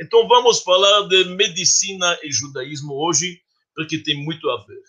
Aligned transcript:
Então 0.00 0.28
vamos 0.28 0.60
falar 0.60 1.08
de 1.08 1.24
medicina 1.36 2.18
e 2.22 2.30
judaísmo 2.30 2.92
hoje, 2.94 3.40
porque 3.74 3.98
tem 3.98 4.22
muito 4.24 4.48
a 4.50 4.64
ver. 4.64 4.82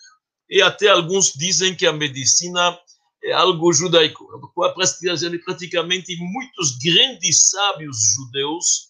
E 0.50 0.62
até 0.62 0.88
alguns 0.88 1.32
dizem 1.32 1.74
que 1.74 1.86
a 1.86 1.92
medicina 1.92 2.78
é 3.24 3.32
algo 3.32 3.72
judaico. 3.72 4.26
Praticamente 5.44 6.16
muitos 6.18 6.76
grandes 6.78 7.50
sábios 7.50 7.96
judeus 8.14 8.88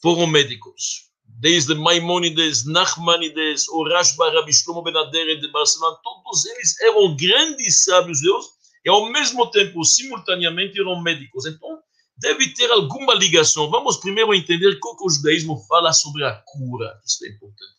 foram 0.00 0.26
médicos. 0.26 1.10
Desde 1.26 1.74
Maimonides, 1.74 2.64
Nachmanides, 2.64 3.68
Orashba, 3.68 4.30
Rabbi 4.30 4.52
Shlomo 4.52 4.82
Ben 4.82 4.92
de 4.92 5.48
Barcelona, 5.48 5.96
todos 6.02 6.44
eles 6.46 6.80
eram 6.80 7.16
grandes 7.16 7.84
sábios 7.84 8.18
judeus 8.18 8.54
e 8.84 8.88
ao 8.90 9.10
mesmo 9.10 9.50
tempo, 9.50 9.82
simultaneamente, 9.82 10.78
eram 10.78 11.00
médicos. 11.00 11.46
Então, 11.46 11.82
deve 12.16 12.48
ter 12.54 12.70
alguma 12.70 13.14
ligação. 13.14 13.70
Vamos 13.70 13.96
primeiro 13.96 14.34
entender 14.34 14.68
o 14.68 14.80
que 14.80 15.04
o 15.04 15.10
judaísmo 15.10 15.58
fala 15.68 15.92
sobre 15.92 16.24
a 16.24 16.32
cura. 16.44 17.00
Isso 17.04 17.24
é 17.24 17.28
importante. 17.28 17.74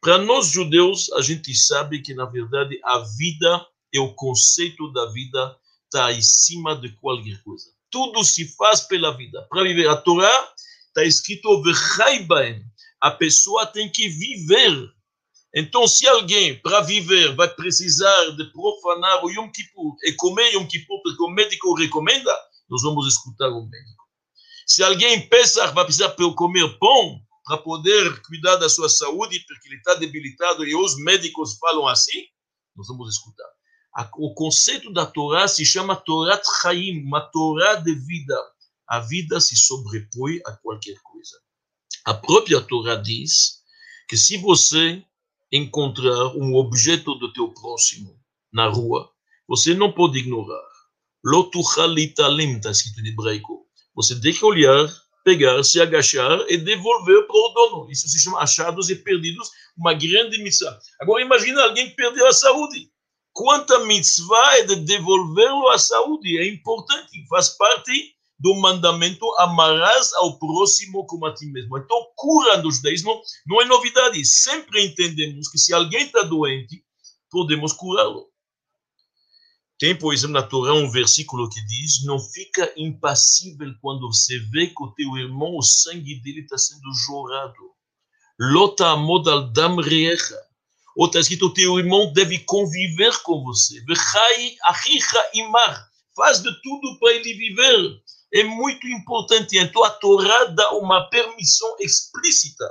Para 0.00 0.18
nós 0.18 0.46
judeus, 0.46 1.12
a 1.12 1.20
gente 1.20 1.54
sabe 1.54 2.00
que, 2.00 2.14
na 2.14 2.24
verdade, 2.24 2.80
a 2.82 2.98
vida 3.18 3.66
e 3.92 3.98
o 3.98 4.14
conceito 4.14 4.90
da 4.92 5.06
vida 5.12 5.56
está 5.84 6.08
acima 6.08 6.74
de 6.76 6.90
qualquer 6.96 7.42
coisa. 7.42 7.66
Tudo 7.90 8.22
se 8.24 8.46
faz 8.56 8.80
pela 8.82 9.16
vida. 9.16 9.46
Para 9.50 9.62
viver 9.64 9.88
a 9.88 9.96
Torá, 9.96 10.52
está 10.86 11.04
escrito 11.04 11.62
A 13.00 13.10
pessoa 13.10 13.66
tem 13.66 13.90
que 13.90 14.08
viver. 14.08 14.90
Então, 15.54 15.86
se 15.86 16.06
alguém, 16.06 16.60
para 16.60 16.80
viver, 16.80 17.34
vai 17.34 17.48
precisar 17.48 18.30
de 18.36 18.44
profanar 18.52 19.24
o 19.24 19.30
Yom 19.30 19.50
Kippur 19.50 19.96
e 20.04 20.12
comer 20.12 20.54
Yom 20.54 20.66
Kippur 20.66 21.02
porque 21.02 21.22
o 21.22 21.28
médico 21.28 21.74
recomenda, 21.74 22.32
nós 22.70 22.82
vamos 22.82 23.06
escutar 23.06 23.48
o 23.48 23.66
médico. 23.66 24.04
Se 24.66 24.82
alguém 24.82 25.28
pensa 25.28 25.66
vai 25.72 25.84
precisar 25.84 26.14
comer 26.36 26.78
pão 26.78 27.20
para 27.44 27.58
poder 27.58 28.22
cuidar 28.22 28.56
da 28.56 28.68
sua 28.68 28.88
saúde, 28.88 29.44
porque 29.46 29.68
ele 29.68 29.76
está 29.76 29.94
debilitado 29.94 30.64
e 30.64 30.76
os 30.76 30.96
médicos 31.02 31.58
falam 31.58 31.88
assim, 31.88 32.24
nós 32.76 32.86
vamos 32.86 33.12
escutar. 33.12 33.48
O 34.16 34.32
conceito 34.34 34.92
da 34.92 35.04
Torá 35.04 35.48
se 35.48 35.64
chama 35.66 35.96
Torah 35.96 36.40
Chaim, 36.62 37.02
uma 37.04 37.20
Torá 37.20 37.74
de 37.74 37.92
vida. 37.92 38.38
A 38.86 39.00
vida 39.00 39.40
se 39.40 39.56
sobrepõe 39.56 40.40
a 40.46 40.52
qualquer 40.52 40.96
coisa. 41.02 41.36
A 42.04 42.14
própria 42.14 42.60
Torá 42.60 42.94
diz 42.94 43.62
que 44.08 44.16
se 44.16 44.36
você 44.38 45.04
encontrar 45.50 46.36
um 46.36 46.54
objeto 46.54 47.16
do 47.16 47.32
teu 47.32 47.52
próximo 47.52 48.16
na 48.52 48.68
rua, 48.68 49.10
você 49.48 49.74
não 49.74 49.92
pode 49.92 50.18
ignorar. 50.20 50.69
Lotuchalitalim, 51.24 52.56
está 52.56 52.70
escrito 52.70 53.00
em 53.00 53.08
hebraico. 53.08 53.66
Você 53.94 54.18
tem 54.20 54.32
que 54.32 54.44
olhar, 54.44 54.88
pegar, 55.24 55.62
se 55.62 55.80
agachar 55.80 56.40
e 56.48 56.56
devolver 56.56 57.26
para 57.26 57.36
o 57.36 57.48
dono. 57.48 57.90
Isso 57.90 58.08
se 58.08 58.18
chama 58.20 58.40
achados 58.40 58.88
e 58.88 58.96
perdidos, 58.96 59.50
uma 59.76 59.92
grande 59.92 60.42
missão. 60.42 60.74
Agora 61.00 61.22
imagina 61.22 61.62
alguém 61.62 61.90
que 61.90 61.96
perdeu 61.96 62.26
a 62.26 62.32
saúde. 62.32 62.90
Quanta 63.32 63.84
mitzvah 63.84 64.58
é 64.58 64.62
de 64.64 64.76
devolvê-lo 64.76 65.68
à 65.68 65.78
saúde? 65.78 66.38
É 66.38 66.48
importante, 66.48 67.26
faz 67.28 67.50
parte 67.50 68.14
do 68.38 68.54
mandamento 68.54 69.26
amarás 69.38 70.14
ao 70.14 70.38
próximo 70.38 71.04
como 71.06 71.26
a 71.26 71.34
ti 71.34 71.46
mesmo. 71.46 71.76
Então, 71.76 72.06
cura 72.16 72.56
no 72.56 72.72
judaísmo 72.72 73.20
não 73.46 73.60
é 73.60 73.66
novidade. 73.66 74.24
Sempre 74.24 74.84
entendemos 74.84 75.48
que 75.48 75.58
se 75.58 75.74
alguém 75.74 76.04
está 76.06 76.22
doente, 76.22 76.82
podemos 77.30 77.74
curá-lo. 77.74 78.29
Tem, 79.80 79.96
por 79.96 80.12
exemplo, 80.12 80.34
na 80.34 80.42
Torá 80.42 80.74
um 80.74 80.90
versículo 80.90 81.48
que 81.48 81.64
diz: 81.64 82.04
Não 82.04 82.20
fica 82.20 82.70
impassível 82.76 83.74
quando 83.80 84.06
você 84.12 84.38
vê 84.50 84.66
que 84.66 84.82
o 84.82 84.92
teu 84.92 85.16
irmão, 85.16 85.56
o 85.56 85.62
sangue 85.62 86.20
dele 86.20 86.42
está 86.42 86.58
sendo 86.58 86.92
jorado. 87.06 87.72
Lota 88.38 88.88
amodal 88.88 89.50
dam 89.50 89.76
reecha. 89.76 90.38
Ou 90.94 91.06
está 91.06 91.18
escrito: 91.18 91.46
O 91.46 91.54
teu 91.54 91.78
irmão 91.78 92.12
deve 92.12 92.40
conviver 92.40 93.16
com 93.22 93.42
você. 93.42 93.80
Vechai 93.86 94.54
achicha 94.64 95.30
imar. 95.34 95.88
Faz 96.14 96.42
de 96.42 96.50
tudo 96.62 96.98
para 97.00 97.14
ele 97.14 97.32
viver 97.32 98.02
é 98.32 98.44
muito 98.44 98.86
importante. 98.86 99.58
Então, 99.58 99.82
a 99.84 99.90
Torá 99.90 100.44
dá 100.44 100.72
uma 100.72 101.08
permissão 101.08 101.76
explícita 101.80 102.64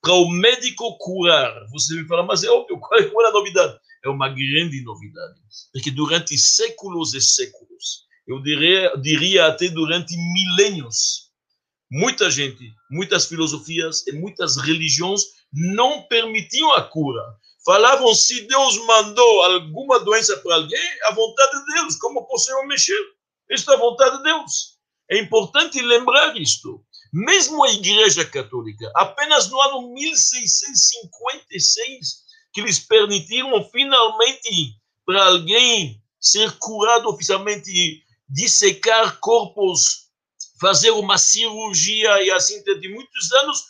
para 0.00 0.12
o 0.12 0.28
médico 0.28 0.96
curar. 0.98 1.66
Você 1.70 1.94
me 1.94 2.06
fala, 2.06 2.22
mas 2.22 2.44
é 2.44 2.50
óbvio, 2.50 2.78
qual 2.78 3.00
é 3.00 3.28
a 3.28 3.32
novidade? 3.32 3.78
É 4.08 4.10
uma 4.10 4.28
grande 4.28 4.82
novidade. 4.82 5.38
Porque 5.72 5.90
durante 5.90 6.38
séculos 6.38 7.12
e 7.12 7.20
séculos, 7.20 8.06
eu 8.26 8.42
diria, 8.42 8.96
diria 8.96 9.46
até 9.46 9.68
durante 9.68 10.16
milênios, 10.16 11.28
muita 11.90 12.30
gente, 12.30 12.72
muitas 12.90 13.26
filosofias 13.26 14.06
e 14.06 14.12
muitas 14.12 14.56
religiões 14.56 15.24
não 15.52 16.04
permitiam 16.04 16.72
a 16.72 16.82
cura. 16.82 17.22
Falavam 17.64 18.14
se 18.14 18.46
Deus 18.46 18.78
mandou 18.86 19.42
alguma 19.42 19.98
doença 20.00 20.36
para 20.38 20.54
alguém, 20.54 20.88
a 21.04 21.12
vontade 21.12 21.52
de 21.52 21.64
Deus, 21.74 21.96
como 21.96 22.26
posso 22.26 22.50
mexer? 22.66 22.98
Isso 23.50 23.70
é 23.70 23.74
a 23.74 23.78
vontade 23.78 24.16
de 24.16 24.22
Deus. 24.22 24.78
É 25.10 25.18
importante 25.18 25.82
lembrar 25.82 26.34
isto. 26.36 26.82
Mesmo 27.12 27.62
a 27.64 27.72
Igreja 27.72 28.24
Católica, 28.24 28.90
apenas 28.94 29.50
no 29.50 29.60
ano 29.60 29.92
1656, 29.92 32.27
que 32.58 32.62
eles 32.62 32.80
permitiram 32.80 33.62
finalmente 33.70 34.74
para 35.06 35.26
alguém 35.26 36.02
ser 36.20 36.50
curado 36.58 37.08
oficialmente, 37.08 38.02
dissecar 38.28 39.18
corpos, 39.20 40.08
fazer 40.60 40.90
uma 40.90 41.16
cirurgia 41.16 42.20
e 42.24 42.30
assim, 42.32 42.60
de 42.64 42.88
muitos 42.88 43.32
anos, 43.32 43.64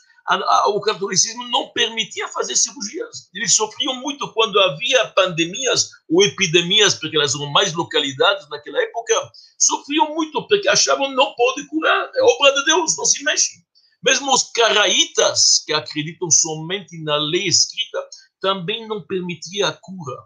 o 0.68 0.80
catolicismo 0.80 1.46
não 1.48 1.68
permitia 1.68 2.28
fazer 2.28 2.56
cirurgias. 2.56 3.28
Eles 3.34 3.54
sofriam 3.54 3.94
muito 3.96 4.32
quando 4.32 4.58
havia 4.58 5.08
pandemias 5.08 5.90
ou 6.08 6.24
epidemias, 6.24 6.94
porque 6.94 7.16
elas 7.16 7.34
eram 7.34 7.46
mais 7.50 7.74
localidades 7.74 8.48
naquela 8.48 8.82
época, 8.82 9.14
sofriam 9.58 10.14
muito 10.14 10.46
porque 10.48 10.68
achavam 10.68 11.10
não 11.10 11.34
pode 11.34 11.66
curar, 11.66 12.10
é 12.14 12.22
obra 12.22 12.54
de 12.54 12.64
Deus, 12.64 12.96
não 12.96 13.04
se 13.04 13.22
mexe. 13.22 13.68
Mesmo 14.02 14.32
os 14.32 14.44
caraítas, 14.44 15.62
que 15.66 15.72
acreditam 15.72 16.30
somente 16.30 16.96
na 17.02 17.16
lei 17.16 17.48
escrita, 17.48 18.08
também 18.40 18.86
não 18.86 19.06
permitia 19.06 19.68
a 19.68 19.72
cura. 19.72 20.16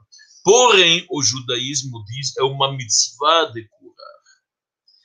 Porém, 0.44 1.06
o 1.10 1.22
judaísmo 1.22 2.04
diz 2.04 2.36
é 2.36 2.42
uma 2.42 2.72
mitzvah 2.72 3.46
de 3.46 3.68
curar. 3.68 4.22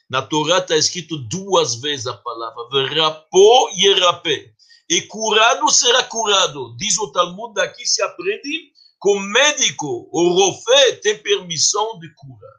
Na 0.10 0.22
Torá 0.22 0.60
está 0.60 0.76
escrito 0.76 1.18
duas 1.18 1.76
vezes 1.76 2.08
a 2.08 2.14
palavra 2.14 2.68
verapó 2.70 3.70
e 3.76 3.88
erapé 3.88 4.58
e 4.90 5.02
curado 5.02 5.70
será 5.70 6.04
curado. 6.04 6.76
Diz 6.78 6.98
o 6.98 7.12
Talmud, 7.12 7.54
daqui 7.54 7.86
se 7.86 8.02
aprende 8.02 8.72
que 9.02 9.10
o 9.10 9.20
médico, 9.20 10.10
o 10.12 10.30
rofé, 10.30 10.94
tem 10.94 11.22
permissão 11.22 12.00
de 12.00 12.10
curar. 12.16 12.58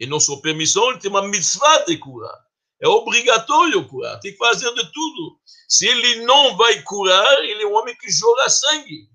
E 0.00 0.06
não 0.06 0.18
só 0.18 0.36
permissão, 0.36 0.90
ele 0.90 0.98
tem 0.98 1.10
uma 1.10 1.28
mitzvah 1.28 1.84
de 1.84 1.98
curar. 1.98 2.44
É 2.80 2.88
obrigatório 2.88 3.86
curar, 3.86 4.18
tem 4.20 4.32
que 4.32 4.38
fazer 4.38 4.72
de 4.74 4.92
tudo. 4.92 5.38
Se 5.68 5.86
ele 5.86 6.24
não 6.24 6.56
vai 6.56 6.82
curar, 6.82 7.44
ele 7.44 7.62
é 7.62 7.66
um 7.66 7.74
homem 7.74 7.96
que 7.96 8.10
joga 8.10 8.48
sangue. 8.48 9.08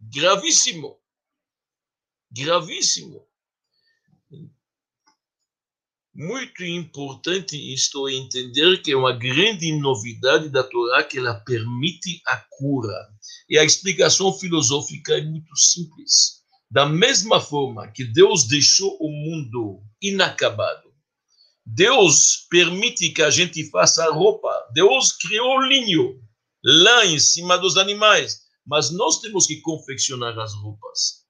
Gravíssimo. 0.00 1.00
Gravíssimo 2.30 3.26
muito 6.16 6.64
importante 6.64 7.56
isto 7.74 8.08
é 8.08 8.14
entender 8.14 8.80
que 8.80 8.90
é 8.90 8.96
uma 8.96 9.12
grande 9.12 9.70
novidade 9.78 10.48
da 10.48 10.64
Torá 10.64 11.04
que 11.04 11.18
ela 11.18 11.34
permite 11.34 12.22
a 12.26 12.38
cura. 12.50 13.08
E 13.50 13.58
a 13.58 13.64
explicação 13.64 14.32
filosófica 14.32 15.12
é 15.12 15.20
muito 15.22 15.54
simples. 15.54 16.40
Da 16.70 16.86
mesma 16.86 17.38
forma 17.38 17.92
que 17.92 18.02
Deus 18.02 18.44
deixou 18.44 18.96
o 18.98 19.10
mundo 19.10 19.82
inacabado, 20.00 20.90
Deus 21.64 22.46
permite 22.48 23.10
que 23.10 23.22
a 23.22 23.30
gente 23.30 23.68
faça 23.70 24.10
roupa, 24.10 24.50
Deus 24.72 25.12
criou 25.12 25.60
linho 25.60 26.18
lá 26.64 27.04
em 27.04 27.18
cima 27.18 27.58
dos 27.58 27.76
animais, 27.76 28.45
mas 28.66 28.90
nós 28.90 29.20
temos 29.20 29.46
que 29.46 29.60
confeccionar 29.60 30.38
as 30.38 30.54
roupas. 30.54 31.24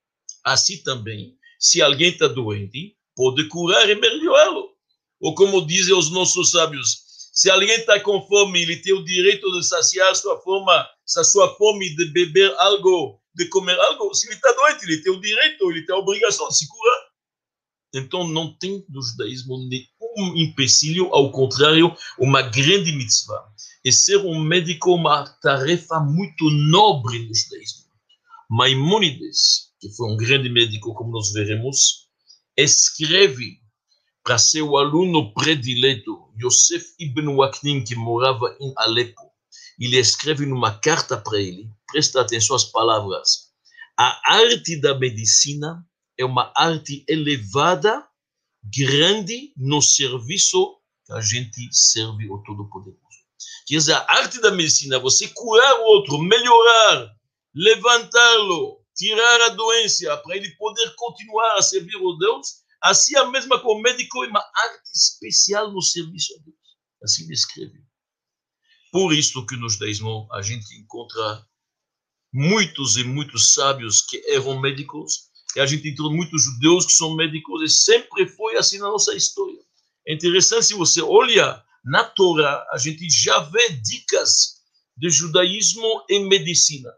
Assim 0.44 0.82
também, 0.82 1.36
se 1.58 1.82
alguém 1.82 2.10
está 2.10 2.28
doente, 2.28 2.96
pode 3.14 3.48
curar 3.48 3.88
e 3.90 3.94
melhorá-lo. 3.94 4.70
Ou 5.20 5.34
como 5.34 5.66
dizem 5.66 5.94
os 5.94 6.10
nossos 6.10 6.50
sábios, 6.50 7.06
se 7.32 7.50
alguém 7.50 7.68
está 7.70 8.00
com 8.00 8.22
fome, 8.26 8.62
ele 8.62 8.76
tem 8.76 8.94
o 8.94 9.04
direito 9.04 9.50
de 9.52 9.66
saciar 9.66 10.14
sua 10.16 10.40
fome, 10.40 10.72
sua 11.04 11.54
fome 11.56 11.94
de 11.94 12.06
beber 12.06 12.54
algo, 12.58 13.20
de 13.34 13.46
comer 13.48 13.78
algo. 13.78 14.14
Se 14.14 14.26
ele 14.26 14.36
está 14.36 14.52
doente, 14.52 14.84
ele 14.84 15.02
tem 15.02 15.12
o 15.12 15.20
direito, 15.20 15.70
ele 15.70 15.84
tem 15.84 15.94
a 15.94 15.98
obrigação 15.98 16.48
de 16.48 16.56
se 16.56 16.66
curar. 16.66 17.06
Então, 17.94 18.26
não 18.26 18.56
tem 18.58 18.84
no 18.88 19.02
judaísmo 19.02 19.58
nenhum 19.68 20.36
empecilho, 20.36 21.12
ao 21.14 21.30
contrário, 21.30 21.94
uma 22.18 22.42
grande 22.42 22.92
mitzvah. 22.92 23.46
E 23.86 23.92
ser 23.92 24.16
um 24.16 24.40
médico 24.40 24.96
uma 24.96 25.24
tarefa 25.40 26.00
muito 26.00 26.50
nobre 26.50 27.20
no 27.20 27.32
judaísmo. 27.32 27.84
Maimonides, 28.50 29.72
que 29.80 29.88
foi 29.94 30.12
um 30.12 30.16
grande 30.16 30.48
médico, 30.48 30.92
como 30.92 31.12
nós 31.12 31.32
veremos, 31.32 32.08
escreve 32.56 33.60
para 34.24 34.38
seu 34.38 34.76
aluno 34.76 35.32
predileto, 35.34 36.32
Yosef 36.36 36.84
Ibn 36.98 37.36
Waknin, 37.36 37.84
que 37.84 37.94
morava 37.94 38.56
em 38.60 38.72
Alepo. 38.76 39.22
ele 39.78 39.98
escreve 39.98 40.44
numa 40.46 40.76
carta 40.80 41.16
para 41.16 41.38
ele, 41.38 41.70
presta 41.86 42.20
atenção 42.20 42.56
às 42.56 42.64
palavras. 42.64 43.52
A 43.96 44.20
arte 44.34 44.80
da 44.80 44.98
medicina 44.98 45.86
é 46.18 46.24
uma 46.24 46.52
arte 46.56 47.04
elevada, 47.08 48.04
grande 48.64 49.52
no 49.56 49.80
serviço 49.80 50.76
que 51.04 51.12
a 51.12 51.20
gente 51.20 51.68
serve 51.70 52.28
ao 52.28 52.42
Todo-Poderoso. 52.42 53.05
Quer 53.66 53.80
a 53.92 54.06
arte 54.08 54.40
da 54.40 54.52
medicina 54.52 54.94
é 54.94 55.00
você 55.00 55.26
curar 55.34 55.80
o 55.80 55.84
outro, 55.86 56.18
melhorar, 56.18 57.12
levantá-lo, 57.52 58.80
tirar 58.94 59.40
a 59.42 59.48
doença, 59.48 60.16
para 60.18 60.36
ele 60.36 60.48
poder 60.56 60.94
continuar 60.94 61.56
a 61.56 61.62
servir 61.62 61.96
o 61.96 62.16
Deus. 62.16 62.64
Assim, 62.80 63.16
a 63.16 63.24
mesma 63.24 63.58
com 63.58 63.72
o 63.72 63.82
médico 63.82 64.24
é 64.24 64.28
uma 64.28 64.40
arte 64.40 64.90
especial 64.94 65.72
no 65.72 65.82
serviço 65.82 66.32
a 66.34 66.44
Deus. 66.44 66.56
Assim 67.02 67.26
descreve. 67.26 67.84
Por 68.92 69.12
isso 69.12 69.44
que 69.44 69.56
no 69.56 69.68
judaísmo 69.68 70.28
a 70.32 70.42
gente 70.42 70.72
encontra 70.78 71.44
muitos 72.32 72.96
e 72.96 73.02
muitos 73.02 73.52
sábios 73.52 74.00
que 74.00 74.22
eram 74.28 74.60
médicos, 74.60 75.30
e 75.56 75.60
a 75.60 75.66
gente 75.66 75.88
encontra 75.88 76.14
muitos 76.14 76.44
judeus 76.44 76.86
que 76.86 76.92
são 76.92 77.16
médicos, 77.16 77.62
e 77.62 77.68
sempre 77.68 78.28
foi 78.28 78.56
assim 78.56 78.78
na 78.78 78.86
nossa 78.86 79.12
história. 79.16 79.60
É 80.06 80.14
interessante 80.14 80.66
se 80.66 80.74
você 80.74 81.02
olha 81.02 81.65
na 81.86 82.02
Torá, 82.02 82.66
a 82.72 82.78
gente 82.78 83.08
já 83.08 83.38
vê 83.38 83.70
dicas 83.70 84.56
de 84.96 85.08
judaísmo 85.08 86.04
e 86.10 86.18
medicina. 86.18 86.92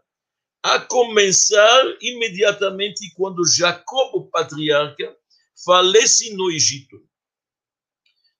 A 0.63 0.79
começar 0.79 1.83
imediatamente 2.01 3.13
quando 3.15 3.45
Jacob, 3.45 4.15
o 4.15 4.29
patriarca, 4.29 5.15
falece 5.63 6.33
no 6.33 6.49
Egito. 6.51 6.97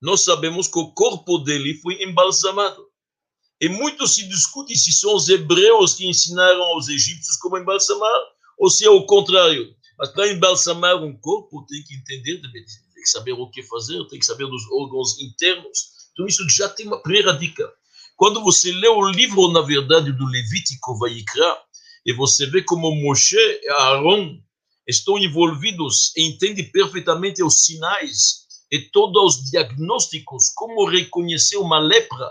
Nós 0.02 0.22
sabemos 0.22 0.68
que 0.68 0.80
o 0.80 0.92
corpo 0.92 1.38
dele 1.38 1.76
foi 1.82 2.02
embalsamado. 2.02 2.90
E 3.62 3.70
muito 3.70 4.08
se 4.08 4.28
discute 4.28 4.76
se 4.76 4.92
são 4.92 5.16
os 5.16 5.30
hebreus 5.30 5.94
que 5.94 6.08
ensinaram 6.08 6.64
aos 6.64 6.88
egípcios 6.88 7.36
como 7.38 7.58
embalsamar, 7.58 8.22
ou 8.58 8.70
se 8.70 8.86
é 8.86 8.90
o 8.90 9.06
contrário. 9.06 9.76
Mas 9.98 10.10
para 10.10 10.32
embalsamar 10.32 10.96
um 11.04 11.16
corpo, 11.20 11.66
tem 11.68 11.84
que 11.84 11.94
entender 11.94 12.42
tem 12.42 13.04
que 13.04 13.10
saber 13.10 13.34
o 13.34 13.50
que 13.50 13.62
fazer, 13.64 14.04
tem 14.08 14.20
que 14.20 14.26
saber 14.26 14.48
dos 14.48 14.64
órgãos 14.72 15.20
internos. 15.22 15.99
Então, 16.20 16.28
isso 16.28 16.46
já 16.50 16.68
tem 16.68 16.86
uma 16.86 17.02
primeira 17.02 17.32
dica. 17.32 17.72
Quando 18.18 18.44
você 18.44 18.74
lê 18.74 18.90
o 18.90 19.10
livro, 19.10 19.54
na 19.54 19.62
verdade, 19.62 20.12
do 20.12 20.26
Levítico 20.26 21.00
Vaikra, 21.00 21.58
e 22.06 22.12
você 22.12 22.46
vê 22.46 22.62
como 22.62 22.94
Moshe 22.94 23.38
e 23.38 23.70
Aaron 23.70 24.38
estão 24.86 25.18
envolvidos 25.18 26.12
e 26.18 26.24
entendem 26.26 26.70
perfeitamente 26.74 27.42
os 27.42 27.64
sinais 27.64 28.46
e 28.70 28.82
todos 28.92 29.38
os 29.38 29.50
diagnósticos, 29.50 30.50
como 30.56 30.90
reconhecer 30.90 31.56
uma 31.56 31.80
lepra, 31.80 32.30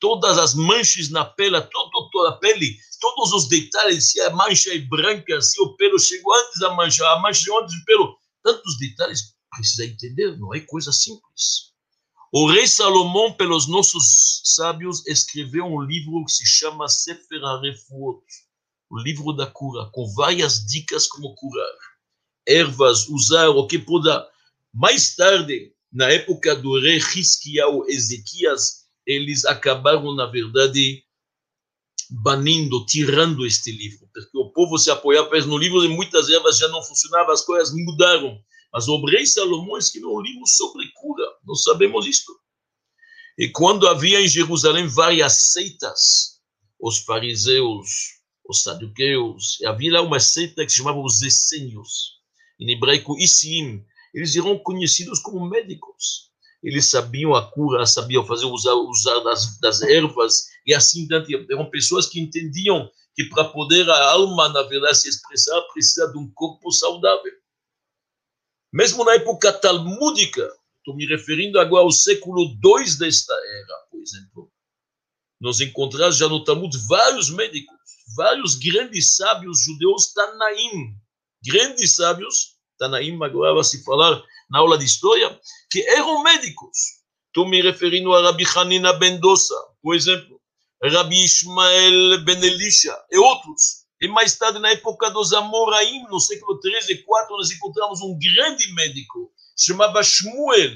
todas 0.00 0.36
as 0.36 0.56
manchas 0.56 1.08
na 1.08 1.24
pele, 1.24 1.60
todo, 1.60 2.10
toda 2.10 2.30
a 2.30 2.38
pele, 2.38 2.76
todos 3.00 3.32
os 3.32 3.48
detalhes, 3.48 4.10
se 4.10 4.20
a 4.20 4.30
mancha 4.30 4.74
é 4.74 4.78
branca, 4.80 5.40
se 5.40 5.62
o 5.62 5.76
pelo 5.76 5.96
chegou 5.96 6.34
antes 6.34 6.58
da 6.58 6.74
mancha, 6.74 7.08
a 7.08 7.20
mancha 7.20 7.56
antes 7.56 7.78
do 7.78 7.84
pelo, 7.84 8.18
tantos 8.42 8.76
detalhes, 8.78 9.32
precisa 9.48 9.84
entender, 9.84 10.36
não 10.38 10.52
é 10.52 10.58
coisa 10.58 10.90
simples. 10.90 11.71
O 12.34 12.50
rei 12.50 12.66
Salomão, 12.66 13.34
pelos 13.34 13.68
nossos 13.68 14.40
sábios, 14.42 15.06
escreveu 15.06 15.66
um 15.66 15.82
livro 15.82 16.24
que 16.24 16.32
se 16.32 16.46
chama 16.46 16.88
Sefer 16.88 17.44
HaRefuot, 17.44 18.24
o 18.88 18.98
livro 18.98 19.34
da 19.34 19.46
cura, 19.46 19.90
com 19.92 20.10
várias 20.14 20.64
dicas 20.64 21.06
como 21.06 21.34
curar. 21.34 21.76
Ervas, 22.48 23.06
usar 23.10 23.50
o 23.50 23.66
que 23.66 23.78
pode. 23.78 24.08
Mais 24.72 25.14
tarde, 25.14 25.74
na 25.92 26.10
época 26.10 26.56
do 26.56 26.80
rei 26.80 26.96
Hisquiel, 26.96 27.84
Ezequias, 27.86 28.86
eles 29.06 29.44
acabaram, 29.44 30.14
na 30.14 30.24
verdade, 30.24 31.04
banindo, 32.08 32.86
tirando 32.86 33.44
este 33.44 33.70
livro, 33.70 34.08
porque 34.10 34.38
o 34.38 34.48
povo 34.48 34.78
se 34.78 34.90
apoiava 34.90 35.38
no 35.40 35.58
livro 35.58 35.84
e 35.84 35.88
muitas 35.88 36.30
ervas 36.30 36.56
já 36.56 36.68
não 36.68 36.82
funcionavam, 36.82 37.34
as 37.34 37.44
coisas 37.44 37.74
mudaram. 37.74 38.42
Mas 38.72 38.88
o 38.88 39.04
rei 39.04 39.26
Salomão 39.26 39.76
escreveu 39.76 40.10
um 40.10 40.20
livro 40.20 40.46
sobre 40.46 40.90
cura, 40.94 41.24
nós 41.44 41.62
sabemos 41.62 42.06
isto. 42.06 42.32
E 43.38 43.48
quando 43.48 43.86
havia 43.86 44.20
em 44.20 44.28
Jerusalém 44.28 44.86
várias 44.86 45.52
seitas, 45.52 46.40
os 46.80 46.98
fariseus, 46.98 47.88
os 48.48 48.62
saduqueus, 48.62 49.58
havia 49.66 49.92
lá 49.92 50.02
uma 50.02 50.20
seita 50.20 50.64
que 50.64 50.70
se 50.70 50.78
chamava 50.78 51.00
os 51.00 51.22
essênios, 51.22 52.20
em 52.60 52.70
hebraico 52.72 53.16
Isim, 53.18 53.84
eles 54.14 54.36
eram 54.36 54.58
conhecidos 54.58 55.18
como 55.20 55.48
médicos 55.48 56.32
eles 56.62 56.88
sabiam 56.88 57.34
a 57.34 57.50
cura, 57.50 57.84
sabiam 57.84 58.24
fazer 58.24 58.46
usar, 58.46 58.74
usar 58.74 59.18
das, 59.20 59.58
das 59.58 59.82
ervas 59.82 60.46
e 60.64 60.72
assim 60.72 61.06
diante. 61.08 61.34
Eram 61.50 61.68
pessoas 61.68 62.06
que 62.06 62.20
entendiam 62.20 62.88
que 63.14 63.24
para 63.24 63.44
poder 63.46 63.88
a 63.90 64.10
alma, 64.12 64.48
na 64.48 64.62
verdade, 64.62 64.98
se 64.98 65.08
expressar, 65.08 65.60
precisa 65.72 66.10
de 66.12 66.18
um 66.18 66.30
corpo 66.32 66.70
saudável. 66.70 67.32
Mesmo 68.72 69.04
na 69.04 69.14
época 69.14 69.52
talmúdica, 69.52 70.50
estou 70.78 70.96
me 70.96 71.06
referindo 71.06 71.60
agora 71.60 71.84
ao 71.84 71.92
século 71.92 72.42
II 72.42 72.98
desta 72.98 73.34
era, 73.34 73.86
por 73.90 74.00
exemplo, 74.00 74.50
nós 75.38 75.60
encontramos 75.60 76.16
já 76.16 76.28
no 76.28 76.42
Talmud 76.42 76.74
vários 76.88 77.28
médicos, 77.28 77.76
vários 78.16 78.54
grandes 78.54 79.16
sábios 79.16 79.62
judeus 79.62 80.12
Tanaim, 80.14 80.96
grandes 81.44 81.96
sábios, 81.96 82.56
Tanaim 82.78 83.22
agora 83.22 83.52
vai 83.52 83.64
se 83.64 83.84
falar 83.84 84.22
na 84.50 84.60
aula 84.60 84.78
de 84.78 84.84
história, 84.84 85.38
que 85.70 85.80
eram 85.88 86.22
médicos. 86.22 87.02
Estou 87.26 87.48
me 87.48 87.60
referindo 87.60 88.14
a 88.14 88.22
Rabi 88.22 88.44
Hanina 88.56 88.92
ben 88.94 89.18
Dossa, 89.18 89.54
por 89.82 89.94
exemplo, 89.94 90.40
Rabi 90.82 91.24
Ismael 91.24 92.24
ben 92.24 92.42
Elisha 92.42 92.96
e 93.10 93.18
outros. 93.18 93.81
E 94.02 94.08
mais 94.08 94.36
tarde, 94.36 94.58
na 94.58 94.70
época 94.70 95.10
dos 95.10 95.32
Amoraim, 95.32 96.02
no 96.10 96.18
século 96.18 96.58
13 96.58 96.92
e 96.92 97.02
4, 97.04 97.36
nós 97.36 97.52
encontramos 97.52 98.00
um 98.00 98.18
grande 98.18 98.72
médico, 98.74 99.32
chamava 99.56 100.02
Shmuel. 100.02 100.72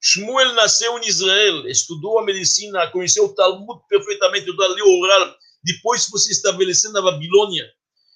Shmuel 0.00 0.54
nasceu 0.54 0.98
em 0.98 1.06
Israel, 1.06 1.68
estudou 1.68 2.18
a 2.18 2.24
medicina, 2.24 2.90
conheceu 2.90 3.26
o 3.26 3.34
Talmud 3.34 3.82
perfeitamente, 3.86 4.56
da 4.56 4.68
lei 4.68 4.82
oral. 4.82 5.34
Depois 5.62 6.06
foi 6.06 6.18
se 6.18 6.32
estabelecendo 6.32 6.94
na 6.94 7.02
Babilônia, 7.02 7.70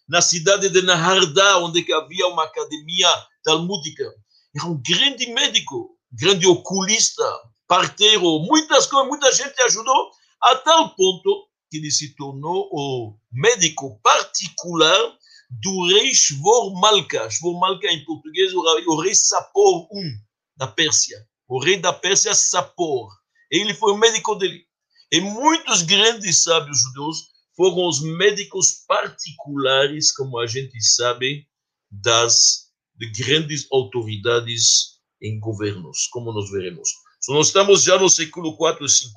na 0.09 0.23
cidade 0.23 0.71
de 0.71 0.81
Nahardá, 0.81 1.59
onde 1.59 1.85
havia 1.93 2.27
uma 2.29 2.45
academia 2.45 3.09
talmúdica 3.45 4.11
era 4.57 4.67
um 4.67 4.81
grande 4.81 5.27
médico, 5.33 5.99
grande 6.13 6.47
oculista, 6.47 7.25
parteiro, 7.67 8.39
muitas 8.41 8.87
coisas, 8.87 9.09
muita 9.09 9.33
gente 9.33 9.61
ajudou, 9.63 10.11
a 10.41 10.55
tal 10.57 10.95
ponto 10.95 11.49
que 11.75 11.79
ele 11.79 11.91
se 11.91 12.15
tornou 12.15 12.69
o 12.71 13.19
médico 13.33 13.99
particular 14.01 15.19
do 15.51 15.89
rei 15.89 16.15
Shvor 16.15 16.73
Malka. 16.73 17.29
Shvor 17.29 17.59
Malka, 17.59 17.89
em 17.89 18.05
português, 18.05 18.53
o 18.55 19.01
rei 19.01 19.13
Sapor 19.13 19.89
I, 19.93 20.15
da 20.57 20.69
Pérsia. 20.69 21.27
O 21.49 21.61
rei 21.61 21.77
da 21.77 21.93
Pérsia, 21.93 22.33
Sapor. 22.33 23.11
Ele 23.51 23.75
foi 23.75 23.93
o 23.93 23.97
médico 23.97 24.37
dele. 24.37 24.65
E 25.11 25.21
muitos 25.21 25.83
grandes 25.83 26.45
sábios 26.45 26.81
judeus 26.81 27.25
foram 27.57 27.89
os 27.89 28.01
médicos 28.01 28.85
particulares, 28.87 30.13
como 30.13 30.39
a 30.39 30.47
gente 30.47 30.81
sabe, 30.81 31.45
das 31.91 32.71
de 32.97 33.11
grandes 33.11 33.67
autoridades 33.73 35.01
em 35.21 35.41
governos, 35.41 36.07
como 36.13 36.33
nós 36.33 36.49
veremos. 36.53 36.89
Então, 37.21 37.35
nós 37.35 37.49
estamos 37.49 37.83
já 37.83 37.99
no 37.99 38.09
século 38.09 38.57
4 38.57 38.87
e 38.87 38.89
5. 38.89 39.13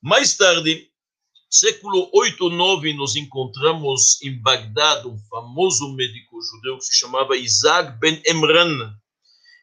Mais 0.00 0.34
tarde, 0.34 0.89
século 1.50 2.08
8 2.14 2.46
e 2.46 2.56
9, 2.56 2.92
nós 2.94 3.16
encontramos 3.16 4.22
em 4.22 4.40
Bagdad 4.40 5.04
um 5.06 5.18
famoso 5.28 5.92
médico 5.94 6.40
judeu 6.40 6.78
que 6.78 6.84
se 6.84 6.94
chamava 6.94 7.36
Isaac 7.36 7.98
Ben 7.98 8.22
Emran. 8.24 8.94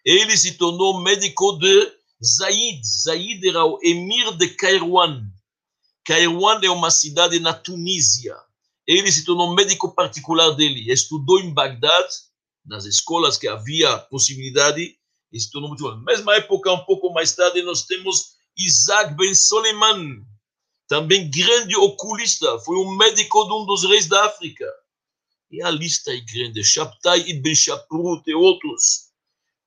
Ele 0.03 0.35
se 0.35 0.57
tornou 0.57 1.01
médico 1.01 1.53
de 1.53 1.91
Zaid. 2.23 2.81
Zaid 2.85 3.47
era 3.47 3.63
o 3.63 3.79
emir 3.81 4.35
de 4.37 4.49
Kairouan. 4.49 5.23
Kairouan 6.05 6.59
é 6.61 6.69
uma 6.69 6.91
cidade 6.91 7.39
na 7.39 7.53
Tunísia. 7.53 8.35
Ele 8.85 9.11
se 9.11 9.23
tornou 9.23 9.55
médico 9.55 9.93
particular 9.93 10.51
dele. 10.51 10.91
Estudou 10.91 11.39
em 11.39 11.53
Bagdad 11.53 12.07
nas 12.65 12.85
escolas 12.85 13.37
que 13.37 13.47
havia 13.47 13.97
possibilidade, 13.97 14.95
isso 15.31 15.49
tudo 15.51 15.69
muito 15.69 15.83
bom. 15.83 15.95
Mesma 16.03 16.35
época, 16.35 16.71
um 16.71 16.83
pouco 16.83 17.11
mais 17.13 17.33
tarde, 17.33 17.61
nós 17.61 17.83
temos 17.83 18.35
Isaac 18.57 19.15
Ben 19.15 19.33
Soleiman, 19.33 20.21
também 20.87 21.29
grande 21.29 21.75
oculista, 21.75 22.59
foi 22.59 22.77
um 22.77 22.95
médico 22.95 23.45
de 23.45 23.53
um 23.53 23.65
dos 23.65 23.83
reis 23.83 24.07
da 24.07 24.25
África. 24.25 24.65
E 25.51 25.61
a 25.61 25.69
lista 25.69 26.11
é 26.11 26.19
grande, 26.19 26.63
Shabtai 26.63 27.19
Ibn 27.29 27.55
Shaprut 27.55 28.23
e 28.29 28.33
outros. 28.33 29.07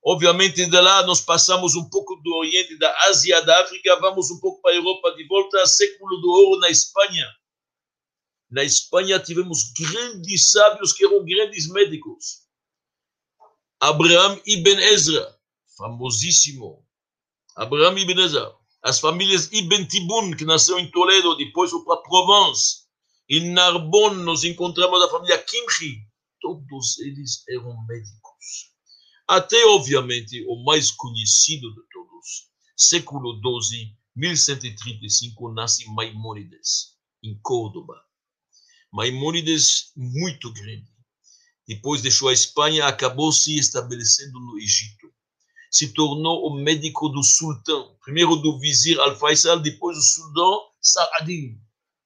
Obviamente, 0.03 0.65
de 0.65 0.81
lá 0.81 1.05
nós 1.05 1.21
passamos 1.21 1.75
um 1.75 1.89
pouco 1.89 2.17
do 2.17 2.35
Oriente, 2.37 2.79
da 2.79 2.95
Ásia, 3.09 3.43
da 3.43 3.61
África, 3.63 4.01
vamos 4.01 4.31
um 4.31 4.41
pouco 4.41 4.63
para 4.63 4.73
a 4.73 4.77
Europa, 4.77 5.15
de 5.15 5.27
volta 5.27 5.59
ao 5.59 5.67
século 5.67 6.17
do 6.21 6.31
ouro 6.31 6.61
na 6.61 6.71
Espanha. 6.71 7.27
Na 8.51 8.65
Espanha 8.65 9.19
tivemos 9.21 9.73
grandes 9.73 10.51
sábios 10.51 10.93
que 10.93 11.05
eram 11.05 11.25
grandes 11.25 11.69
médicos. 11.69 12.47
Abraham 13.79 14.41
ibn 14.47 14.79
Ezra, 14.81 15.39
famosíssimo. 15.77 16.85
Abraham 17.55 17.99
ibn 17.99 18.21
Ezra. 18.21 18.60
As 18.83 18.99
famílias 18.99 19.51
Ibn 19.53 19.87
Tibun, 19.87 20.31
que 20.33 20.45
nasceu 20.45 20.79
em 20.79 20.91
Toledo, 20.91 21.37
depois 21.37 21.71
foi 21.71 21.85
para 21.85 22.01
Provence. 22.03 22.87
Em 23.29 23.53
Narbonne, 23.53 24.23
nós 24.23 24.43
encontramos 24.43 25.03
a 25.03 25.09
família 25.09 25.39
Kimchi. 25.39 25.99
Todos 26.41 26.99
eles 27.01 27.45
eram 27.49 27.87
médicos. 27.87 28.71
Até, 29.29 29.65
obviamente, 29.67 30.45
o 30.49 30.65
mais 30.65 30.91
conhecido 30.91 31.69
de 31.75 31.83
todos, 31.93 32.49
século 32.75 33.39
XII, 33.63 33.95
1135, 34.17 35.53
nasce 35.53 35.87
Maimônides, 35.93 36.97
em 37.23 37.39
Córdoba. 37.43 37.95
Maimônides, 38.91 39.93
muito 39.95 40.51
grande. 40.53 40.91
Depois 41.69 42.03
deixou 42.03 42.29
a 42.29 42.33
Espanha, 42.33 42.87
acabou 42.87 43.31
se 43.31 43.57
estabelecendo 43.57 44.41
no 44.41 44.59
Egito 44.59 45.00
se 45.71 45.93
tornou 45.95 46.47
o 46.47 46.55
médico 46.55 47.09
do 47.09 47.23
sultão, 47.23 47.97
primeiro 48.03 48.35
do 48.37 48.59
vizir 48.59 48.99
Al-Faisal, 48.99 49.61
depois 49.61 49.97
do 49.97 50.03
sultão 50.03 50.61
Saladin. 50.81 51.57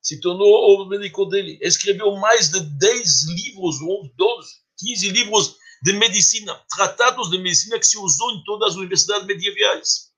Se 0.03 0.21
tornou 0.21 0.83
o 0.83 0.87
médico 0.87 1.25
dele. 1.25 1.59
Escreveu 1.63 2.15
mais 2.17 2.51
de 2.51 2.61
10 2.61 3.29
livros, 3.29 3.79
12, 4.17 4.55
15 4.79 5.11
livros 5.11 5.57
de 5.83 5.95
medicina, 5.95 6.61
tratados 6.75 7.31
de 7.31 7.39
medicina 7.39 7.79
que 7.79 7.87
se 7.87 7.97
usou 7.99 8.31
em 8.33 8.45
todas 8.45 8.71
as 8.71 8.77
universidades 8.77 9.27
medievais. 9.27 10.13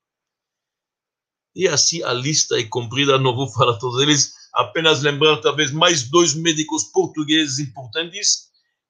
E 1.55 1.69
assim 1.69 2.03
a 2.03 2.13
lista 2.13 2.59
é 2.59 2.65
comprida, 2.65 3.19
não 3.19 3.35
vou 3.35 3.49
falar 3.55 3.79
todos 3.79 4.03
eles, 4.03 4.35
apenas 4.53 5.03
lembrar 5.03 5.41
talvez 5.41 5.71
mais 5.71 6.09
dois 6.11 6.35
médicos 6.35 6.85
portugueses 6.85 7.61
importantes, 7.61 8.47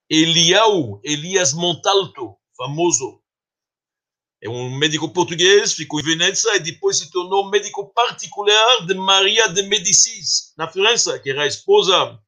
Eliau, 0.08 1.00
Elias 1.02 1.52
Montalto, 1.52 2.36
famoso 2.56 3.20
é 4.42 4.48
um 4.48 4.70
médico 4.76 5.08
português, 5.08 5.72
ficou 5.72 6.00
em 6.00 6.02
Veneza 6.02 6.54
e 6.56 6.60
depois 6.60 6.98
se 6.98 7.10
tornou 7.10 7.50
médico 7.50 7.92
particular 7.94 8.86
de 8.86 8.94
Maria 8.94 9.48
de 9.48 9.62
Médicis, 9.62 10.52
na 10.56 10.68
França, 10.68 11.18
que 11.18 11.30
era 11.30 11.44
a 11.44 11.46
esposa, 11.46 12.18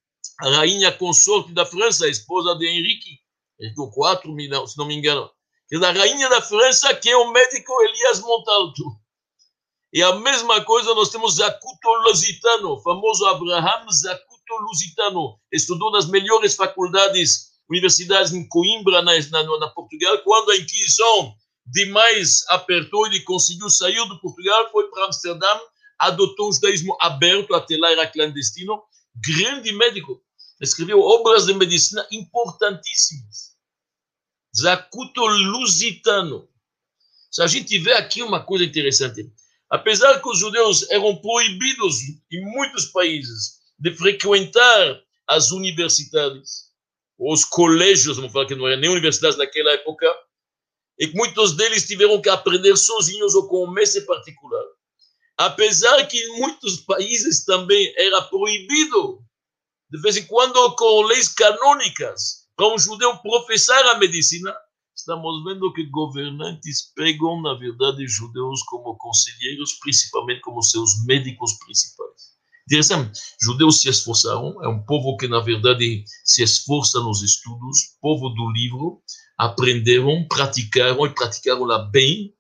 a 0.41 0.51
rainha 0.51 0.91
consorte 0.91 1.53
da 1.53 1.67
França, 1.67 2.07
a 2.07 2.09
esposa 2.09 2.55
de 2.57 2.67
Henrique, 2.67 3.19
Henrique 3.61 3.91
quatro, 3.93 4.35
se 4.67 4.79
não 4.79 4.87
me 4.87 4.95
engano. 4.95 5.31
É 5.71 5.79
da 5.79 5.93
rainha 5.93 6.31
da 6.31 6.41
França, 6.41 6.95
que 6.95 7.11
é 7.11 7.17
o 7.17 7.31
médico 7.31 7.73
Elias 7.83 8.21
Montalto. 8.21 8.85
E 9.93 10.03
a 10.03 10.15
mesma 10.15 10.65
coisa 10.65 10.95
nós 10.95 11.11
temos 11.11 11.35
Zacuto 11.35 11.89
Lusitano, 12.07 12.81
famoso 12.81 13.27
Abraham 13.27 13.87
Zacuto 13.91 14.55
Lusitano, 14.67 15.39
estudou 15.53 15.91
nas 15.91 16.09
melhores 16.09 16.55
faculdades, 16.55 17.53
universidades 17.69 18.33
em 18.33 18.49
Coimbra, 18.49 19.03
na, 19.03 19.13
na, 19.31 19.59
na 19.59 19.69
Portugal, 19.69 20.19
quando 20.25 20.53
a 20.53 20.57
Inquisição 20.57 21.35
demais 21.71 22.45
apertou, 22.49 23.07
ele 23.07 23.21
conseguiu 23.21 23.69
sair 23.69 23.97
do 24.09 24.21
Portugal, 24.21 24.71
foi 24.71 24.89
para 24.91 25.07
Amsterdã, 25.07 25.47
adotou 25.99 26.49
o 26.49 26.53
judaísmo 26.53 26.97
aberto, 27.01 27.55
até 27.55 27.77
lá 27.77 27.91
era 27.91 28.07
clandestino, 28.07 28.83
grande 29.17 29.73
médico, 29.73 30.23
escreveu 30.61 31.01
obras 31.01 31.47
de 31.47 31.55
medicina 31.55 32.07
importantíssimas. 32.11 33.57
Zacuto 34.57 35.25
Lusitano. 35.27 36.49
Se 37.31 37.43
a 37.43 37.47
gente 37.47 37.79
vê 37.79 37.93
aqui 37.93 38.23
uma 38.23 38.43
coisa 38.43 38.65
interessante, 38.65 39.31
apesar 39.71 40.21
que 40.21 40.29
os 40.29 40.39
judeus 40.39 40.89
eram 40.91 41.17
proibidos 41.17 41.97
em 42.33 42.41
muitos 42.53 42.87
países 42.87 43.59
de 43.79 43.95
frequentar 43.95 45.01
as 45.27 45.51
universidades, 45.51 46.69
os 47.19 47.45
colégios, 47.45 48.17
vamos 48.17 48.33
falar 48.33 48.47
que 48.47 48.55
não 48.55 48.67
eram 48.67 48.81
nem 48.81 48.91
universidades 48.91 49.37
naquela 49.37 49.73
época, 49.73 50.07
e 50.99 51.07
que 51.07 51.17
muitos 51.17 51.57
deles 51.57 51.87
tiveram 51.87 52.21
que 52.21 52.29
aprender 52.29 52.77
sozinhos 52.77 53.35
ou 53.35 53.49
com 53.49 53.65
um 53.65 53.71
mestre 53.71 54.03
particular. 54.03 54.65
Apesar 55.37 56.05
que 56.07 56.19
em 56.19 56.41
muitos 56.41 56.79
países 56.79 57.45
também 57.45 57.93
era 57.97 58.23
proibido, 58.23 59.21
de 59.91 60.01
vez 60.01 60.17
em 60.17 60.27
quando 60.27 60.75
com 60.75 61.03
leis 61.03 61.29
canônicas, 61.29 62.49
para 62.57 62.75
um 62.75 62.79
judeu 62.79 63.17
professar 63.19 63.87
a 63.87 63.99
medicina, 63.99 64.53
estamos 64.97 65.45
vendo 65.45 65.73
que 65.73 65.85
governantes 65.85 66.93
pegam, 66.95 67.41
na 67.41 67.55
verdade, 67.55 68.07
judeus 68.09 68.63
como 68.65 68.97
conselheiros, 68.97 69.75
principalmente 69.75 70.41
como 70.41 70.61
seus 70.61 71.05
médicos 71.07 71.53
principais. 71.65 72.37
Interessante, 72.67 73.19
judeus 73.41 73.81
se 73.81 73.89
esforçaram, 73.89 74.63
é 74.63 74.69
um 74.69 74.85
povo 74.85 75.17
que, 75.17 75.29
na 75.29 75.41
verdade, 75.41 76.05
se 76.25 76.43
esforça 76.43 77.01
nos 77.01 77.23
estudos, 77.23 77.97
povo 78.03 78.29
do 78.29 78.51
livro, 78.51 79.01
aprenderam, 79.39 80.27
praticaram 80.29 81.07
e 81.07 81.15
praticaram 81.15 81.65
lá 81.65 81.79
bem, 81.79 82.35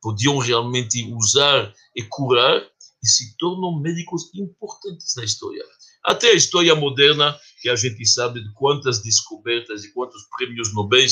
podiam 0.00 0.38
realmente 0.38 1.04
usar 1.12 1.72
e 1.96 2.02
curar 2.04 2.62
e 3.02 3.06
se 3.06 3.36
tornam 3.36 3.80
médicos 3.80 4.30
importantes 4.34 5.14
na 5.16 5.24
história. 5.24 5.64
Até 6.04 6.28
a 6.28 6.34
história 6.34 6.74
moderna, 6.74 7.36
que 7.60 7.68
a 7.68 7.76
gente 7.76 8.06
sabe 8.06 8.42
de 8.42 8.52
quantas 8.52 9.02
descobertas 9.02 9.84
e 9.84 9.92
quantos 9.92 10.22
prêmios 10.36 10.72
Nobel, 10.74 11.06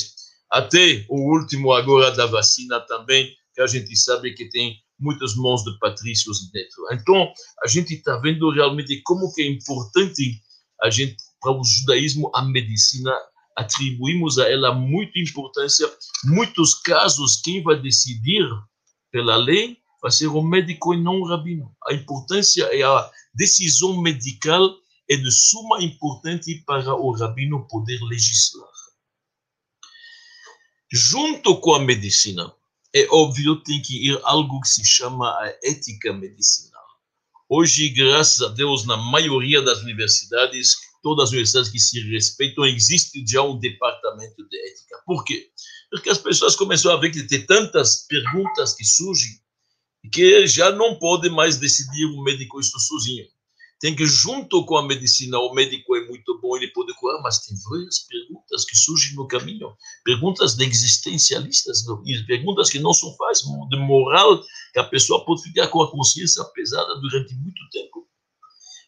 até 0.51 1.05
o 1.09 1.33
último 1.35 1.73
agora 1.73 2.11
da 2.11 2.27
vacina 2.27 2.79
também, 2.81 3.35
que 3.55 3.61
a 3.63 3.67
gente 3.67 3.97
sabe 3.97 4.35
que 4.35 4.49
tem 4.51 4.77
muitas 4.99 5.35
mãos 5.35 5.65
de 5.65 5.77
patrícios 5.79 6.51
dentro. 6.51 6.87
Então, 6.93 7.33
a 7.65 7.67
gente 7.67 7.95
está 7.95 8.19
vendo 8.19 8.51
realmente 8.51 9.01
como 9.03 9.33
que 9.33 9.43
é 9.43 9.47
importante 9.47 10.41
a 10.83 10.91
gente 10.91 11.17
para 11.41 11.53
o 11.53 11.65
judaísmo 11.65 12.31
a 12.35 12.43
medicina 12.43 13.13
atribuímos 13.57 14.39
a 14.39 14.51
ela 14.51 14.75
muita 14.75 15.19
importância. 15.19 15.91
Muitos 16.25 16.75
casos, 16.75 17.41
quem 17.41 17.63
vai 17.63 17.81
decidir 17.81 18.47
pela 19.11 19.37
lei 19.37 19.79
vai 20.01 20.11
ser 20.11 20.27
o 20.27 20.43
médico 20.43 20.95
e 20.95 21.01
não 21.01 21.21
o 21.21 21.27
rabino. 21.27 21.75
A 21.87 21.95
importância 21.95 22.65
é 22.65 22.83
a 22.83 23.11
decisão 23.35 24.01
medical 24.01 24.75
é 25.09 25.17
de 25.17 25.31
suma 25.31 25.83
importância 25.83 26.63
para 26.67 26.95
o 26.95 27.13
rabino 27.13 27.67
poder 27.69 28.01
legislar. 28.03 28.71
Junto 30.91 31.59
com 31.61 31.75
a 31.75 31.81
medicina, 31.81 32.53
é 32.95 33.07
óbvio 33.11 33.63
tem 33.63 33.81
que 33.81 34.09
ir 34.09 34.21
algo 34.25 34.61
que 34.61 34.69
se 34.69 34.85
chama 34.85 35.29
a 35.29 35.59
ética 35.63 36.13
medicinal. 36.13 36.83
Hoje, 37.49 37.89
graças 37.91 38.41
a 38.43 38.49
Deus, 38.49 38.87
na 38.87 38.97
maioria 38.97 39.63
das 39.63 39.83
universidades, 39.83 40.77
todas 41.03 41.25
as 41.25 41.31
universidades 41.31 41.71
que 41.71 41.79
se 41.79 42.01
respeitam, 42.11 42.65
existe 42.65 43.25
já 43.27 43.43
um 43.43 43.59
departamento 43.59 44.49
de 44.49 44.71
ética. 44.71 45.03
Por 45.05 45.25
quê? 45.25 45.51
Porque 45.91 46.11
as 46.11 46.19
pessoas 46.19 46.57
começaram 46.57 46.97
a 46.97 47.01
ver 47.01 47.11
que 47.11 47.23
tem 47.25 47.45
tantas 47.45 48.07
perguntas 48.07 48.75
que 48.75 48.85
surgem 48.85 49.43
que 50.11 50.47
já 50.47 50.73
não 50.73 50.99
pode 50.99 51.29
mais 51.31 51.59
decidir 51.59 52.07
o 52.07 52.23
médico 52.23 52.59
isso 52.61 52.79
sozinho. 52.81 53.25
Tem 53.81 53.97
que, 53.97 54.07
junto 54.07 54.65
com 54.65 54.77
a 54.77 54.87
medicina, 54.87 55.39
o 55.39 55.53
médico 55.53 55.97
é 55.97 56.07
muito 56.07 56.41
bom, 56.41 56.57
ele 56.57 56.69
pode 56.69 56.95
curar, 56.95 57.21
mas 57.21 57.41
tem 57.41 57.57
várias 57.69 57.99
perguntas 58.01 58.65
que 58.65 58.77
surgem 58.77 59.17
no 59.17 59.27
caminho, 59.27 59.73
perguntas 60.05 60.55
de 60.55 60.65
existencialistas, 60.65 61.85
perguntas 62.27 62.71
que 62.71 62.79
não 62.79 62.93
são 62.93 63.13
fáceis, 63.17 63.45
de 63.69 63.77
moral, 63.79 64.41
que 64.73 64.79
a 64.79 64.85
pessoa 64.85 65.25
pode 65.25 65.43
ficar 65.43 65.67
com 65.67 65.83
a 65.83 65.91
consciência 65.91 66.45
pesada 66.55 66.95
durante 67.01 67.35
muito 67.35 67.61
tempo. 67.73 68.07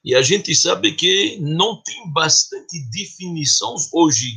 E 0.04 0.14
a 0.14 0.20
gente 0.20 0.54
sabe 0.54 0.92
que 0.92 1.38
não 1.40 1.82
tem 1.82 2.12
bastante 2.12 2.78
definições 2.90 3.88
hoje 3.90 4.32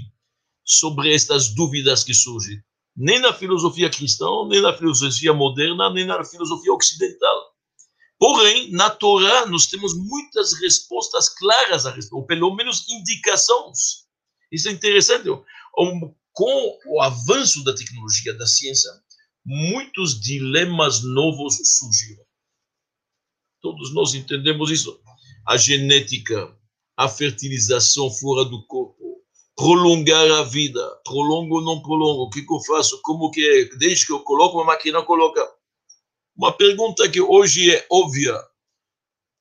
sobre 0.63 1.13
estas 1.13 1.49
dúvidas 1.49 2.05
que 2.05 2.13
surgem, 2.13 2.63
nem 2.95 3.19
na 3.19 3.33
filosofia 3.33 3.89
cristã, 3.89 4.25
nem 4.47 4.61
na 4.61 4.75
filosofia 4.75 5.33
moderna, 5.33 5.89
nem 5.93 6.05
na 6.05 6.23
filosofia 6.23 6.73
ocidental. 6.73 7.53
Porém, 8.17 8.71
na 8.71 8.89
Torá, 8.89 9.45
nós 9.45 9.67
temos 9.67 9.93
muitas 9.93 10.53
respostas 10.59 11.29
claras 11.29 11.85
a 11.85 11.91
respeito, 11.91 12.17
ou 12.17 12.25
pelo 12.25 12.55
menos 12.55 12.87
indicações. 12.89 14.07
Isso 14.51 14.69
é 14.69 14.71
interessante. 14.71 15.29
Com 16.33 16.79
o 16.87 17.01
avanço 17.01 17.63
da 17.63 17.75
tecnologia, 17.75 18.33
da 18.33 18.47
ciência, 18.47 18.89
muitos 19.45 20.19
dilemas 20.19 21.03
novos 21.03 21.57
surgiram. 21.63 22.23
Todos 23.61 23.93
nós 23.93 24.13
entendemos 24.13 24.71
isso 24.71 24.99
a 25.47 25.55
genética, 25.55 26.53
a 26.97 27.07
fertilização 27.07 28.11
fora 28.11 28.43
do 28.43 28.65
corpo, 28.67 29.23
prolongar 29.55 30.29
a 30.33 30.43
vida, 30.43 31.01
prolongo 31.05 31.55
ou 31.55 31.61
não 31.61 31.81
prolongo, 31.81 32.23
o 32.23 32.29
que, 32.29 32.41
que 32.41 32.53
eu 32.53 32.59
faço, 32.59 33.01
como 33.01 33.31
que 33.31 33.41
é, 33.41 33.77
desde 33.77 34.07
que 34.07 34.11
eu 34.11 34.19
coloco, 34.19 34.59
a 34.59 34.65
máquina 34.65 35.01
coloca. 35.03 35.41
Uma 36.35 36.51
pergunta 36.51 37.09
que 37.09 37.21
hoje 37.21 37.73
é 37.73 37.87
óbvia, 37.89 38.37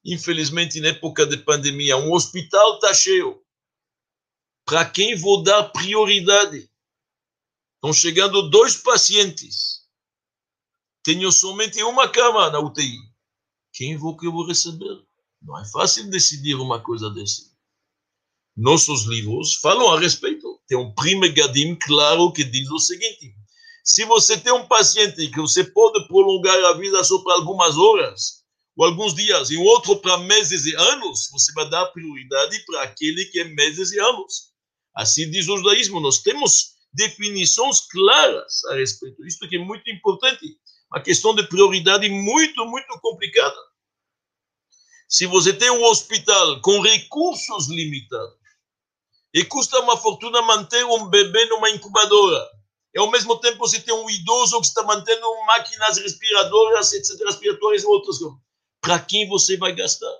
infelizmente, 0.04 0.80
na 0.80 0.88
época 0.88 1.26
de 1.26 1.38
pandemia, 1.38 1.96
um 1.96 2.12
hospital 2.12 2.76
está 2.76 2.94
cheio. 2.94 3.42
Para 4.64 4.88
quem 4.88 5.16
vou 5.16 5.42
dar 5.42 5.64
prioridade? 5.70 6.70
Estão 7.75 7.92
chegando 7.92 8.48
dois 8.48 8.76
pacientes. 8.76 9.84
Tenho 11.02 11.30
somente 11.30 11.82
uma 11.82 12.08
cama 12.08 12.48
na 12.50 12.60
UTI. 12.60 12.96
Quem 13.72 13.96
vou 13.96 14.16
que 14.16 14.26
eu 14.26 14.32
vou 14.32 14.46
receber? 14.46 15.05
Não 15.47 15.57
é 15.61 15.65
fácil 15.65 16.11
decidir 16.11 16.57
uma 16.57 16.83
coisa 16.83 17.09
desse. 17.09 17.53
Nossos 18.57 19.05
livros 19.05 19.55
falam 19.55 19.93
a 19.93 20.00
respeito. 20.00 20.61
Tem 20.67 20.76
um 20.76 20.93
prime 20.93 21.29
gadim 21.29 21.76
claro 21.76 22.33
que 22.33 22.43
diz 22.43 22.69
o 22.69 22.81
seguinte: 22.81 23.33
se 23.85 24.05
você 24.05 24.37
tem 24.37 24.53
um 24.53 24.67
paciente 24.67 25.29
que 25.29 25.41
você 25.41 25.62
pode 25.62 26.05
prolongar 26.09 26.59
a 26.65 26.73
vida 26.73 27.03
só 27.05 27.23
para 27.23 27.35
algumas 27.35 27.79
horas, 27.79 28.45
ou 28.76 28.87
alguns 28.87 29.15
dias, 29.15 29.50
e 29.50 29.57
outro 29.57 29.97
para 30.00 30.19
meses 30.19 30.67
e 30.67 30.75
anos, 30.75 31.29
você 31.31 31.53
vai 31.53 31.71
dar 31.71 31.87
prioridade 31.87 32.65
para 32.67 32.83
aquele 32.83 33.25
que 33.26 33.38
é 33.38 33.45
meses 33.45 33.93
e 33.93 34.00
anos. 34.00 34.50
Assim 34.97 35.31
diz 35.31 35.49
o 35.49 35.59
judaísmo, 35.59 36.00
nós 36.00 36.19
temos 36.23 36.73
definições 36.93 37.81
claras 37.83 38.65
a 38.71 38.75
respeito 38.75 39.23
disso, 39.23 39.49
que 39.49 39.57
é 39.57 39.65
muito 39.65 39.88
importante. 39.91 40.59
Uma 40.91 41.00
questão 41.00 41.35
de 41.35 41.47
prioridade 41.47 42.09
muito, 42.09 42.67
muito 42.67 42.99
complicada. 43.00 43.57
Se 45.08 45.26
você 45.26 45.52
tem 45.52 45.70
um 45.70 45.84
hospital 45.84 46.60
com 46.60 46.80
recursos 46.80 47.68
limitados, 47.68 48.36
e 49.32 49.44
custa 49.44 49.78
uma 49.80 49.96
fortuna 49.96 50.40
manter 50.42 50.84
um 50.84 51.08
bebê 51.08 51.44
numa 51.46 51.70
incubadora, 51.70 52.50
e 52.94 52.98
ao 52.98 53.10
mesmo 53.10 53.38
tempo 53.38 53.58
você 53.58 53.78
tem 53.80 53.94
um 53.94 54.08
idoso 54.08 54.58
que 54.60 54.66
está 54.66 54.82
mantendo 54.82 55.26
máquinas 55.46 55.98
respiradoras, 55.98 56.92
etc., 56.92 57.25
respiratórias 57.26 57.82
e 57.82 57.86
outras 57.86 58.18
coisas. 58.18 58.38
Para 58.80 58.98
quem 58.98 59.28
você 59.28 59.56
vai 59.56 59.75
gastar? 59.75 60.12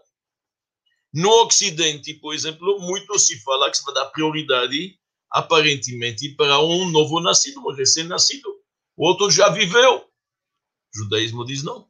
No 1.13 1.31
Ocidente, 1.45 2.13
por 2.15 2.35
exemplo, 2.35 2.79
muito 2.79 3.19
se 3.19 3.41
fala 3.43 3.71
que 3.71 3.79
se 3.79 3.85
vai 3.85 3.95
dar 3.95 4.07
prioridade, 4.07 4.99
aparentemente, 5.31 6.29
para 6.35 6.61
um 6.61 6.91
novo 6.91 7.21
nascido, 7.21 7.61
um 7.61 7.73
recém-nascido. 7.73 8.49
O 8.95 9.07
outro 9.07 9.31
já 9.31 9.49
viveu. 9.49 10.01
O 10.01 10.99
judaísmo 10.99 11.45
diz 11.47 11.63
não. 11.63 11.89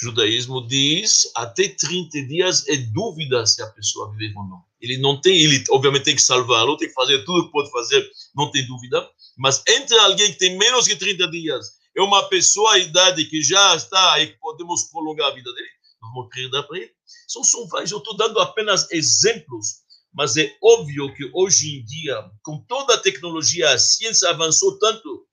Judaísmo 0.00 0.66
diz 0.66 1.28
até 1.34 1.68
30 1.68 2.22
dias 2.26 2.68
é 2.68 2.76
dúvida 2.76 3.44
se 3.44 3.60
a 3.60 3.66
pessoa 3.66 4.14
vive 4.16 4.34
ou 4.36 4.44
não. 4.44 4.62
Ele 4.80 4.96
não 4.98 5.20
tem, 5.20 5.36
ele 5.36 5.64
obviamente 5.70 6.04
tem 6.04 6.14
que 6.14 6.22
salvá-lo, 6.22 6.76
tem 6.76 6.86
que 6.86 6.94
fazer 6.94 7.24
tudo 7.24 7.46
que 7.46 7.52
pode 7.52 7.70
fazer, 7.72 8.08
não 8.34 8.48
tem 8.50 8.64
dúvida. 8.64 9.08
Mas 9.36 9.62
entre 9.66 9.98
alguém 9.98 10.32
que 10.32 10.38
tem 10.38 10.56
menos 10.56 10.86
que 10.86 10.94
30 10.94 11.28
dias 11.30 11.78
e 11.96 12.00
uma 12.00 12.28
pessoa 12.28 12.74
a 12.74 12.78
idade 12.78 13.24
que 13.24 13.42
já 13.42 13.74
está 13.74 14.20
e 14.20 14.28
podemos 14.38 14.84
prolongar 14.84 15.32
a 15.32 15.34
vida 15.34 15.52
dele, 15.52 15.68
vamos 16.00 16.28
perder 16.32 16.62
para 16.62 16.78
ele. 16.78 16.92
São, 17.26 17.42
são 17.42 17.66
vários, 17.66 17.90
eu 17.90 17.98
estou 17.98 18.16
dando 18.16 18.38
apenas 18.38 18.88
exemplos, 18.92 19.78
mas 20.14 20.36
é 20.36 20.56
óbvio 20.62 21.12
que 21.12 21.28
hoje 21.34 21.76
em 21.76 21.84
dia, 21.84 22.24
com 22.42 22.64
toda 22.68 22.94
a 22.94 23.00
tecnologia, 23.00 23.70
a 23.70 23.78
ciência 23.78 24.30
avançou 24.30 24.78
tanto, 24.78 25.26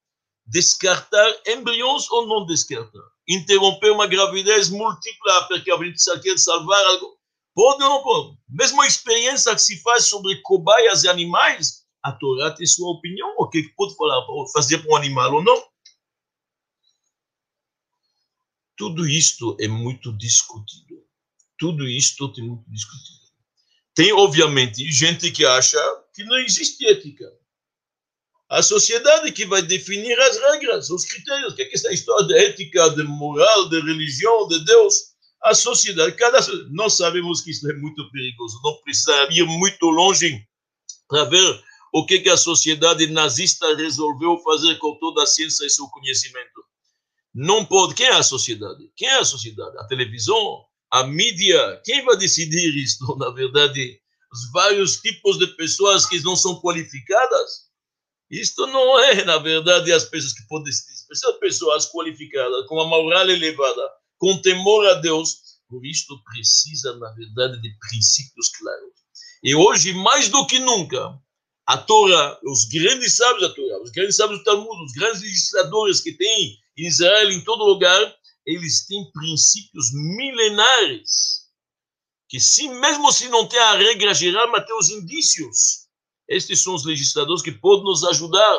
descartar 0.46 1.42
embriões 1.48 2.10
ou 2.10 2.28
não 2.28 2.46
descartar? 2.48 3.15
Interromper 3.28 3.92
uma 3.92 4.08
gravidez 4.08 4.70
múltipla 4.70 5.48
porque 5.48 5.72
a 5.72 5.78
gente 5.78 6.22
quer 6.22 6.38
salvar 6.38 6.84
algo? 6.86 7.18
Pode 7.54 7.84
ou 7.84 7.90
não 7.90 8.04
pode? 8.04 8.38
Mesmo 8.50 8.82
a 8.82 8.88
experiência 8.88 9.54
que 9.56 9.62
se 9.62 9.82
faz 9.82 10.06
sobre 10.06 10.42
cobaias 10.42 11.04
e 11.04 11.08
animais, 11.08 11.86
a 12.04 12.12
Torá 12.12 12.52
tem 12.52 12.68
sua 12.68 12.92
opinião, 12.92 13.34
o 13.38 13.50
que 13.50 13.64
pode 13.76 13.96
falar, 13.96 14.26
fazer 14.54 14.80
para 14.80 14.92
um 14.92 14.96
animal 14.96 15.36
ou 15.36 15.44
não. 15.44 15.64
Tudo 18.78 19.08
isto 19.08 19.56
é 19.60 19.68
muito 19.68 20.12
discutido. 20.14 21.02
Tudo 21.58 21.88
isto 21.88 22.32
tem 22.34 22.44
muito 22.44 22.70
discutido. 22.70 23.26
Tem, 23.96 24.12
obviamente, 24.12 24.92
gente 24.92 25.32
que 25.32 25.46
acha 25.46 25.80
que 26.14 26.26
não 26.26 26.38
existe 26.38 26.86
ética. 26.86 27.26
A 28.56 28.62
sociedade 28.62 29.34
que 29.34 29.46
vai 29.46 29.62
definir 29.62 30.18
as 30.18 30.38
regras, 30.38 30.90
os 30.90 31.04
critérios. 31.04 31.52
O 31.52 31.56
que 31.58 31.64
é 31.64 31.74
essa 31.74 31.92
história 31.92 32.26
de 32.26 32.38
ética, 32.38 32.90
de 32.92 33.04
moral, 33.04 33.68
de 33.68 33.82
religião, 33.82 34.48
de 34.48 34.64
Deus? 34.64 34.96
A 35.44 35.54
sociedade, 35.54 36.14
cada 36.14 36.40
nós 36.72 36.94
sabemos 36.94 37.42
que 37.42 37.52
isso 37.52 37.70
é 37.70 37.74
muito 37.74 38.10
perigoso. 38.12 38.58
Não 38.64 38.78
precisa 38.78 39.28
ir 39.30 39.44
muito 39.46 39.88
longe 39.88 40.42
para 41.10 41.26
ver 41.26 41.64
o 41.94 42.06
que, 42.06 42.20
que 42.20 42.30
a 42.30 42.38
sociedade 42.38 43.08
nazista 43.08 43.76
resolveu 43.76 44.38
fazer 44.38 44.78
com 44.78 44.98
toda 45.00 45.24
a 45.24 45.28
ciência 45.28 45.66
e 45.66 45.70
seu 45.70 45.88
conhecimento. 45.90 46.64
Não 47.34 47.66
pode. 47.66 47.94
Quem 47.94 48.06
é 48.06 48.14
a 48.14 48.24
sociedade? 48.24 48.90
Quem 48.96 49.10
é 49.10 49.20
a 49.20 49.26
sociedade? 49.26 49.78
A 49.80 49.84
televisão? 49.84 50.64
A 50.90 51.04
mídia? 51.04 51.82
Quem 51.84 52.06
vai 52.06 52.16
decidir 52.16 52.74
isso? 52.78 53.04
Na 53.20 53.32
verdade, 53.32 54.00
os 54.32 54.50
vários 54.54 55.02
tipos 55.02 55.38
de 55.38 55.48
pessoas 55.58 56.06
que 56.06 56.22
não 56.22 56.38
são 56.38 56.62
qualificadas. 56.62 57.65
Isto 58.30 58.66
não 58.68 59.00
é, 59.00 59.24
na 59.24 59.38
verdade, 59.38 59.92
as 59.92 60.06
pessoas 60.06 60.34
que 60.34 60.48
podem. 60.48 60.74
São 61.14 61.40
pessoas 61.40 61.90
qualificadas, 61.92 62.66
com 62.68 62.80
a 62.80 62.88
moral 62.88 63.30
elevada, 63.30 63.90
com 64.18 64.42
temor 64.42 64.88
a 64.88 64.96
Deus. 64.96 65.46
Por 65.70 65.86
isto 65.86 66.22
precisa, 66.24 66.96
na 66.98 67.12
verdade, 67.14 67.62
de 67.62 67.70
princípios 67.80 68.50
claros. 68.50 68.94
E 69.44 69.56
hoje, 69.56 69.94
mais 69.94 70.30
do 70.30 70.46
que 70.48 70.60
nunca, 70.60 71.20
a 71.68 71.78
Torá, 71.78 72.40
os 72.44 72.66
grandes 72.66 73.16
sábios 73.16 73.42
da 73.42 73.54
Torá, 73.54 73.82
os 73.82 73.92
grandes 73.92 74.16
sábios 74.16 74.40
do 74.40 74.44
Talmud, 74.44 74.84
os 74.84 74.94
grandes 74.94 75.22
legisladores 75.22 76.02
que 76.02 76.14
tem 76.14 76.58
em 76.78 76.88
Israel, 76.88 77.32
em 77.32 77.44
todo 77.44 77.64
lugar, 77.64 78.16
eles 78.46 78.86
têm 78.86 79.12
princípios 79.12 79.92
milenares, 79.94 81.46
que 82.30 82.40
se, 82.40 82.68
mesmo 82.68 83.12
se 83.12 83.28
não 83.30 83.48
tem 83.48 83.60
a 83.60 83.76
regra 83.76 84.14
geral, 84.14 84.52
mas 84.52 84.66
tem 84.66 84.78
os 84.78 84.90
indícios. 84.90 85.85
Estes 86.28 86.64
são 86.64 86.74
os 86.74 86.86
legisladores 86.86 87.42
que 87.42 87.52
podem 87.52 87.86
nos 87.86 88.04
ajudar. 88.04 88.58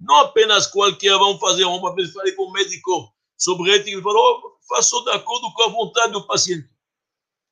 Não 0.00 0.16
apenas 0.16 0.66
qualquer, 0.66 1.16
vamos 1.18 1.40
fazer, 1.40 1.64
uma 1.64 1.94
vez 1.94 2.12
falei 2.12 2.32
com 2.32 2.44
o 2.44 2.52
médico 2.52 3.14
sobre 3.38 3.72
ética, 3.72 3.90
ele 3.90 4.02
falou, 4.02 4.40
oh, 4.70 5.04
de 5.04 5.10
acordo 5.10 5.52
com 5.52 5.62
a 5.62 5.68
vontade 5.68 6.12
do 6.12 6.26
paciente. 6.26 6.68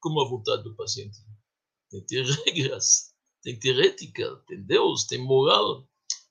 Como 0.00 0.20
a 0.20 0.28
vontade 0.28 0.62
do 0.62 0.74
paciente? 0.74 1.18
Tem 1.90 2.00
que 2.00 2.06
ter 2.06 2.24
regras, 2.46 3.12
tem 3.42 3.54
que 3.54 3.60
ter 3.60 3.84
ética, 3.84 4.42
tem 4.46 4.62
Deus, 4.62 5.04
tem 5.04 5.18
moral. 5.18 5.86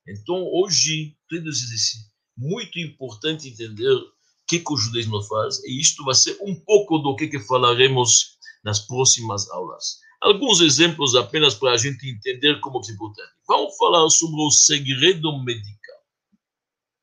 Então, 0.07 0.43
hoje, 0.53 1.15
tudo 1.29 1.49
isso 1.49 2.09
muito 2.37 2.79
importante 2.79 3.49
entender 3.49 3.91
o 3.91 4.11
que, 4.47 4.59
que 4.59 4.73
o 4.73 4.77
judaísmo 4.77 5.21
faz, 5.23 5.63
e 5.63 5.79
isto 5.79 6.03
vai 6.03 6.15
ser 6.15 6.37
um 6.41 6.55
pouco 6.55 6.97
do 6.97 7.15
que, 7.15 7.27
que 7.27 7.39
falaremos 7.39 8.37
nas 8.63 8.79
próximas 8.79 9.49
aulas. 9.51 9.99
Alguns 10.21 10.59
exemplos 10.61 11.15
apenas 11.15 11.55
para 11.55 11.71
a 11.71 11.77
gente 11.77 12.07
entender 12.07 12.59
como 12.59 12.81
é 12.85 12.91
importante. 12.91 13.31
Vamos 13.47 13.75
falar 13.77 14.09
sobre 14.09 14.41
o 14.41 14.51
segredo 14.51 15.37
medical. 15.43 15.97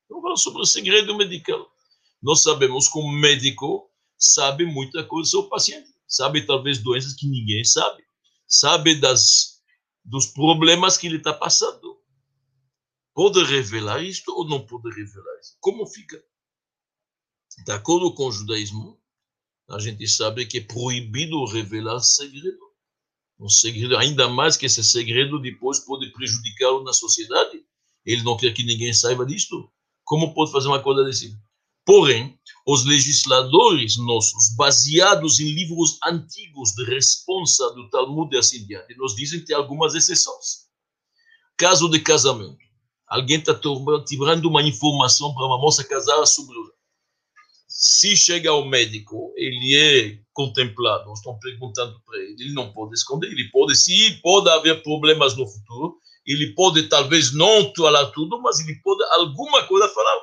Vamos 0.09 0.23
falar 0.23 0.37
sobre 0.37 0.63
o 0.63 0.67
segredo 0.67 1.17
medical. 1.17 1.71
Nós 2.23 2.43
sabemos 2.43 2.89
que 2.89 2.99
o 2.99 3.09
médico 3.09 3.91
sabe 4.19 4.67
muita 4.67 5.03
coisa 5.05 5.31
sobre 5.31 5.47
o 5.47 5.51
paciente. 5.51 5.89
Sabe 6.07 6.47
talvez 6.47 6.79
doenças 6.79 7.15
que 7.15 7.27
ninguém 7.27 7.65
sabe. 7.65 8.05
Sabe 8.47 8.95
das, 8.95 9.63
dos 10.05 10.27
problemas 10.27 10.97
que 10.97 11.07
ele 11.07 11.17
está 11.17 11.33
passando 11.33 11.97
Pode 13.17 13.43
revelar 13.45 14.05
isto 14.05 14.31
ou 14.31 14.47
não 14.47 14.67
pode 14.67 14.91
revelar 14.91 15.41
isto? 15.41 15.57
Como 15.59 15.87
fica? 15.87 16.23
De 17.65 17.73
acordo 17.73 18.13
com 18.13 18.27
o 18.27 18.31
judaísmo, 18.31 19.01
a 19.71 19.79
gente 19.79 20.07
sabe 20.07 20.45
que 20.45 20.59
é 20.59 20.61
proibido 20.61 21.43
revelar 21.47 21.99
segredo. 22.01 22.66
Um 23.39 23.49
segredo, 23.49 23.97
ainda 23.97 24.29
mais 24.29 24.57
que 24.57 24.67
esse 24.67 24.83
segredo 24.83 25.41
depois 25.41 25.81
pode 25.81 26.11
prejudicá-lo 26.13 26.83
na 26.83 26.93
sociedade. 26.93 27.61
Ele 28.05 28.23
não 28.23 28.37
quer 28.37 28.53
que 28.53 28.65
ninguém 28.65 28.93
saiba 28.93 29.27
disto. 29.27 29.71
Como 30.05 30.33
pode 30.33 30.53
fazer 30.53 30.69
uma 30.69 30.83
coisa 30.83 31.05
desse? 31.05 31.37
Porém, 31.85 32.39
os 32.67 32.85
legisladores 32.85 33.97
nossos, 33.99 34.55
baseados 34.57 35.39
em 35.39 35.53
livros 35.53 35.99
antigos 36.05 36.73
de 36.73 36.85
responsa 36.85 37.71
do 37.75 37.89
Talmud 37.91 38.35
e 38.35 38.39
assim 38.39 38.67
diante, 38.67 38.97
nos 38.97 39.15
dizem 39.15 39.41
que 39.41 39.47
tem 39.47 39.57
algumas 39.57 39.95
exceções. 39.95 40.67
Caso 41.57 41.89
de 41.89 42.01
casamento 42.01 42.67
alguém 43.07 43.39
está 43.39 43.59
tirando 44.05 44.47
uma 44.47 44.63
informação 44.63 45.33
para 45.35 45.47
uma 45.47 45.59
moça 45.59 45.85
casada 45.85 46.27
sobre 46.27 46.55
se 47.77 48.17
chega 48.17 48.49
ao 48.49 48.65
médico, 48.65 49.35
ele 49.37 49.77
é 49.77 50.19
contemplado, 50.33 51.13
estamos 51.13 51.39
perguntando 51.41 52.01
para 52.07 52.19
ele, 52.19 52.37
ele 52.41 52.55
não 52.55 52.73
pode 52.73 52.95
esconder, 52.95 53.31
ele 53.31 53.51
pode, 53.51 53.77
se 53.77 54.19
pode 54.23 54.49
haver 54.49 54.83
problemas 54.83 55.37
no 55.37 55.47
futuro, 55.47 55.99
ele 56.27 56.55
pode 56.55 56.89
talvez 56.89 57.35
não 57.35 57.71
falar 57.77 58.07
tudo, 58.07 58.41
mas 58.41 58.59
ele 58.61 58.81
pode 58.83 59.03
alguma 59.13 59.63
coisa 59.67 59.89
falar. 59.91 60.17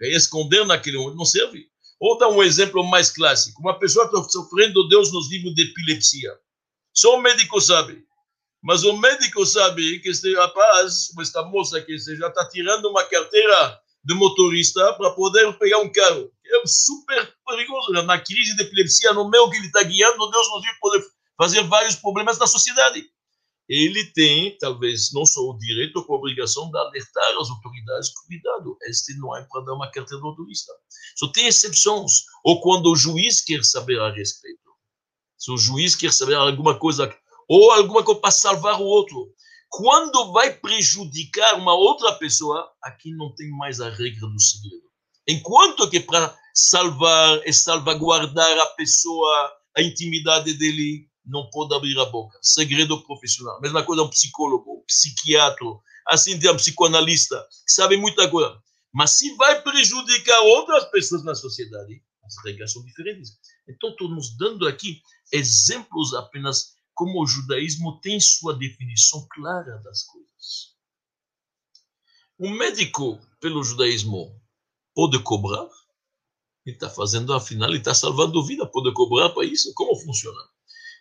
É 0.00 0.16
esconder 0.16 0.64
naquele 0.64 0.98
momento 0.98 1.16
não 1.16 1.24
serve. 1.24 1.66
Ou 1.98 2.16
dar 2.16 2.28
um 2.28 2.42
exemplo 2.42 2.82
mais 2.88 3.10
clássico, 3.10 3.60
uma 3.60 3.78
pessoa 3.78 4.06
está 4.06 4.22
sofrendo, 4.30 4.88
Deus 4.88 5.12
nos 5.12 5.28
livros 5.30 5.54
de 5.54 5.62
epilepsia. 5.62 6.32
Só 6.94 7.16
o 7.16 7.20
médico 7.20 7.60
sabe. 7.60 8.04
Mas 8.62 8.84
o 8.84 8.96
médico 8.96 9.44
sabe 9.44 9.98
que 9.98 10.10
este 10.10 10.34
rapaz, 10.34 11.08
esta 11.20 11.42
moça 11.42 11.80
que 11.82 11.98
já 11.98 12.28
está 12.28 12.48
tirando 12.48 12.86
uma 12.86 13.04
carteira 13.04 13.80
de 14.04 14.14
motorista 14.14 14.94
para 14.94 15.10
poder 15.10 15.52
pegar 15.58 15.78
um 15.78 15.92
carro. 15.92 16.30
É 16.52 16.66
super 16.66 17.34
perigoso. 17.46 17.92
Na 18.04 18.18
crise 18.18 18.56
de 18.56 18.62
epilepsia, 18.62 19.12
no 19.12 19.28
meio 19.28 19.48
que 19.50 19.56
ele 19.56 19.66
está 19.66 19.82
guiando, 19.82 20.30
Deus 20.30 20.48
nos 20.50 20.62
viu 20.62 20.72
poder 20.80 21.04
fazer 21.36 21.62
vários 21.64 21.96
problemas 21.96 22.38
na 22.38 22.46
sociedade. 22.46 23.04
Ele 23.68 24.04
tem, 24.12 24.58
talvez, 24.58 25.12
não 25.12 25.24
só 25.24 25.40
o 25.42 25.56
direito, 25.56 26.04
com 26.04 26.14
a 26.14 26.18
obrigação 26.18 26.68
de 26.70 26.76
alertar 26.76 27.36
as 27.40 27.50
autoridades: 27.50 28.12
cuidado, 28.26 28.76
este 28.82 29.16
não 29.18 29.36
é 29.36 29.46
para 29.48 29.64
dar 29.64 29.74
uma 29.74 29.90
carteira 29.90 30.16
de 30.16 30.22
motorista. 30.22 30.72
Só 31.16 31.28
tem 31.28 31.46
exceções. 31.46 32.24
Ou 32.44 32.60
quando 32.60 32.90
o 32.90 32.96
juiz 32.96 33.40
quer 33.40 33.64
saber 33.64 34.00
a 34.00 34.10
respeito. 34.10 34.58
Se 35.38 35.52
o 35.52 35.56
juiz 35.56 35.94
quer 35.94 36.12
saber 36.12 36.34
alguma 36.34 36.78
coisa 36.78 37.16
ou 37.48 37.72
alguma 37.72 38.04
coisa 38.04 38.20
para 38.20 38.30
salvar 38.30 38.80
o 38.80 38.84
outro. 38.84 39.34
Quando 39.68 40.32
vai 40.32 40.52
prejudicar 40.52 41.54
uma 41.54 41.74
outra 41.74 42.12
pessoa, 42.14 42.68
aqui 42.82 43.12
não 43.12 43.32
tem 43.34 43.50
mais 43.50 43.80
a 43.80 43.88
regra 43.88 44.28
do 44.28 44.40
segredo. 44.40 44.90
Enquanto 45.28 45.88
que 45.88 46.00
para 46.00 46.36
salvar 46.54 47.40
e 47.46 47.52
salvaguardar 47.52 48.58
a 48.58 48.66
pessoa, 48.66 49.52
a 49.76 49.82
intimidade 49.82 50.54
dele, 50.54 51.08
não 51.24 51.48
pode 51.50 51.74
abrir 51.74 51.98
a 51.98 52.06
boca. 52.06 52.38
Segredo 52.42 53.02
profissional. 53.04 53.60
Mesma 53.60 53.84
coisa 53.84 54.02
um 54.02 54.08
psicólogo, 54.08 54.78
um 54.78 54.84
psiquiatra, 54.86 55.66
assim 56.08 56.38
tem 56.38 56.50
um 56.50 56.56
psicoanalista, 56.56 57.46
que 57.66 57.72
sabe 57.72 57.96
muita 57.96 58.28
coisa. 58.28 58.60
Mas 58.92 59.12
se 59.12 59.34
vai 59.36 59.62
prejudicar 59.62 60.40
outras 60.40 60.84
pessoas 60.90 61.24
na 61.24 61.34
sociedade, 61.34 62.02
as 62.24 62.44
regras 62.44 62.72
são 62.72 62.84
diferentes. 62.84 63.38
Então, 63.68 63.90
estamos 63.90 64.36
dando 64.36 64.66
aqui 64.66 65.00
exemplos 65.32 66.12
apenas 66.14 66.74
como 66.94 67.22
o 67.22 67.26
judaísmo 67.26 68.00
tem 68.00 68.20
sua 68.20 68.54
definição 68.54 69.26
clara 69.30 69.78
das 69.78 70.02
coisas. 70.04 70.74
Um 72.38 72.50
médico, 72.50 73.20
pelo 73.40 73.62
judaísmo, 73.62 74.38
pode 74.94 75.22
cobrar? 75.22 75.68
Ele 76.70 76.76
está 76.76 76.88
fazendo, 76.88 77.32
afinal, 77.34 77.68
ele 77.68 77.78
está 77.78 77.92
salvando 77.92 78.46
vida, 78.46 78.64
pode 78.64 78.92
cobrar 78.94 79.30
para 79.30 79.44
isso? 79.44 79.72
Como 79.74 79.96
funciona? 79.96 80.38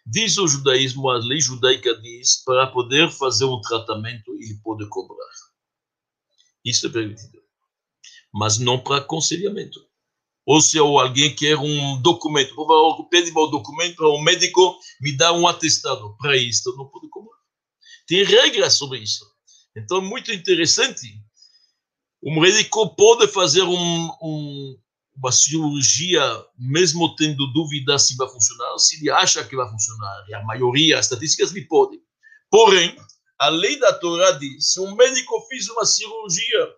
Diz 0.03 0.35
o 0.39 0.47
judaísmo, 0.47 1.07
a 1.09 1.17
lei 1.19 1.39
judaica 1.39 1.95
diz, 2.01 2.43
para 2.43 2.65
poder 2.67 3.11
fazer 3.11 3.45
um 3.45 3.61
tratamento, 3.61 4.33
ele 4.33 4.59
pode 4.63 4.87
cobrar. 4.89 5.29
Isso 6.65 6.87
é 6.87 6.89
permitido. 6.89 7.37
Mas 8.33 8.57
não 8.57 8.79
para 8.79 8.97
aconselhamento. 8.97 9.79
Ou 10.43 10.59
se 10.59 10.79
alguém 10.79 11.35
quer 11.35 11.55
um 11.55 12.01
documento, 12.01 12.55
por 12.55 12.65
favor, 12.65 13.07
pede 13.09 13.31
o 13.31 13.47
documento 13.47 13.95
para 13.95 14.09
o 14.09 14.19
médico 14.23 14.75
me 14.99 15.15
dar 15.15 15.33
um 15.33 15.45
atestado. 15.45 16.17
Para 16.17 16.35
isso, 16.35 16.75
não 16.75 16.87
pode 16.87 17.07
cobrar. 17.09 17.37
Tem 18.07 18.23
regras 18.23 18.73
sobre 18.73 18.97
isso. 18.97 19.23
Então, 19.77 19.99
é 19.99 20.01
muito 20.01 20.31
interessante. 20.31 21.07
O 22.23 22.41
médico 22.41 22.95
pode 22.95 23.27
fazer 23.27 23.61
um, 23.61 24.11
um, 24.19 24.79
uma 25.19 25.31
cirurgia, 25.31 26.21
mesmo 26.57 27.13
tendo 27.15 27.45
dúvida 27.51 27.99
se 27.99 28.15
vai 28.15 28.27
funcionar, 28.29 28.77
se 28.77 28.97
ele 28.97 29.11
acha 29.11 29.43
que 29.43 29.55
vai 29.55 29.69
funcionar, 29.69 30.25
e 30.29 30.33
a 30.33 30.43
maioria, 30.43 30.97
as 30.97 31.05
estatísticas, 31.05 31.51
ele 31.51 31.65
pode. 31.65 31.99
Porém, 32.49 32.95
a 33.37 33.49
lei 33.49 33.77
da 33.77 33.93
Torá 33.93 34.31
diz, 34.31 34.71
se 34.71 34.79
um 34.79 34.95
médico 34.95 35.45
fez 35.49 35.67
uma 35.69 35.85
cirurgia, 35.85 36.73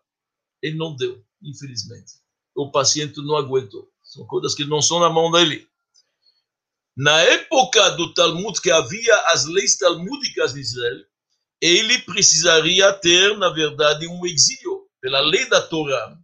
ele 0.62 0.76
não 0.76 0.96
deu, 0.96 1.24
infelizmente. 1.42 2.14
O 2.56 2.72
paciente 2.72 3.22
não 3.22 3.36
aguentou. 3.36 3.88
São 4.04 4.26
coisas 4.26 4.56
que 4.56 4.66
não 4.66 4.82
são 4.82 5.00
na 5.00 5.10
mão 5.10 5.32
dele. 5.32 5.68
Na 6.98 7.20
época 7.22 7.92
do 7.92 8.14
Talmud, 8.14 8.60
que 8.60 8.70
havia 8.70 9.16
as 9.28 9.46
leis 9.46 9.78
talmúdicas 9.78 10.54
de 10.54 10.60
Israel, 10.60 11.06
ele 11.62 12.00
precisaria 12.00 12.92
ter, 12.94 13.38
na 13.38 13.50
verdade, 13.50 14.08
um 14.08 14.26
exílio. 14.26 14.82
Pela 15.00 15.20
lei 15.22 15.48
da 15.48 15.62
Torá, 15.62 16.16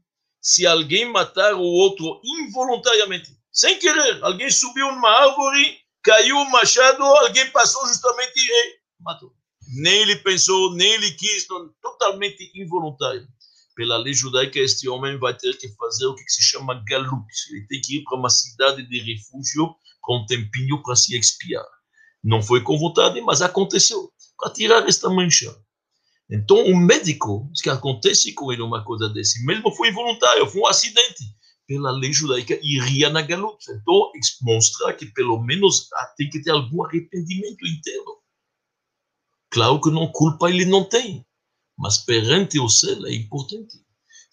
se 0.48 0.66
alguém 0.66 1.04
matar 1.12 1.56
o 1.56 1.62
outro 1.62 2.22
involuntariamente, 2.24 3.38
sem 3.52 3.78
querer, 3.78 4.24
alguém 4.24 4.50
subiu 4.50 4.90
numa 4.94 5.10
árvore, 5.10 5.78
caiu 6.02 6.38
um 6.38 6.50
machado, 6.50 7.04
alguém 7.04 7.52
passou 7.52 7.86
justamente 7.86 8.32
e 8.38 8.80
matou. 9.04 9.34
Nem 9.76 10.04
ele 10.04 10.16
pensou, 10.16 10.74
nem 10.74 10.90
ele 10.94 11.12
quis, 11.12 11.46
não, 11.50 11.70
totalmente 11.82 12.50
involuntário. 12.56 13.28
Pela 13.76 13.98
lei 13.98 14.14
judaica, 14.14 14.58
este 14.58 14.88
homem 14.88 15.20
vai 15.20 15.36
ter 15.36 15.52
que 15.58 15.68
fazer 15.76 16.06
o 16.06 16.16
que 16.16 16.30
se 16.30 16.42
chama 16.42 16.82
galut. 16.88 17.28
Ele 17.52 17.68
tem 17.68 17.82
que 17.82 17.98
ir 17.98 18.04
para 18.06 18.18
uma 18.18 18.30
cidade 18.30 18.88
de 18.88 19.00
refúgio 19.00 19.76
para 20.02 20.16
um 20.16 20.26
tempinho 20.26 20.82
para 20.82 20.96
se 20.96 21.14
expiar. 21.20 21.66
Não 22.24 22.42
foi 22.42 22.64
com 22.64 22.80
vontade, 22.80 23.20
mas 23.20 23.42
aconteceu, 23.42 24.14
para 24.38 24.54
tirar 24.54 24.88
esta 24.88 25.10
mancha. 25.10 25.54
Então, 26.30 26.58
o 26.66 26.76
médico, 26.76 27.50
que 27.64 27.70
acontece 27.70 28.34
com 28.34 28.52
ele 28.52 28.62
uma 28.62 28.84
coisa 28.84 29.08
desse, 29.10 29.46
mesmo 29.46 29.72
foi 29.72 29.90
involuntário, 29.90 30.46
foi 30.48 30.62
um 30.62 30.68
acidente, 30.68 31.24
pela 31.66 31.92
lei 31.92 32.12
judaica, 32.12 32.60
iria 32.62 33.10
na 33.10 33.22
galuta. 33.22 33.72
Então, 33.72 34.12
mostra 34.42 34.94
que 34.94 35.06
pelo 35.08 35.42
menos 35.42 35.88
tem 36.18 36.30
que 36.30 36.42
ter 36.42 36.52
algum 36.52 36.84
arrependimento 36.84 37.66
interno. 37.66 38.18
Claro 39.50 39.80
que 39.80 39.90
não 39.90 40.12
culpa 40.12 40.50
ele 40.50 40.66
não 40.66 40.84
tem, 40.84 41.26
mas 41.78 41.98
perante 41.98 42.60
o 42.60 42.70
céu 42.70 43.06
é 43.06 43.14
importante. 43.14 43.78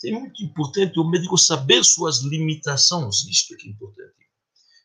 É 0.05 0.11
muito 0.11 0.43
importante 0.45 0.99
o 0.99 1.09
médico 1.09 1.39
saber 1.39 1.83
suas 1.85 2.19
limitações, 2.19 3.25
isto 3.25 3.55
é 3.55 3.67
é 3.67 3.71
importante. 3.71 4.15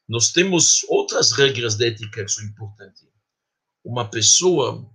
Nós 0.08 0.32
temos 0.32 0.84
outras 0.88 1.32
regras 1.32 1.76
de 1.76 1.88
ética 1.88 2.24
que 2.24 2.32
são 2.32 2.44
importantes. 2.46 3.04
Uma 3.84 4.10
pessoa 4.10 4.90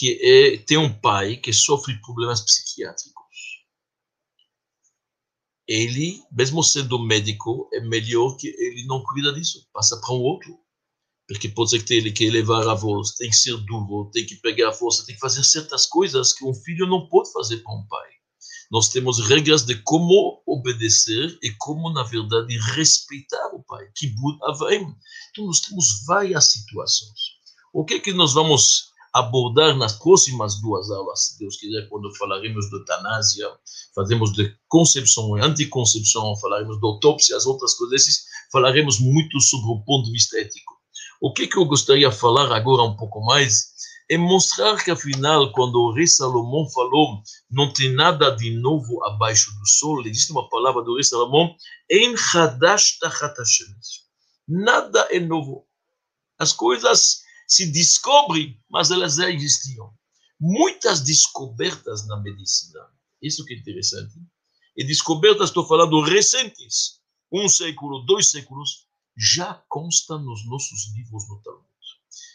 que 0.00 0.18
é, 0.22 0.56
tem 0.56 0.78
um 0.78 0.90
pai 0.90 1.36
que 1.36 1.52
sofre 1.52 2.00
problemas 2.00 2.40
psiquiátricos. 2.40 3.20
Ele, 5.68 6.22
mesmo 6.32 6.64
sendo 6.64 6.98
médico, 6.98 7.68
é 7.70 7.80
melhor 7.80 8.34
que 8.38 8.48
ele 8.48 8.86
não 8.86 9.02
cuida 9.02 9.30
disso, 9.30 9.68
passa 9.74 10.00
para 10.00 10.14
um 10.14 10.22
outro. 10.22 10.58
Porque 11.28 11.50
pode 11.50 11.70
ser 11.70 11.84
que 11.84 11.92
ele 11.92 12.12
quer 12.12 12.24
elevar 12.24 12.66
a 12.66 12.74
voz, 12.74 13.14
tem 13.16 13.28
que 13.28 13.36
ser 13.36 13.54
duro, 13.58 14.10
tem 14.10 14.24
que 14.24 14.36
pegar 14.36 14.70
a 14.70 14.72
força, 14.72 15.04
tem 15.04 15.14
que 15.14 15.20
fazer 15.20 15.44
certas 15.44 15.84
coisas 15.84 16.32
que 16.32 16.46
um 16.46 16.54
filho 16.54 16.86
não 16.86 17.06
pode 17.06 17.30
fazer 17.30 17.58
para 17.58 17.74
um 17.74 17.86
pai. 17.86 18.08
Nós 18.72 18.88
temos 18.88 19.20
regras 19.28 19.66
de 19.66 19.82
como 19.82 20.42
obedecer 20.46 21.38
e 21.42 21.50
como, 21.58 21.92
na 21.92 22.04
verdade, 22.04 22.58
respeitar 22.74 23.54
o 23.54 23.62
pai. 23.64 23.86
Kibud 23.94 24.38
Avaim. 24.44 24.96
Então, 25.30 25.44
nós 25.44 25.60
temos 25.60 26.06
várias 26.06 26.52
situações. 26.52 27.20
O 27.70 27.84
que 27.84 27.94
é 27.94 28.00
que 28.00 28.14
nós 28.14 28.32
vamos 28.32 28.89
abordar 29.12 29.76
nas 29.76 29.98
próximas 29.98 30.60
duas 30.60 30.90
aulas, 30.90 31.26
se 31.26 31.38
Deus 31.38 31.56
quiser, 31.56 31.88
quando 31.88 32.14
falaremos 32.16 32.68
de 32.68 32.76
eutanásia, 32.76 33.48
fazemos 33.94 34.32
de 34.32 34.54
concepção 34.68 35.36
e 35.36 35.40
anticoncepção, 35.40 36.36
falaremos 36.38 36.78
de 36.78 36.86
autópsia, 36.86 37.36
as 37.36 37.46
outras 37.46 37.74
coisas, 37.74 38.24
falaremos 38.52 39.00
muito 39.00 39.40
sobre 39.40 39.70
o 39.70 39.84
ponto 39.84 40.06
de 40.06 40.12
vista 40.12 40.38
ético. 40.38 40.74
O 41.20 41.32
que, 41.32 41.46
que 41.46 41.58
eu 41.58 41.64
gostaria 41.64 42.08
de 42.08 42.16
falar 42.16 42.52
agora 42.52 42.82
um 42.82 42.96
pouco 42.96 43.20
mais 43.20 43.70
é 44.10 44.16
mostrar 44.16 44.82
que, 44.82 44.90
afinal, 44.90 45.52
quando 45.52 45.76
o 45.76 45.92
rei 45.92 46.06
Salomão 46.06 46.68
falou, 46.70 47.22
não 47.50 47.72
tem 47.72 47.92
nada 47.92 48.30
de 48.30 48.50
novo 48.58 49.04
abaixo 49.04 49.52
do 49.52 49.66
sol, 49.68 50.04
existe 50.04 50.32
uma 50.32 50.48
palavra 50.48 50.82
do 50.82 50.94
rei 50.94 51.04
Salomão, 51.04 51.54
em 51.88 52.14
Hadash 52.14 52.98
Nada 54.48 55.06
é 55.10 55.20
novo. 55.20 55.64
As 56.38 56.52
coisas 56.52 57.20
se 57.50 57.66
descobre, 57.66 58.60
mas 58.70 58.92
elas 58.92 59.16
já 59.16 59.28
existiam. 59.28 59.92
Muitas 60.40 61.00
descobertas 61.00 62.06
na 62.06 62.16
medicina, 62.20 62.80
isso 63.20 63.44
que 63.44 63.54
é 63.54 63.58
interessante, 63.58 64.14
e 64.76 64.84
descobertas, 64.84 65.48
estou 65.48 65.66
falando 65.66 66.00
recentes, 66.00 67.00
um 67.30 67.48
século, 67.48 68.04
dois 68.06 68.30
séculos, 68.30 68.86
já 69.16 69.62
constam 69.68 70.22
nos 70.22 70.46
nossos 70.46 70.94
livros 70.94 71.28
no 71.28 71.42
Talmud. 71.42 71.66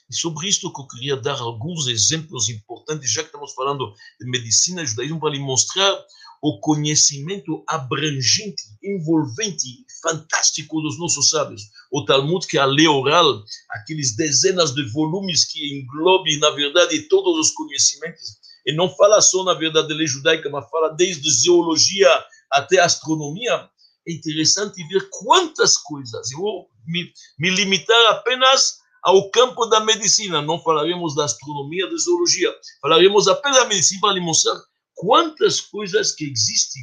E 0.10 0.15
sobre 0.15 0.49
isto 0.49 0.71
que 0.71 0.82
eu 0.82 0.88
queria 0.88 1.15
dar 1.15 1.39
alguns 1.39 1.88
exemplos 1.88 2.49
importantes, 2.49 3.12
já 3.12 3.21
que 3.21 3.30
estamos 3.30 3.54
falando 3.54 3.93
de 4.19 4.30
medicina 4.30 4.84
e 4.84 4.86
judaísmo, 4.86 5.19
para 5.19 5.32
lhe 5.32 5.39
mostrar 5.39 5.97
o 6.41 6.60
conhecimento 6.60 7.63
abrangente, 7.67 8.63
envolvente, 8.84 9.86
fantástico 10.06 10.82
dos 10.82 11.00
nossos 11.00 11.30
sábios. 11.30 11.63
O 11.91 12.06
Talmud, 12.06 12.46
que 12.46 12.58
é 12.58 12.62
a 12.62 12.65
lei 12.65 12.88
oral, 12.88 13.44
aqueles 13.72 14.15
dezenas 14.15 14.76
de 14.76 14.84
volumes 14.91 15.46
que 15.46 15.80
englobe, 15.80 16.38
na 16.39 16.52
verdade, 16.52 17.08
todos 17.10 17.39
os 17.39 17.52
conhecimentos, 17.52 18.38
e 18.68 18.74
não 18.74 18.88
fala 18.96 19.20
só, 19.22 19.44
na 19.44 19.56
verdade, 19.56 19.88
da 19.88 19.96
lei 19.96 20.08
judaica, 20.08 20.50
mas 20.50 20.70
fala 20.70 20.89
desde 20.89 21.30
zoologia 21.32 22.10
até 22.52 22.80
astronomia. 22.80 23.68
É 24.08 24.13
interessante 24.13 24.88
ver 24.88 25.08
quantas 25.10 25.78
coisas. 25.78 26.32
Eu 26.32 26.39
vou 26.39 26.70
me, 26.86 27.12
me 27.39 27.50
limitar 27.50 28.06
apenas 28.12 28.78
ao 29.04 29.30
campo 29.32 29.65
da 29.68 29.80
medicina, 29.80 30.41
não 30.41 30.60
falaremos 30.60 31.15
da 31.15 31.26
astronomia, 31.26 31.89
da 31.89 31.98
zoologia, 31.98 32.52
falaremos 32.82 33.28
apenas 33.28 33.58
da 33.58 33.65
medicina 33.65 34.02
para 34.02 34.13
lhe 34.13 34.20
mostrar 34.20 34.60
quantas 34.96 35.62
coisas 35.62 36.12
que 36.12 36.26
existem 36.26 36.82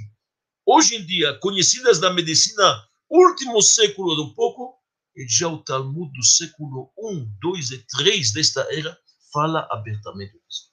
hoje 0.64 0.96
em 0.96 1.04
dia, 1.04 1.37
conhecidas 1.40 1.98
da 1.98 2.12
medicina, 2.12 2.85
último 3.12 3.61
século 3.61 4.22
um 4.22 4.35
pouco, 4.35 4.79
e 5.14 5.27
já 5.29 5.48
o 5.48 5.62
Talmud 5.62 6.12
do 6.12 6.25
século 6.25 6.90
1, 6.96 7.37
2 7.40 7.70
e 7.72 7.87
3 7.87 8.33
desta 8.33 8.66
era 8.70 8.98
fala 9.33 9.66
abertamente 9.70 10.33
disso. 10.33 10.70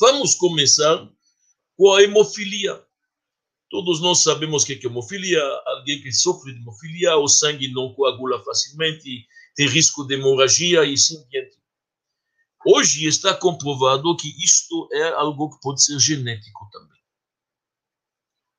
Vamos 0.00 0.34
começar 0.34 1.08
com 1.76 1.92
a 1.92 2.02
hemofilia. 2.02 2.84
Todos 3.70 4.00
nós 4.00 4.18
sabemos 4.18 4.62
o 4.62 4.66
que 4.66 4.74
é 4.74 4.86
hemofilia. 4.86 5.42
Alguém 5.66 6.00
que 6.00 6.12
sofre 6.12 6.52
de 6.52 6.60
hemofilia, 6.60 7.16
o 7.16 7.28
sangue 7.28 7.72
não 7.72 7.94
coagula 7.94 8.42
facilmente, 8.44 9.26
tem 9.54 9.66
risco 9.66 10.04
de 10.04 10.14
hemorragia 10.14 10.84
e 10.84 10.94
assim 10.94 11.26
diante. 11.28 11.56
Hoje 12.64 13.06
está 13.06 13.34
comprovado 13.34 14.16
que 14.16 14.28
isto 14.42 14.88
é 14.92 15.08
algo 15.10 15.50
que 15.50 15.60
pode 15.60 15.82
ser 15.82 15.98
genético 15.98 16.68
também. 16.72 17.00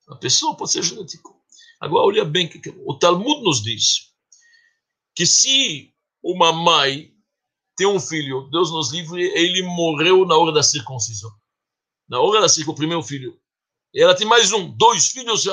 A 0.09 0.15
pessoa 0.15 0.55
pode 0.55 0.71
ser 0.71 0.83
genético. 0.83 1.36
Agora, 1.79 2.05
olha 2.05 2.25
bem 2.25 2.49
o 2.85 2.95
Talmud 2.95 3.43
nos 3.43 3.61
diz 3.61 4.11
que 5.15 5.25
se 5.25 5.93
uma 6.23 6.51
mãe 6.51 7.13
tem 7.77 7.85
um 7.87 7.99
filho, 7.99 8.49
Deus 8.51 8.71
nos 8.71 8.91
livre, 8.91 9.21
ele 9.35 9.61
morreu 9.61 10.25
na 10.25 10.35
hora 10.35 10.51
da 10.51 10.63
circuncisão. 10.63 11.31
Na 12.09 12.19
hora 12.19 12.41
da 12.41 12.49
circuncisão, 12.49 12.73
o 12.73 12.77
primeiro 12.77 13.03
filho. 13.03 13.39
Ela 13.95 14.15
tem 14.15 14.27
mais 14.27 14.51
um, 14.51 14.75
dois 14.75 15.09
filhos. 15.09 15.45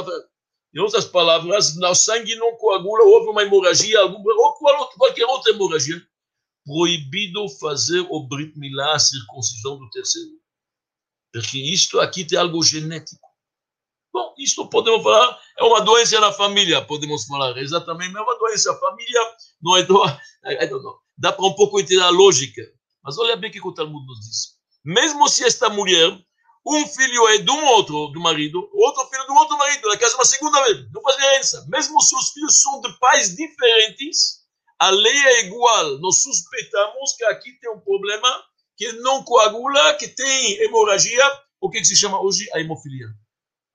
Em 0.75 0.81
outras 0.81 1.05
palavras, 1.05 1.77
o 1.77 1.95
sangue 1.95 2.35
não 2.37 2.57
coagula, 2.57 3.05
houve 3.05 3.29
uma 3.29 3.43
hemorragia, 3.43 4.03
ou 4.05 4.93
qualquer 4.97 5.27
outra 5.27 5.53
hemorragia. 5.53 6.03
Proibido 6.65 7.47
fazer 7.61 8.01
o 8.09 8.27
Brit 8.27 8.59
Milá, 8.59 8.95
a 8.95 8.99
circuncisão 8.99 9.79
do 9.79 9.89
terceiro. 9.91 10.31
Porque 11.31 11.59
isto 11.59 12.01
aqui 12.01 12.25
tem 12.25 12.39
algo 12.39 12.63
genético. 12.63 13.24
Bom, 14.15 14.33
isto 14.39 14.69
podemos 14.69 15.03
falar, 15.03 15.41
é 15.59 15.65
uma 15.65 15.81
doença 15.81 16.21
na 16.21 16.31
família, 16.31 16.81
podemos 16.81 17.25
falar 17.25 17.59
exatamente, 17.59 18.17
é 18.17 18.21
uma 18.21 18.39
doença. 18.39 18.71
A 18.71 18.79
família 18.79 19.21
não 19.61 19.77
é. 19.77 19.83
Do, 19.83 20.05
don't 20.69 20.85
know. 20.85 21.01
Dá 21.19 21.33
para 21.33 21.45
um 21.45 21.53
pouco 21.55 21.81
entender 21.81 22.01
a 22.01 22.11
lógica. 22.11 22.63
Mas 23.03 23.19
olha 23.19 23.35
bem 23.35 23.51
o 23.51 23.53
que 23.53 23.67
o 23.67 23.75
Talmud 23.75 24.07
nos 24.07 24.21
diz. 24.21 24.55
Mesmo 24.85 25.29
se 25.29 25.45
esta 25.45 25.69
mulher 25.69 26.17
um 26.65 26.87
filho 26.87 27.27
é 27.27 27.39
de 27.39 27.51
um 27.51 27.67
outro, 27.67 28.07
do 28.07 28.21
marido, 28.21 28.71
outro 28.73 29.05
filho 29.07 29.27
do 29.27 29.35
outro 29.35 29.59
marido, 29.59 29.89
na 29.89 29.99
casa 29.99 30.15
uma 30.15 30.25
segunda 30.25 30.63
vez. 30.63 30.87
Não 30.93 31.03
faz 31.03 31.17
diferença. 31.17 31.67
Mesmo 31.69 32.01
se 32.01 32.17
os 32.17 32.29
filhos 32.31 32.63
são 32.63 32.81
de 32.83 32.97
pais 33.01 33.35
diferentes, 33.35 34.45
a 34.79 34.91
lei 34.91 35.27
é 35.27 35.47
igual. 35.47 35.99
Nós 35.99 36.23
suspeitamos 36.23 37.15
que 37.17 37.25
aqui 37.25 37.53
tem 37.59 37.69
um 37.69 37.81
problema 37.81 38.45
que 38.77 38.93
não 38.93 39.25
coagula, 39.25 39.95
que 39.95 40.07
tem 40.07 40.63
hemorragia, 40.63 41.25
o 41.61 41.69
que 41.69 41.85
se 41.85 41.97
chama 41.97 42.23
hoje 42.23 42.49
a 42.55 42.61
hemofilia. 42.61 43.09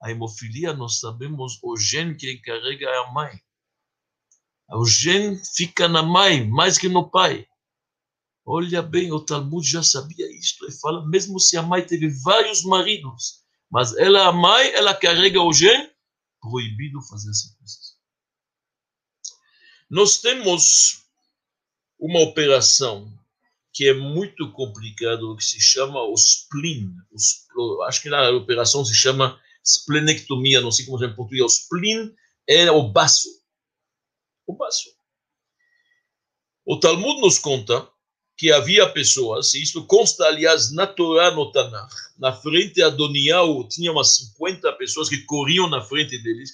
A 0.00 0.10
hemofilia, 0.10 0.72
nós 0.72 0.98
sabemos, 0.98 1.58
o 1.62 1.76
gene 1.76 2.14
que 2.14 2.32
encarrega 2.32 2.86
é 2.86 2.98
a 2.98 3.12
mãe. 3.12 3.40
O 4.72 4.86
gene 4.86 5.40
fica 5.54 5.88
na 5.88 6.02
mãe, 6.02 6.48
mais 6.48 6.78
que 6.78 6.88
no 6.88 7.10
pai. 7.10 7.46
Olha 8.44 8.82
bem, 8.82 9.12
o 9.12 9.20
Talmud 9.20 9.68
já 9.68 9.82
sabia 9.82 10.30
isto. 10.38 10.64
Ele 10.64 10.72
fala, 10.80 11.06
mesmo 11.06 11.38
se 11.38 11.56
a 11.56 11.62
mãe 11.62 11.84
teve 11.84 12.08
vários 12.22 12.64
maridos, 12.64 13.44
mas 13.70 13.96
ela, 13.96 14.26
a 14.26 14.32
mãe, 14.32 14.72
ela 14.72 14.94
carrega 14.94 15.40
o 15.42 15.52
gene, 15.52 15.90
proibido 16.40 17.02
fazer 17.02 17.30
essa 17.30 17.54
coisa. 17.58 17.76
Nós 19.90 20.18
temos 20.18 21.04
uma 21.98 22.20
operação 22.20 23.12
que 23.72 23.88
é 23.88 23.94
muito 23.94 24.50
complicada, 24.52 25.20
que 25.36 25.44
se 25.44 25.60
chama 25.60 26.02
o 26.02 26.14
spleen. 26.14 26.94
Acho 27.86 28.02
que 28.02 28.08
na 28.08 28.30
operação 28.30 28.84
se 28.84 28.94
chama 28.94 29.38
splenectomia, 29.64 30.60
não 30.60 30.70
sei 30.70 30.84
como 30.84 31.02
é 31.02 31.06
em 31.06 31.14
português. 31.14 31.44
O 31.44 31.46
spleen 31.46 32.14
é 32.48 32.70
o 32.70 32.88
baço. 32.90 33.28
O 34.46 34.54
baço. 34.54 34.88
O 36.64 36.78
Talmud 36.78 37.20
nos 37.20 37.38
conta 37.38 37.88
que 38.36 38.50
havia 38.50 38.88
pessoas, 38.90 39.52
e 39.52 39.62
isso 39.62 39.86
consta, 39.86 40.24
aliás, 40.24 40.72
na 40.72 40.86
Torá, 40.86 41.30
no 41.30 41.52
Tanakh, 41.52 41.92
na 42.18 42.32
frente 42.32 42.76
de 42.76 42.82
Adoniau, 42.82 43.68
tinha 43.68 43.92
umas 43.92 44.16
50 44.16 44.72
pessoas 44.74 45.10
que 45.10 45.18
corriam 45.24 45.68
na 45.68 45.82
frente 45.82 46.16
deles, 46.22 46.52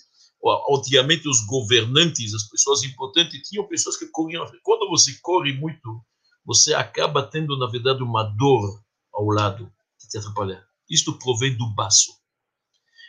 antigamente 0.69 1.29
os 1.29 1.47
governantes, 1.47 2.35
as 2.35 2.42
pessoas 2.45 2.83
importantes, 2.83 3.49
tinham 3.49 3.69
pessoas 3.69 3.97
que 3.97 4.07
corriam 4.07 4.42
na 4.42 4.49
frente. 4.49 4.62
Quando 4.64 4.88
você 4.88 5.16
corre 5.23 5.53
muito, 5.53 6.05
você 6.45 6.75
acaba 6.75 7.23
tendo, 7.23 7.57
na 7.57 7.69
verdade, 7.69 8.03
uma 8.03 8.25
dor 8.25 8.83
ao 9.12 9.27
lado 9.27 9.73
que 10.01 10.09
te 10.09 10.19
atrapalha. 10.19 10.64
Isto 10.90 11.16
provém 11.19 11.57
do 11.57 11.73
baço. 11.75 12.12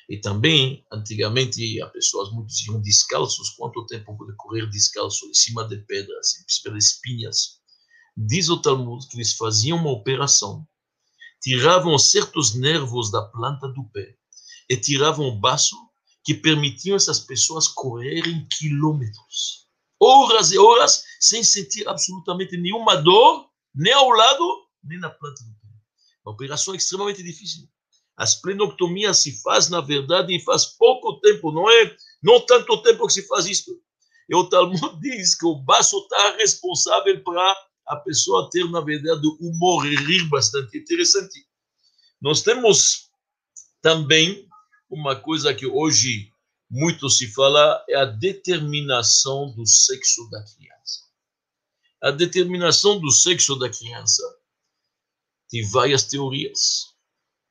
E 0.10 0.20
também, 0.20 0.86
antigamente, 0.92 1.82
as 1.82 1.92
pessoas 1.92 2.32
muitos 2.32 2.66
iam 2.66 2.82
descalços. 2.82 3.50
Quanto 3.52 3.86
tempo 3.86 4.18
pode 4.18 4.36
correr 4.38 4.70
descalço 4.70 5.26
em 5.28 5.34
cima 5.34 5.68
de 5.68 5.78
pedras, 5.86 6.40
em 6.40 6.46
cima 6.48 6.74
de 6.74 6.84
espinhas? 6.84 7.60
Diz 8.16 8.50
o 8.50 8.62
Talmud 8.62 9.06
que 9.08 9.18
eles 9.18 9.34
faziam 9.34 9.78
uma 9.78 9.92
operação, 9.92 10.66
tiravam 11.42 11.98
certos 12.00 12.56
nervos 12.56 13.12
da 13.12 13.22
planta 13.22 13.68
do 13.68 13.84
pé 13.92 14.16
e 14.70 14.76
tiravam 14.76 15.28
o 15.28 15.40
baço 15.40 15.76
que 16.24 16.34
permitiam 16.34 16.96
essas 16.96 17.20
pessoas 17.20 17.68
correrem 17.68 18.48
quilômetros, 18.50 19.68
horas 20.02 20.52
e 20.52 20.58
horas, 20.58 21.04
sem 21.20 21.44
sentir 21.44 21.88
absolutamente 21.88 22.58
nenhuma 22.58 22.96
dor, 22.96 23.50
nem 23.74 23.94
ao 23.94 24.10
lado, 24.10 24.68
nem 24.84 25.00
na 25.00 25.10
planta 25.10 25.44
do 25.44 25.52
pé. 25.52 25.68
Uma 26.26 26.34
operação 26.34 26.74
extremamente 26.74 27.22
difícil. 27.22 27.70
A 28.18 28.24
esplenectomia 28.24 29.14
se 29.14 29.42
faz, 29.42 29.70
na 29.70 29.80
verdade, 29.80 30.36
e 30.36 30.44
faz 30.44 30.66
pouco 30.66 31.20
tempo, 31.20 31.52
não 31.52 31.70
é? 31.70 31.96
Não 32.22 32.44
tanto 32.46 32.82
tempo 32.82 33.06
que 33.06 33.14
se 33.14 33.28
faz 33.28 33.46
isso. 33.46 33.80
E 34.28 34.36
o 34.36 34.50
Talmud 34.50 34.82
diz 35.00 35.36
que 35.36 35.46
o 35.46 35.56
baço 35.56 35.98
está 36.00 36.36
responsável 36.38 37.24
para 37.24 37.56
a 37.88 37.96
pessoa 37.98 38.50
ter, 38.52 38.70
na 38.70 38.82
verdade, 38.82 39.28
humor 39.40 39.86
e 39.86 39.96
rir 39.96 40.28
bastante 40.28 40.78
interessante. 40.78 41.46
Nós 42.20 42.42
temos 42.42 43.12
também 43.82 44.48
uma 44.90 45.16
coisa 45.16 45.54
que 45.54 45.68
hoje 45.68 46.32
muito 46.70 47.10
se 47.10 47.28
fala, 47.34 47.84
é 47.88 47.96
a 47.96 48.06
determinação 48.06 49.54
do 49.54 49.66
sexo 49.66 50.30
da 50.30 50.44
criança. 50.44 51.06
A 52.02 52.12
determinação 52.12 53.00
do 53.00 53.10
sexo 53.10 53.56
da 53.56 53.70
criança 53.70 54.22
tem 55.50 55.66
várias 55.70 56.04
teorias. 56.04 56.94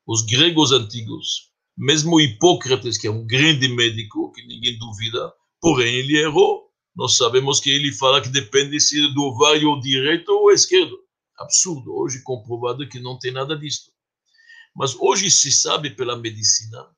Os 0.06 0.22
gregos 0.22 0.72
antigos, 0.72 1.50
mesmo 1.76 2.20
Hipócrates, 2.20 2.96
que 2.96 3.06
é 3.06 3.10
um 3.10 3.26
grande 3.26 3.68
médico, 3.68 4.32
que 4.32 4.46
ninguém 4.46 4.78
duvida, 4.78 5.32
porém 5.60 5.96
ele 5.96 6.16
errou 6.18 6.66
nós 6.96 7.18
sabemos 7.18 7.60
que 7.60 7.68
ele 7.68 7.92
fala 7.92 8.22
que 8.22 8.30
depende 8.30 8.80
se 8.80 9.12
do 9.12 9.24
ovário 9.24 9.78
direito 9.80 10.30
ou 10.30 10.50
esquerdo. 10.50 10.98
Absurdo, 11.38 11.94
hoje 11.94 12.22
comprovado 12.22 12.88
que 12.88 12.98
não 12.98 13.18
tem 13.18 13.30
nada 13.30 13.54
disso. 13.54 13.92
Mas 14.74 14.96
hoje 14.98 15.30
se 15.30 15.52
sabe 15.52 15.90
pela 15.90 16.16
medicina 16.16 16.88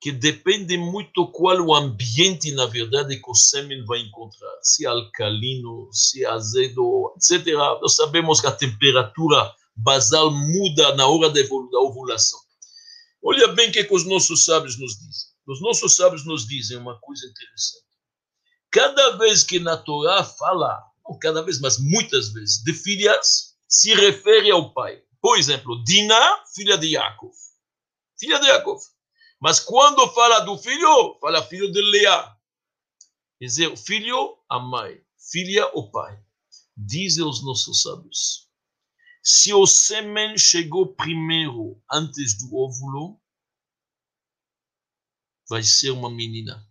que 0.00 0.10
depende 0.10 0.76
muito 0.78 1.30
qual 1.30 1.60
o 1.60 1.74
ambiente, 1.74 2.50
na 2.52 2.66
verdade, 2.66 3.20
que 3.20 3.30
o 3.30 3.34
sêmen 3.34 3.84
vai 3.84 4.00
encontrar. 4.00 4.50
Se 4.62 4.86
alcalino, 4.86 5.88
se 5.92 6.24
azedo, 6.24 7.14
etc. 7.16 7.46
Nós 7.80 7.94
sabemos 7.94 8.40
que 8.40 8.46
a 8.46 8.52
temperatura 8.52 9.54
basal 9.76 10.30
muda 10.30 10.96
na 10.96 11.06
hora 11.06 11.28
da 11.28 11.40
ovulação. 11.78 12.40
Olha 13.22 13.48
bem 13.48 13.68
o 13.68 13.72
que, 13.72 13.84
que 13.84 13.94
os 13.94 14.04
nossos 14.04 14.44
sábios 14.44 14.78
nos 14.78 14.98
dizem. 14.98 15.30
Os 15.46 15.60
nossos 15.60 15.94
sábios 15.94 16.24
nos 16.26 16.46
dizem 16.46 16.76
uma 16.76 16.98
coisa 17.00 17.26
interessante. 17.26 17.84
Cada 18.70 19.16
vez 19.16 19.44
que 19.44 19.60
na 19.60 19.76
Torá 19.76 20.24
fala, 20.24 20.82
não 21.06 21.18
cada 21.18 21.42
vez, 21.42 21.60
mas 21.60 21.78
muitas 21.78 22.32
vezes, 22.32 22.62
de 22.64 22.72
filhas, 22.72 23.56
se 23.68 23.94
refere 23.94 24.50
ao 24.50 24.72
pai. 24.72 25.02
Por 25.20 25.38
exemplo, 25.38 25.82
Dina, 25.84 26.44
filha 26.54 26.76
de 26.76 26.88
Yaakov. 26.88 27.32
Filha 28.18 28.40
de 28.40 28.46
Yaakov. 28.46 28.80
Mas 29.40 29.60
quando 29.60 30.08
fala 30.12 30.40
do 30.40 30.56
filho, 30.58 31.18
fala 31.20 31.42
filho 31.42 31.70
de 31.70 31.80
Leá. 31.80 32.36
Quer 33.38 33.46
dizer, 33.46 33.76
filho, 33.76 34.38
a 34.48 34.58
mãe. 34.58 35.00
Filha, 35.30 35.66
o 35.74 35.90
pai. 35.90 36.18
Dizem 36.76 37.24
os 37.24 37.44
nossos 37.44 37.82
sábios. 37.82 38.48
Se 39.24 39.54
o 39.54 39.64
sêmen 39.66 40.36
chegou 40.36 40.94
primeiro 40.94 41.80
antes 41.88 42.36
do 42.38 42.56
óvulo, 42.56 43.20
vai 45.48 45.62
ser 45.62 45.90
uma 45.90 46.10
menina. 46.10 46.68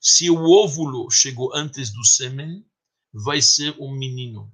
Se 0.00 0.28
o 0.30 0.50
óvulo 0.50 1.08
chegou 1.10 1.54
antes 1.54 1.92
do 1.92 2.04
sêmen, 2.04 2.68
vai 3.12 3.40
ser 3.40 3.76
um 3.78 3.96
menino. 3.96 4.52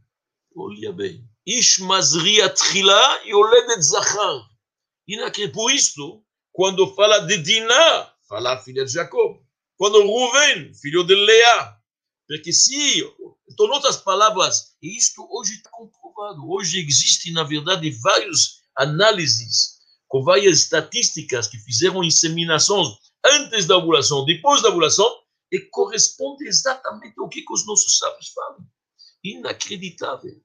Olha 0.54 0.92
bem. 0.92 1.26
Ish 1.46 1.78
mazria 1.78 2.50
trila 2.50 3.22
yoledet 3.24 3.80
zachar. 3.80 4.50
Por 5.54 5.72
isso, 5.72 6.22
quando 6.52 6.94
fala 6.94 7.20
de 7.20 7.38
Diná, 7.38 8.14
fala 8.28 8.62
filha 8.62 8.84
de 8.84 8.92
Jacob. 8.92 9.42
Quando 9.76 10.02
Ruven, 10.06 10.74
filho 10.74 11.02
de 11.02 11.14
Leá. 11.14 11.80
Porque 12.28 12.52
se, 12.52 13.00
então, 13.50 13.70
outras 13.70 13.96
palavras, 13.96 14.76
isto 14.82 15.26
hoje 15.30 15.54
está 15.54 15.70
Hoje 16.46 16.80
existe, 16.80 17.32
na 17.32 17.42
verdade, 17.42 17.90
várias 18.02 18.62
análises, 18.76 19.80
com 20.08 20.22
várias 20.22 20.60
estatísticas 20.60 21.48
que 21.48 21.58
fizeram 21.58 22.04
inseminações 22.04 22.88
antes 23.24 23.66
da 23.66 23.76
ovulação, 23.76 24.24
depois 24.24 24.62
da 24.62 24.68
ovulação, 24.68 25.08
e 25.50 25.60
corresponde 25.70 26.46
exatamente 26.46 27.14
ao 27.18 27.28
que, 27.28 27.42
que 27.42 27.52
os 27.52 27.66
nossos 27.66 27.98
sábios 27.98 28.28
falam. 28.28 28.66
Inacreditável. 29.22 30.42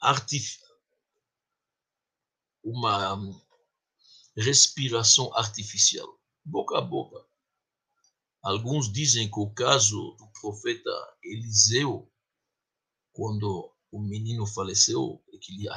Artif 0.00 0.58
uma 2.62 3.18
respiração 4.36 5.34
artificial, 5.34 6.20
boca 6.44 6.78
a 6.78 6.80
boca. 6.80 7.24
Alguns 8.42 8.90
dizem 8.90 9.30
que 9.30 9.38
o 9.38 9.50
caso 9.50 10.16
do 10.18 10.26
profeta 10.40 10.90
Eliseu, 11.22 12.09
quando 13.12 13.70
o 13.90 14.00
menino 14.00 14.46
faleceu, 14.46 15.20
e 15.32 15.38
que 15.38 15.52
ele 15.52 15.68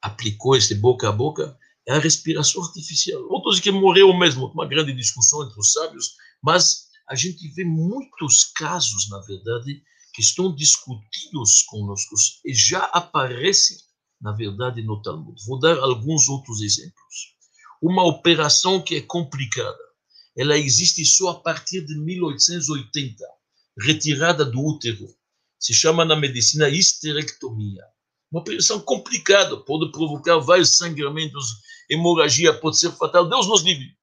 aplicou 0.00 0.56
esse 0.56 0.74
boca 0.74 1.08
a 1.08 1.12
boca, 1.12 1.58
é 1.86 1.94
a 1.94 1.98
respiração 1.98 2.62
artificial. 2.62 3.22
Outros 3.28 3.60
que 3.60 3.70
morreu 3.70 4.12
mesmo, 4.16 4.46
uma 4.46 4.66
grande 4.66 4.92
discussão 4.92 5.44
entre 5.44 5.58
os 5.58 5.72
sábios, 5.72 6.14
mas 6.42 6.86
a 7.08 7.14
gente 7.14 7.46
vê 7.48 7.64
muitos 7.64 8.44
casos, 8.44 9.08
na 9.08 9.20
verdade, 9.20 9.82
que 10.12 10.20
estão 10.20 10.54
discutidos 10.54 11.62
conosco 11.62 12.14
e 12.44 12.54
já 12.54 12.84
aparecem, 12.84 13.76
na 14.20 14.32
verdade, 14.32 14.82
no 14.82 15.00
Talmud. 15.02 15.40
Vou 15.46 15.60
dar 15.60 15.78
alguns 15.78 16.28
outros 16.28 16.60
exemplos. 16.62 17.36
Uma 17.80 18.04
operação 18.04 18.80
que 18.82 18.96
é 18.96 19.00
complicada, 19.02 19.78
ela 20.36 20.58
existe 20.58 21.04
só 21.04 21.30
a 21.30 21.40
partir 21.40 21.84
de 21.84 21.96
1880, 21.98 23.24
retirada 23.78 24.44
do 24.44 24.60
útero. 24.60 25.06
Se 25.58 25.72
chama 25.72 26.04
na 26.04 26.16
medicina 26.16 26.68
histerectomia. 26.68 27.82
Uma 28.30 28.40
operação 28.40 28.80
complicada, 28.80 29.56
pode 29.58 29.90
provocar 29.92 30.38
vários 30.38 30.76
sangramentos, 30.76 31.46
hemorragia, 31.88 32.52
pode 32.52 32.78
ser 32.78 32.90
fatal. 32.92 33.28
Deus 33.28 33.46
nos 33.46 33.62
livre. 33.62 33.96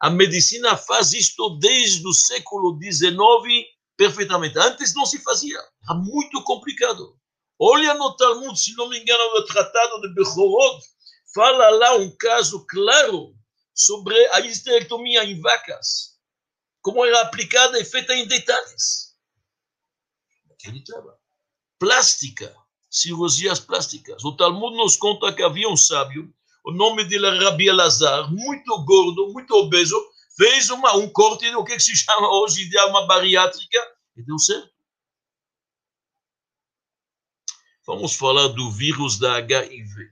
A 0.00 0.10
medicina 0.10 0.76
faz 0.76 1.12
isto 1.12 1.58
desde 1.58 2.06
o 2.06 2.12
século 2.12 2.78
XIX 2.80 3.66
perfeitamente. 3.96 4.58
Antes 4.58 4.94
não 4.94 5.06
se 5.06 5.18
fazia. 5.22 5.58
Era 5.82 5.98
muito 5.98 6.42
complicado. 6.44 7.16
Olha 7.58 7.94
no 7.94 8.14
Talmud, 8.16 8.58
se 8.58 8.74
não 8.74 8.88
me 8.88 8.98
engano, 8.98 9.34
no 9.34 9.46
Tratado 9.46 10.00
de 10.02 10.14
Bechorot, 10.14 10.84
fala 11.34 11.70
lá 11.70 11.96
um 11.96 12.14
caso 12.16 12.64
claro 12.66 13.34
sobre 13.74 14.14
a 14.28 14.40
histerectomia 14.40 15.24
em 15.24 15.40
vacas, 15.40 16.18
como 16.82 17.04
era 17.04 17.22
aplicada 17.22 17.78
e 17.80 17.84
feita 17.84 18.14
em 18.14 18.26
detalhes. 18.26 19.03
Acreditava. 20.64 21.18
Plástica, 21.78 22.56
cirurgias 22.90 23.60
plásticas. 23.60 24.24
O 24.24 24.34
Talmud 24.34 24.74
nos 24.76 24.96
conta 24.96 25.32
que 25.32 25.42
havia 25.42 25.68
um 25.68 25.76
sábio, 25.76 26.34
o 26.64 26.72
nome 26.72 27.04
dele 27.04 27.26
era 27.26 27.50
Rabi 27.50 27.68
Elazar, 27.68 28.32
muito 28.32 28.82
gordo, 28.84 29.30
muito 29.32 29.52
obeso, 29.54 30.00
fez 30.34 30.70
uma, 30.70 30.96
um 30.96 31.08
corte, 31.10 31.54
o 31.54 31.64
que 31.64 31.78
se 31.78 31.94
chama 31.94 32.30
hoje 32.30 32.66
de 32.66 32.78
uma 32.84 33.06
bariátrica, 33.06 33.78
e 34.16 34.22
deu 34.22 34.38
certo. 34.38 34.72
Vamos 37.86 38.14
falar 38.14 38.48
do 38.48 38.70
vírus 38.70 39.18
da 39.18 39.36
HIV. 39.36 40.10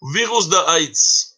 O 0.00 0.10
vírus 0.10 0.48
da 0.48 0.70
AIDS. 0.72 1.36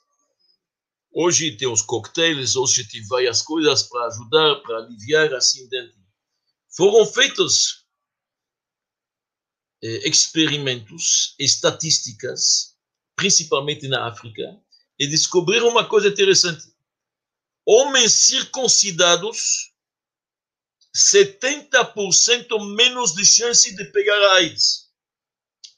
Hoje 1.13 1.57
tem 1.57 1.67
os 1.67 1.83
coquetéis, 1.83 2.55
hoje 2.55 2.89
tem 2.89 3.05
várias 3.09 3.43
coisas 3.43 3.83
para 3.83 4.07
ajudar, 4.07 4.63
para 4.63 4.79
aliviar 4.79 5.35
assim 5.35 5.69
dentro. 5.69 6.02
Foram 6.75 7.05
feitos 7.07 7.85
eh, 9.83 10.09
experimentos, 10.09 11.35
estatísticas, 11.39 12.77
principalmente 13.15 13.89
na 13.89 14.09
África, 14.09 14.43
e 14.99 15.07
descobriram 15.07 15.69
uma 15.69 15.87
coisa 15.87 16.09
interessante. 16.09 16.73
Homens 17.67 18.13
circuncidados 18.13 19.73
70% 20.95 22.75
menos 22.77 23.15
de 23.15 23.25
chance 23.25 23.75
de 23.75 23.85
pegar 23.87 24.19
a 24.29 24.35
AIDS. 24.35 24.91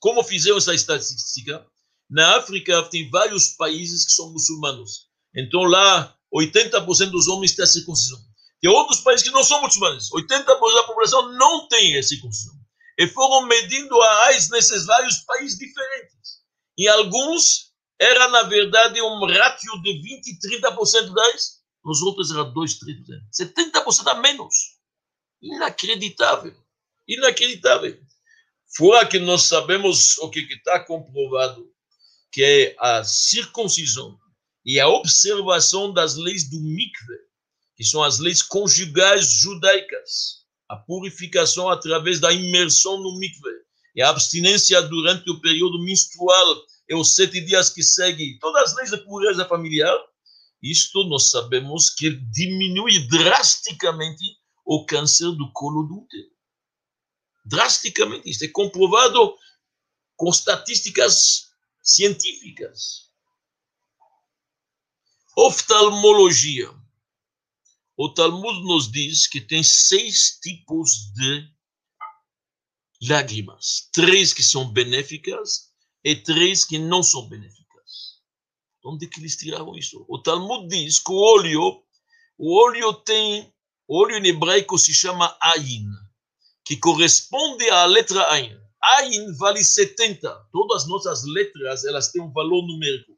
Como 0.01 0.23
fizeram 0.23 0.59
essa 0.59 0.75
estatística? 0.75 1.67
Na 2.11 2.37
África 2.37 2.83
tem 2.91 3.09
vários 3.11 3.49
países 3.51 4.05
que 4.05 4.13
são 4.13 4.33
muçulmanos. 4.33 5.09
Então 5.35 5.63
lá 5.63 6.17
80% 6.33 7.11
dos 7.11 7.29
homens 7.29 7.55
têm 7.55 7.65
a 7.65 7.67
circuncisão. 7.67 8.23
Tem 8.65 8.73
outros 8.73 9.03
países 9.03 9.23
que 9.23 9.31
não 9.31 9.45
são 9.45 9.61
muçulmanos. 9.61 10.09
80% 10.11 10.47
da 10.47 10.85
população 10.85 11.33
não 11.35 11.69
tem 11.69 11.99
a 11.99 12.03
circuncisão. 12.03 12.55
E 12.99 13.07
foram 13.09 13.47
medindo 13.47 14.01
a 14.01 14.25
AIDS 14.25 14.49
nesses 14.49 14.87
vários 14.87 15.19
países 15.19 15.59
diferentes. 15.59 16.41
Em 16.79 16.89
alguns 16.89 17.75
era, 18.01 18.27
na 18.29 18.45
verdade, 18.45 19.03
um 19.03 19.27
ratio 19.27 19.83
de 19.83 20.01
20 20.01 20.29
e 20.29 20.39
30% 20.63 21.13
da 21.13 21.23
AIDS. 21.25 21.61
Nos 21.85 22.01
outros 22.01 22.31
era 22.31 22.43
2, 22.43 22.79
3%. 22.79 23.75
70% 23.85 24.07
a 24.07 24.15
menos. 24.15 24.55
Inacreditável. 25.43 26.57
Inacreditável. 27.07 28.01
Fora 28.75 29.07
que 29.07 29.19
nós 29.19 29.43
sabemos 29.43 30.17
o 30.17 30.31
que 30.31 30.41
está 30.41 30.81
comprovado, 30.81 31.71
que 32.33 32.43
é 32.43 32.77
a 32.79 33.05
circuncisão 33.05 34.19
e 34.65 34.81
a 34.81 34.89
observação 34.89 35.93
das 35.93 36.17
leis 36.17 36.49
do 36.49 36.59
mikve, 36.61 37.25
que 37.77 37.85
são 37.85 38.03
as 38.03 38.19
leis 38.19 38.43
conjugais 38.43 39.27
judaicas, 39.27 40.45
a 40.69 40.77
purificação 40.77 41.69
através 41.69 42.21
da 42.21 42.33
imersão 42.33 42.99
no 42.99 43.19
mikve 43.19 43.51
e 43.95 44.03
a 44.03 44.11
abstinência 44.11 44.81
durante 44.83 45.31
o 45.31 45.41
período 45.41 45.83
menstrual 45.85 46.63
e 46.89 46.95
os 46.95 47.15
sete 47.15 47.41
dias 47.41 47.71
que 47.71 47.83
seguem, 47.83 48.39
todas 48.39 48.71
as 48.71 48.77
leis 48.77 48.91
de 48.91 48.99
pureza 48.99 49.45
familiar, 49.47 49.97
isto 50.63 51.05
nós 51.05 51.31
sabemos 51.31 51.91
que 51.91 52.11
diminui 52.11 53.07
drasticamente 53.09 54.25
o 54.65 54.85
câncer 54.87 55.31
do 55.33 55.51
colo 55.53 55.83
do 55.83 55.99
útero. 55.99 56.35
Drasticamente, 57.45 58.31
isto 58.31 58.45
é 58.45 58.49
comprovado 58.49 59.37
com 60.17 60.31
estatísticas 60.31 61.51
científicas. 61.83 63.11
Oftalmologia. 65.37 66.71
O 67.97 68.09
Talmud 68.09 68.63
nos 68.65 68.91
diz 68.91 69.27
que 69.27 69.41
tem 69.41 69.63
seis 69.63 70.39
tipos 70.43 71.13
de 71.15 71.49
lágrimas: 73.09 73.89
três 73.93 74.33
que 74.33 74.43
são 74.43 74.73
benéficas 74.73 75.73
e 76.03 76.17
três 76.17 76.65
que 76.65 76.79
não 76.79 77.03
são 77.03 77.29
benéficas. 77.29 77.65
Onde 78.85 79.07
que 79.07 79.21
eles 79.21 79.37
tiraram 79.37 79.77
isso? 79.77 80.05
O 80.09 80.19
Talmud 80.19 80.69
diz 80.69 80.99
que 80.99 81.13
o 81.13 81.17
óleo, 81.17 81.83
o 82.37 82.61
óleo 82.61 82.93
tem 82.95 83.55
o 83.87 83.99
olho 83.99 84.17
em 84.17 84.27
hebraico 84.29 84.79
se 84.79 84.95
chama 84.95 85.37
Ain, 85.43 85.85
que 86.65 86.77
corresponde 86.79 87.69
à 87.69 87.85
letra 87.85 88.33
Ain. 88.33 88.59
Ain 88.83 89.33
vale 89.35 89.63
70. 89.63 90.49
Todas 90.51 90.83
as 90.83 90.89
nossas 90.89 91.25
letras, 91.25 91.85
elas 91.85 92.11
têm 92.11 92.23
um 92.23 92.33
valor 92.33 92.67
numérico. 92.67 93.13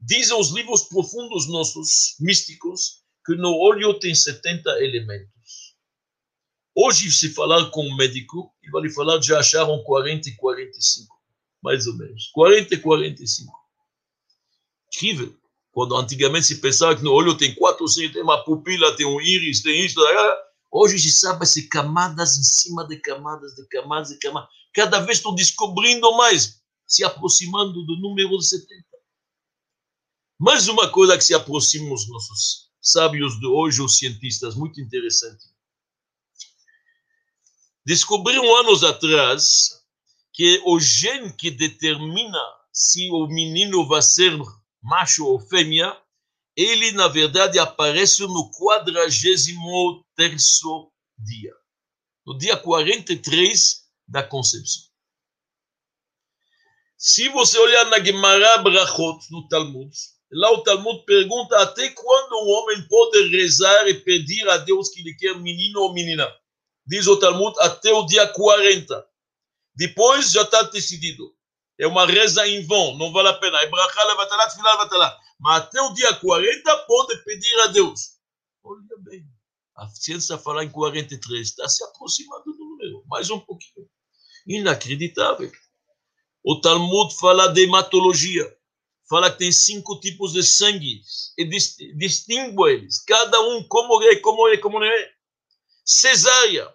Dizem 0.00 0.38
os 0.38 0.50
livros 0.50 0.84
profundos 0.84 1.48
nossos, 1.48 2.14
místicos, 2.20 3.03
que 3.24 3.34
no 3.34 3.56
olho 3.56 3.98
tem 3.98 4.14
70 4.14 4.68
elementos. 4.82 5.74
Hoje, 6.76 7.10
se 7.10 7.32
falar 7.32 7.70
com 7.70 7.86
um 7.86 7.96
médico, 7.96 8.52
ele 8.62 8.72
vai 8.72 8.82
lhe 8.82 8.90
falar 8.90 9.20
já 9.22 9.38
acharam 9.38 9.82
40 9.84 10.28
e 10.28 10.36
45, 10.36 11.16
mais 11.62 11.86
ou 11.86 11.94
menos. 11.96 12.30
40 12.32 12.74
e 12.74 12.78
45. 12.78 13.52
Incrível. 14.88 15.36
Quando 15.70 15.96
antigamente 15.96 16.46
se 16.46 16.60
pensava 16.60 16.94
que 16.96 17.02
no 17.02 17.12
olho 17.12 17.36
tem 17.36 17.54
quatro, 17.54 17.86
cinco, 17.88 18.14
tem 18.14 18.22
uma 18.22 18.44
pupila, 18.44 18.94
tem 18.96 19.06
um 19.06 19.20
íris, 19.20 19.62
tem 19.62 19.84
isso. 19.84 20.00
Hoje 20.70 20.98
se 20.98 21.12
sabe-se 21.12 21.68
camadas 21.68 22.36
em 22.36 22.42
cima 22.42 22.86
de 22.86 22.96
camadas, 22.98 23.54
de 23.54 23.66
camadas, 23.68 24.08
de 24.08 24.18
camadas. 24.18 24.48
Cada 24.72 25.00
vez 25.00 25.18
estou 25.18 25.34
descobrindo 25.34 26.16
mais, 26.16 26.60
se 26.86 27.04
aproximando 27.04 27.84
do 27.86 27.96
número 27.96 28.36
de 28.36 28.46
70. 28.46 28.84
Mais 30.38 30.68
uma 30.68 30.88
coisa 30.90 31.16
que 31.16 31.24
se 31.24 31.32
aproxima 31.32 31.92
os 31.94 32.08
nossos 32.08 32.63
sábios 32.84 33.40
de 33.40 33.46
hoje, 33.46 33.80
os 33.80 33.96
cientistas, 33.96 34.54
muito 34.54 34.80
interessante. 34.80 35.46
Descobriram 37.86 38.54
anos 38.56 38.84
atrás 38.84 39.82
que 40.32 40.60
o 40.66 40.78
gene 40.78 41.32
que 41.32 41.50
determina 41.50 42.38
se 42.72 43.08
o 43.10 43.26
menino 43.26 43.86
vai 43.86 44.02
ser 44.02 44.36
macho 44.82 45.26
ou 45.26 45.40
fêmea, 45.40 45.96
ele, 46.56 46.92
na 46.92 47.08
verdade, 47.08 47.58
aparece 47.58 48.22
no 48.22 48.50
quadragésimo 48.50 50.04
terço 50.14 50.92
dia, 51.16 51.54
no 52.26 52.36
dia 52.36 52.56
43 52.56 53.84
da 54.06 54.22
concepção. 54.22 54.84
Se 56.96 57.28
você 57.28 57.58
olhar 57.58 57.84
na 57.86 58.02
Gemara 58.02 58.58
Brachot, 58.58 59.20
no 59.30 59.46
Talmud, 59.48 59.90
lá 60.34 60.50
o 60.52 60.62
Talmud 60.62 61.04
pergunta 61.04 61.56
até 61.58 61.90
quando 61.90 62.32
um 62.34 62.50
homem 62.50 62.86
pode 62.88 63.28
rezar 63.28 63.88
e 63.88 63.94
pedir 63.94 64.48
a 64.48 64.58
Deus 64.58 64.88
que 64.88 65.00
ele 65.00 65.14
quer 65.14 65.38
menino 65.38 65.80
ou 65.80 65.92
menina. 65.92 66.30
Diz 66.86 67.06
o 67.06 67.18
Talmud, 67.18 67.56
até 67.60 67.92
o 67.92 68.04
dia 68.04 68.26
40. 68.26 69.06
Depois 69.76 70.30
já 70.30 70.42
está 70.42 70.62
decidido 70.62 71.34
é 71.78 71.86
uma 71.86 72.06
reza 72.06 72.46
em 72.46 72.64
vão, 72.64 72.96
não 72.96 73.12
vale 73.12 73.28
a 73.28 73.34
pena. 73.34 73.58
Mas 75.40 75.62
até 75.62 75.80
o 75.82 75.92
dia 75.92 76.14
40 76.14 76.76
pode 76.86 77.24
pedir 77.24 77.60
a 77.60 77.66
Deus. 77.68 78.14
Olha 78.62 78.80
bem, 79.00 79.26
a 79.76 79.88
ciência 79.88 80.38
fala 80.38 80.64
em 80.64 80.70
43, 80.70 81.48
está 81.48 81.68
se 81.68 81.84
aproximando 81.84 82.44
do 82.44 82.64
número, 82.64 83.04
mais 83.06 83.28
um 83.30 83.40
pouquinho. 83.40 83.88
Inacreditável. 84.46 85.50
O 86.42 86.60
Talmud 86.60 87.14
fala 87.16 87.48
de 87.48 87.62
hematologia, 87.64 88.56
fala 89.08 89.30
que 89.30 89.38
tem 89.38 89.52
cinco 89.52 90.00
tipos 90.00 90.32
de 90.32 90.42
sangue, 90.42 91.00
e 91.36 91.44
distingue 91.96 92.70
eles, 92.70 93.02
cada 93.04 93.40
um 93.40 93.62
como 93.68 94.02
é, 94.02 94.16
como 94.16 94.48
é, 94.48 94.56
como 94.58 94.82
é. 94.82 95.12
Cesárea. 95.84 96.72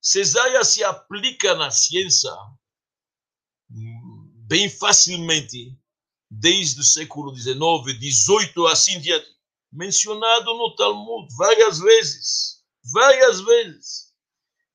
Cesárea 0.00 0.64
se 0.64 0.82
aplica 0.84 1.54
na 1.54 1.70
ciência 1.70 2.30
bem 4.50 4.68
facilmente, 4.68 5.76
desde 6.30 6.80
o 6.80 6.84
século 6.84 7.34
XIX, 7.34 7.56
XVIII, 7.98 8.66
assim 8.70 9.00
diante, 9.00 9.28
mencionado 9.72 10.54
no 10.54 10.74
Talmud 10.74 11.32
várias 11.36 11.78
vezes, 11.78 12.64
várias 12.92 13.40
vezes. 13.40 14.10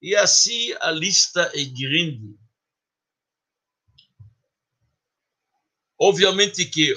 E 0.01 0.15
assim 0.15 0.73
a 0.79 0.91
lista 0.91 1.51
é 1.53 1.63
grande. 1.65 2.37
Obviamente 5.99 6.65
que 6.65 6.93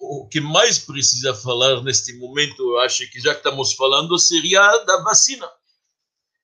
o 0.00 0.26
que 0.26 0.40
mais 0.40 0.78
precisa 0.78 1.34
falar 1.34 1.82
neste 1.82 2.12
momento, 2.14 2.60
eu 2.60 2.80
acho 2.80 3.08
que 3.10 3.20
já 3.20 3.32
estamos 3.32 3.72
falando, 3.74 4.18
seria 4.18 4.60
da 4.84 5.02
vacina. 5.02 5.48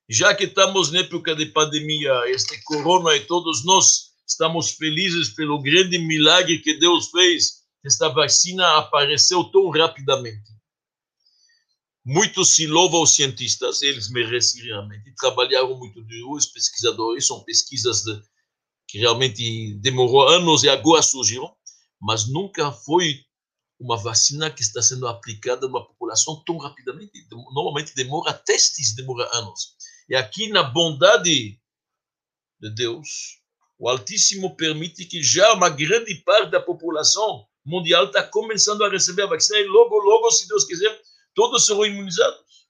Já 0.07 0.33
que 0.33 0.45
estamos 0.45 0.91
na 0.91 0.99
época 0.99 1.35
de 1.35 1.45
pandemia, 1.47 2.23
este 2.27 2.61
corona 2.63 3.15
e 3.15 3.25
todos 3.25 3.63
nós 3.65 4.09
estamos 4.27 4.71
felizes 4.71 5.29
pelo 5.29 5.61
grande 5.61 5.99
milagre 5.99 6.59
que 6.59 6.79
Deus 6.79 7.09
fez, 7.09 7.59
esta 7.83 8.09
vacina 8.09 8.77
apareceu 8.77 9.43
tão 9.45 9.69
rapidamente. 9.69 10.49
Muito 12.05 12.43
se 12.45 12.65
louva 12.65 12.97
aos 12.97 13.13
cientistas, 13.13 13.81
eles 13.81 14.09
merecem 14.09 14.63
realmente, 14.63 15.13
trabalharam 15.15 15.77
muito 15.77 16.01
duro, 16.01 16.31
os 16.31 16.45
pesquisadores, 16.45 17.27
são 17.27 17.43
pesquisas 17.43 18.01
de, 18.03 18.21
que 18.87 18.97
realmente 18.97 19.75
demorou 19.75 20.27
anos 20.27 20.63
e 20.63 20.69
agora 20.69 21.03
surgiram, 21.03 21.55
mas 21.99 22.27
nunca 22.27 22.71
foi 22.71 23.23
uma 23.79 23.97
vacina 23.97 24.51
que 24.51 24.61
está 24.61 24.81
sendo 24.81 25.07
aplicada 25.07 25.67
numa 25.67 25.85
população 25.85 26.43
tão 26.45 26.57
rapidamente. 26.57 27.25
Normalmente 27.53 27.95
demora, 27.95 28.33
testes 28.33 28.93
demora 28.93 29.29
anos. 29.33 29.75
E 30.09 30.15
aqui 30.15 30.49
na 30.49 30.63
bondade 30.63 31.59
de 32.59 32.69
Deus, 32.75 33.39
o 33.77 33.87
Altíssimo 33.87 34.55
permite 34.55 35.05
que 35.05 35.23
já 35.23 35.53
uma 35.53 35.69
grande 35.69 36.13
parte 36.15 36.51
da 36.51 36.59
população 36.59 37.47
mundial 37.65 38.05
está 38.05 38.23
começando 38.23 38.83
a 38.83 38.89
receber 38.89 39.23
a 39.23 39.27
vacina 39.27 39.59
e 39.59 39.67
logo, 39.67 39.97
logo, 39.97 40.29
se 40.31 40.47
Deus 40.47 40.65
quiser, 40.65 41.01
todos 41.33 41.65
serão 41.65 41.85
imunizados. 41.85 42.67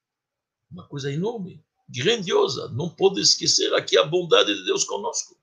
Uma 0.71 0.87
coisa 0.87 1.11
enorme, 1.11 1.63
grandiosa. 1.87 2.69
Não 2.69 2.89
pode 2.89 3.19
esquecer 3.21 3.73
aqui 3.73 3.97
a 3.97 4.03
bondade 4.03 4.53
de 4.53 4.65
Deus 4.65 4.83
conosco. 4.83 5.35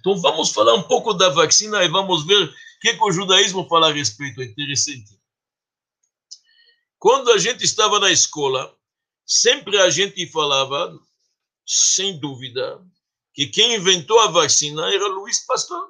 Então 0.00 0.20
vamos 0.20 0.50
falar 0.50 0.74
um 0.74 0.82
pouco 0.82 1.14
da 1.14 1.28
vacina 1.28 1.84
e 1.84 1.88
vamos 1.88 2.26
ver 2.26 2.52
que, 2.82 2.94
que 2.94 3.04
o 3.04 3.12
judaísmo 3.12 3.68
fala 3.68 3.88
a 3.88 3.92
respeito. 3.92 4.42
É 4.42 4.44
interessante. 4.44 5.16
Quando 6.98 7.30
a 7.30 7.38
gente 7.38 7.64
estava 7.64 8.00
na 8.00 8.10
escola, 8.10 8.74
sempre 9.24 9.78
a 9.78 9.88
gente 9.88 10.26
falava, 10.26 10.98
sem 11.64 12.18
dúvida, 12.18 12.84
que 13.32 13.46
quem 13.46 13.76
inventou 13.76 14.18
a 14.20 14.26
vacina 14.26 14.92
era 14.92 15.06
Luiz 15.06 15.46
Pasteur. 15.46 15.88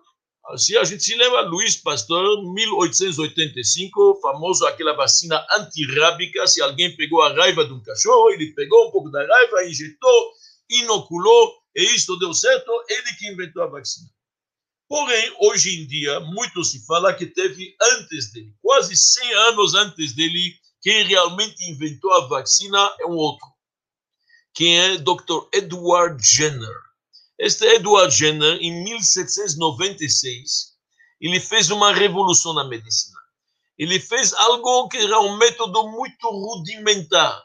Assim 0.49 0.76
a 0.76 0.84
gente 0.84 1.03
se 1.03 1.16
lembra, 1.16 1.40
Luiz 1.43 1.76
Pasteur, 1.76 2.43
1885, 2.53 4.18
famoso 4.20 4.66
aquela 4.66 4.93
vacina 4.93 5.47
antirrábica. 5.53 6.47
Se 6.47 6.61
alguém 6.61 6.95
pegou 6.95 7.22
a 7.22 7.32
raiva 7.32 7.64
de 7.64 7.72
um 7.72 7.82
cachorro, 7.82 8.30
ele 8.30 8.53
pegou 8.53 8.88
um 8.88 8.90
pouco 8.90 9.11
da 9.11 9.24
raiva, 9.26 9.64
injetou, 9.64 10.32
inoculou, 10.68 11.55
e 11.74 11.95
isso 11.95 12.18
deu 12.18 12.34
certo, 12.34 12.70
ele 12.88 13.14
que 13.18 13.28
inventou 13.28 13.62
a 13.62 13.66
vacina. 13.66 14.11
Porém, 14.93 15.34
hoje 15.40 15.74
em 15.74 15.86
dia, 15.86 16.20
muito 16.20 16.62
se 16.62 16.84
fala 16.84 17.14
que 17.14 17.24
teve 17.24 17.74
antes 17.80 18.30
dele, 18.30 18.55
quase 18.61 18.95
100 18.95 19.32
anos 19.49 19.72
antes 19.72 20.12
dele, 20.12 20.55
quem 20.82 21.07
realmente 21.07 21.64
inventou 21.64 22.12
a 22.12 22.26
vacina 22.26 22.95
é 23.01 23.07
um 23.07 23.16
outro. 23.16 23.47
Quem 24.53 24.78
é 24.78 24.99
Dr. 24.99 25.49
Edward 25.55 26.22
Jenner. 26.22 26.76
Este 27.38 27.64
Edward 27.64 28.14
Jenner, 28.14 28.59
em 28.61 28.84
1796, 28.84 30.74
ele 31.22 31.40
fez 31.40 31.70
uma 31.70 31.95
revolução 31.95 32.53
na 32.53 32.68
medicina. 32.68 33.18
Ele 33.78 33.99
fez 33.99 34.34
algo 34.34 34.90
que 34.90 34.99
era 34.99 35.20
um 35.20 35.38
método 35.38 35.88
muito 35.88 36.28
rudimentar. 36.28 37.43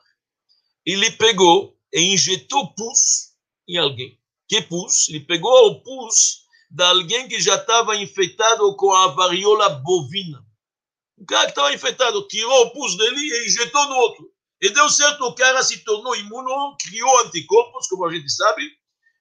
Ele 0.86 1.12
pegou 1.12 1.80
e 1.94 2.14
injetou 2.14 2.74
pus 2.74 3.30
em 3.70 3.78
alguém. 3.78 4.20
Que 4.50 4.62
pus? 4.64 5.08
Ele 5.08 5.22
pegou 5.22 5.68
o 5.68 5.82
pus 5.82 6.46
de 6.70 6.84
alguém 6.84 7.28
que 7.28 7.40
já 7.40 7.56
estava 7.56 7.96
infectado 7.96 8.76
com 8.76 8.94
a 8.94 9.08
variola 9.08 9.70
bovina. 9.70 10.46
O 11.18 11.26
cara 11.26 11.46
que 11.46 11.52
estava 11.52 11.74
infectado 11.74 12.28
tirou 12.28 12.66
o 12.66 12.72
pus 12.72 12.98
dele 12.98 13.20
e 13.20 13.48
injetou 13.48 13.86
no 13.88 13.96
outro. 13.96 14.32
E 14.62 14.70
deu 14.70 14.90
certo, 14.90 15.24
o 15.26 15.36
cara 15.36 15.62
se 15.64 15.84
tornou 15.84 16.16
imuno, 16.16 16.76
criou 16.82 17.20
anticorpos, 17.22 17.88
como 17.88 18.06
a 18.06 18.14
gente 18.14 18.30
sabe, 18.30 18.64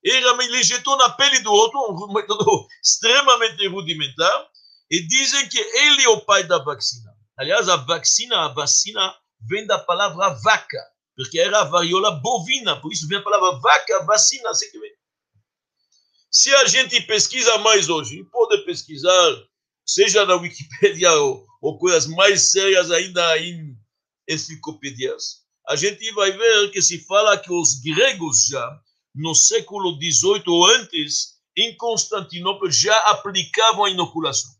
e 0.02 0.10
ele 0.10 0.60
injetou 0.60 0.96
na 0.96 1.10
pele 1.10 1.40
do 1.40 1.52
outro, 1.52 1.78
um 1.90 2.12
método 2.12 2.66
extremamente 2.82 3.66
rudimentar, 3.68 4.48
e 4.90 5.06
dizem 5.06 5.48
que 5.48 5.58
ele 5.58 6.04
é 6.04 6.08
o 6.08 6.20
pai 6.20 6.44
da 6.44 6.58
vacina. 6.58 7.12
Aliás, 7.38 7.68
a 7.68 7.76
vacina, 7.76 8.46
a 8.46 8.48
vacina 8.48 9.14
vem 9.40 9.66
da 9.66 9.78
palavra 9.78 10.30
vaca, 10.42 10.82
porque 11.16 11.38
era 11.38 11.60
a 11.60 11.64
variola 11.64 12.12
bovina, 12.12 12.80
por 12.80 12.92
isso 12.92 13.06
vem 13.08 13.18
a 13.18 13.22
palavra 13.22 13.58
vaca, 13.60 14.04
vacina, 14.04 14.54
sei 14.54 14.70
que. 14.70 14.78
Se 16.38 16.54
a 16.54 16.66
gente 16.66 17.00
pesquisa 17.06 17.56
mais 17.60 17.88
hoje, 17.88 18.22
pode 18.24 18.62
pesquisar, 18.66 19.42
seja 19.86 20.26
na 20.26 20.34
Wikipédia 20.34 21.10
ou, 21.12 21.46
ou 21.62 21.78
coisas 21.78 22.06
mais 22.08 22.52
sérias 22.52 22.90
ainda 22.90 23.38
em 23.38 23.74
enciclopédias, 24.28 25.46
a 25.66 25.74
gente 25.76 26.12
vai 26.12 26.30
ver 26.32 26.70
que 26.72 26.82
se 26.82 26.98
fala 27.06 27.38
que 27.38 27.50
os 27.50 27.80
gregos 27.80 28.48
já, 28.48 28.80
no 29.14 29.34
século 29.34 29.98
XVIII 29.98 30.42
ou 30.46 30.66
antes, 30.66 31.38
em 31.56 31.74
Constantinopla, 31.74 32.70
já 32.70 32.94
aplicavam 33.06 33.86
a 33.86 33.90
inoculação. 33.90 34.50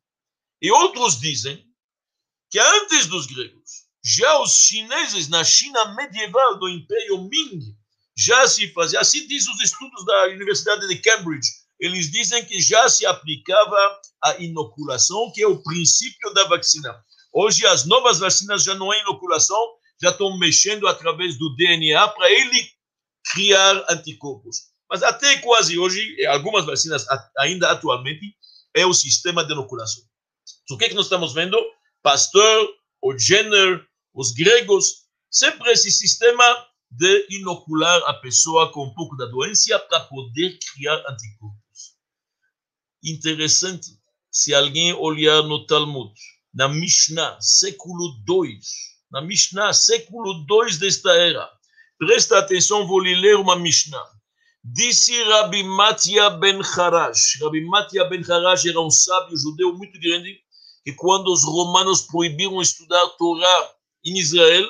E 0.63 0.71
outros 0.71 1.21
dizem 1.21 1.63
que 2.51 2.59
antes 2.59 3.07
dos 3.07 3.27
gregos, 3.27 3.85
já 4.03 4.41
os 4.41 4.55
chineses 4.55 5.29
na 5.29 5.45
China 5.45 5.95
medieval 5.95 6.59
do 6.59 6.71
Império 6.71 7.29
Ming 7.29 7.77
já 8.17 8.49
se 8.49 8.73
fazia, 8.73 8.99
assim 8.99 9.29
diz 9.29 9.47
os 9.47 9.61
estudos 9.61 10.07
da 10.07 10.29
Universidade 10.29 10.89
de 10.89 10.97
Cambridge, 11.03 11.66
eles 11.81 12.11
dizem 12.11 12.45
que 12.45 12.61
já 12.61 12.89
se 12.89 13.05
aplicava 13.05 14.01
a 14.23 14.37
inoculação, 14.39 15.31
que 15.33 15.43
é 15.43 15.47
o 15.47 15.63
princípio 15.63 16.33
da 16.33 16.45
vacina. 16.49 16.95
Hoje 17.33 17.67
as 17.67 17.85
novas 17.85 18.19
vacinas 18.19 18.65
já 18.65 18.75
não 18.75 18.93
é 18.93 19.01
inoculação, 19.01 19.59
já 20.03 20.11
estão 20.11 20.37
mexendo 20.39 20.87
através 20.87 21.39
do 21.39 21.55
DNA 21.55 22.09
para 22.09 22.31
ele 22.31 22.71
criar 23.33 23.85
anticorpos. 23.91 24.57
Mas 24.89 25.03
até 25.03 25.39
quase 25.39 25.79
hoje, 25.79 26.25
algumas 26.27 26.65
vacinas 26.65 27.05
ainda 27.39 27.71
atualmente, 27.71 28.35
é 28.75 28.87
o 28.87 28.95
sistema 28.95 29.45
de 29.45 29.53
inoculação. 29.53 30.03
Então, 30.65 30.77
o 30.77 30.79
que, 30.79 30.85
é 30.87 30.89
que 30.89 30.95
nós 30.95 31.07
estamos 31.07 31.33
vendo? 31.33 31.59
Pasteur, 32.03 32.69
o 33.03 33.19
Jenner, 33.19 33.85
os 34.15 34.33
gregos, 34.33 35.07
sempre 35.31 35.71
esse 35.73 35.91
sistema 35.91 36.45
de 36.91 37.27
inocular 37.31 38.03
a 38.07 38.15
pessoa 38.15 38.73
com 38.73 38.85
um 38.85 38.95
pouco 38.95 39.17
da 39.17 39.27
doença 39.27 39.79
para 39.79 40.01
poder 40.01 40.59
criar 40.73 40.97
anticorpos. 41.09 41.56
Interessante, 43.09 43.87
se 44.33 44.53
alguém 44.53 44.93
olhar 44.93 45.45
no 45.45 45.65
Talmud, 45.65 46.13
na 46.53 46.69
Mishnah, 46.69 47.39
século 47.41 48.17
2, 48.27 48.67
na 49.13 49.23
Mishnah, 49.23 49.73
século 49.73 50.45
2 50.45 50.79
desta 50.79 51.13
era, 51.13 51.49
presta 51.97 52.37
atenção, 52.37 52.85
vou 52.85 52.99
lhe 52.99 53.15
ler 53.15 53.37
uma 53.37 53.55
Mishnah. 53.55 54.05
Disse 54.65 55.23
Rabbi 55.23 55.63
Matia 55.63 56.31
ben 56.31 56.61
Harash. 56.61 57.39
Rabbi 57.41 57.65
Matia 57.67 58.05
ben 58.07 58.25
Harash 58.29 58.67
era 58.67 58.81
um 58.81 58.91
sábio 58.91 59.39
judeu 59.39 59.73
muito 59.73 60.01
grande, 60.01 60.41
que 60.85 60.93
quando 60.93 61.29
os 61.29 61.45
romanos 61.45 62.01
proibiram 62.01 62.61
estudar 62.61 63.07
Torá 63.11 63.71
em 64.05 64.19
Israel, 64.19 64.67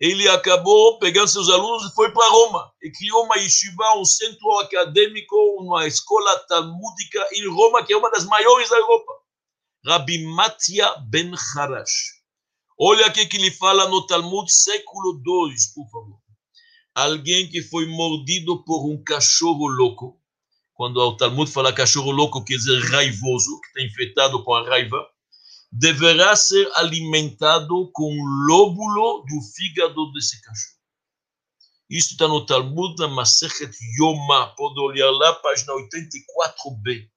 ele 0.00 0.26
acabou 0.30 0.98
pegando 0.98 1.28
seus 1.28 1.50
alunos 1.50 1.84
e 1.84 1.94
foi 1.94 2.10
para 2.10 2.26
Roma. 2.30 2.72
E 2.82 2.90
criou 2.90 3.24
uma 3.24 3.36
yeshiva, 3.36 3.98
um 3.98 4.04
centro 4.04 4.58
acadêmico, 4.60 5.36
uma 5.58 5.86
escola 5.86 6.38
talmúdica 6.48 7.28
em 7.34 7.46
Roma, 7.48 7.84
que 7.84 7.92
é 7.92 7.96
uma 7.96 8.10
das 8.10 8.24
maiores 8.24 8.70
da 8.70 8.78
Europa. 8.78 9.12
Rabbi 9.84 10.24
Matia 10.24 10.96
ben 11.10 11.32
Harash. 11.54 12.18
Olha 12.78 13.08
o 13.08 13.12
que 13.12 13.36
ele 13.36 13.50
fala 13.50 13.88
no 13.88 14.06
Talmud, 14.06 14.50
século 14.50 15.20
II, 15.22 15.54
por 15.74 15.90
favor. 15.90 16.18
Alguém 16.94 17.46
que 17.50 17.60
foi 17.60 17.84
mordido 17.86 18.64
por 18.64 18.90
um 18.90 19.02
cachorro 19.04 19.68
louco. 19.68 20.18
Quando 20.72 20.96
o 20.96 21.14
Talmud 21.14 21.50
fala 21.50 21.74
cachorro 21.74 22.10
louco, 22.10 22.42
quer 22.42 22.56
dizer 22.56 22.80
raivoso, 22.90 23.60
que 23.60 23.66
está 23.66 23.82
infectado 23.82 24.42
com 24.42 24.54
a 24.54 24.66
raiva 24.66 25.06
deverá 25.72 26.34
ser 26.34 26.68
alimentado 26.74 27.90
com 27.92 28.12
o 28.12 28.46
lóbulo 28.48 29.24
do 29.28 29.40
fígado 29.54 30.12
desse 30.12 30.40
cachorro. 30.42 30.80
Isso 31.88 32.12
está 32.12 32.28
no 32.28 32.46
Talmud, 32.46 32.96
na 32.98 33.08
Masechet 33.08 33.76
Yoma, 33.98 34.54
pode 34.56 34.80
olhar 34.80 35.10
lá, 35.10 35.34
página 35.34 35.72
84b. 35.74 37.08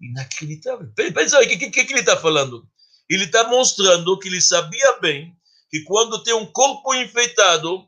Inacreditável. 0.00 0.90
Pensa 0.94 1.38
aí, 1.38 1.46
o 1.46 1.48
que, 1.48 1.70
que, 1.70 1.84
que 1.84 1.92
ele 1.92 2.00
está 2.00 2.16
falando? 2.16 2.66
Ele 3.08 3.24
está 3.24 3.46
mostrando 3.48 4.18
que 4.18 4.28
ele 4.28 4.40
sabia 4.40 4.98
bem 4.98 5.36
que 5.70 5.82
quando 5.82 6.22
tem 6.22 6.32
um 6.34 6.46
corpo 6.46 6.94
infectado, 6.94 7.86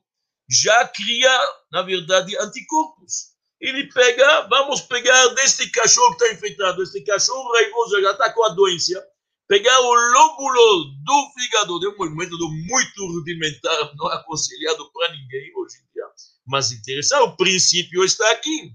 já 0.48 0.86
cria, 0.88 1.40
na 1.72 1.82
verdade, 1.82 2.36
anticorpos. 2.38 3.34
Ele 3.60 3.90
pega, 3.92 4.42
vamos 4.48 4.82
pegar 4.82 5.28
deste 5.28 5.70
cachorro 5.70 6.16
que 6.16 6.24
está 6.24 6.34
infectado, 6.34 6.82
este 6.82 7.00
cachorro 7.02 7.50
raivoso 7.52 8.02
já 8.02 8.12
está 8.12 8.32
com 8.32 8.44
a 8.44 8.50
doença, 8.50 9.02
pegar 9.48 9.78
o 9.80 9.94
lóbulo 9.94 10.84
do 11.04 11.32
fígado, 11.34 11.78
de 11.78 11.88
um 11.88 12.16
método 12.16 12.50
muito 12.50 13.06
rudimentar, 13.06 13.94
não 13.96 14.06
aconselhado 14.08 14.90
para 14.92 15.12
ninguém 15.12 15.52
hoje 15.56 15.76
em 15.76 15.92
dia, 15.92 16.04
mas 16.46 16.72
interessante, 16.72 17.22
o 17.22 17.36
princípio 17.36 18.04
está 18.04 18.28
aqui. 18.30 18.72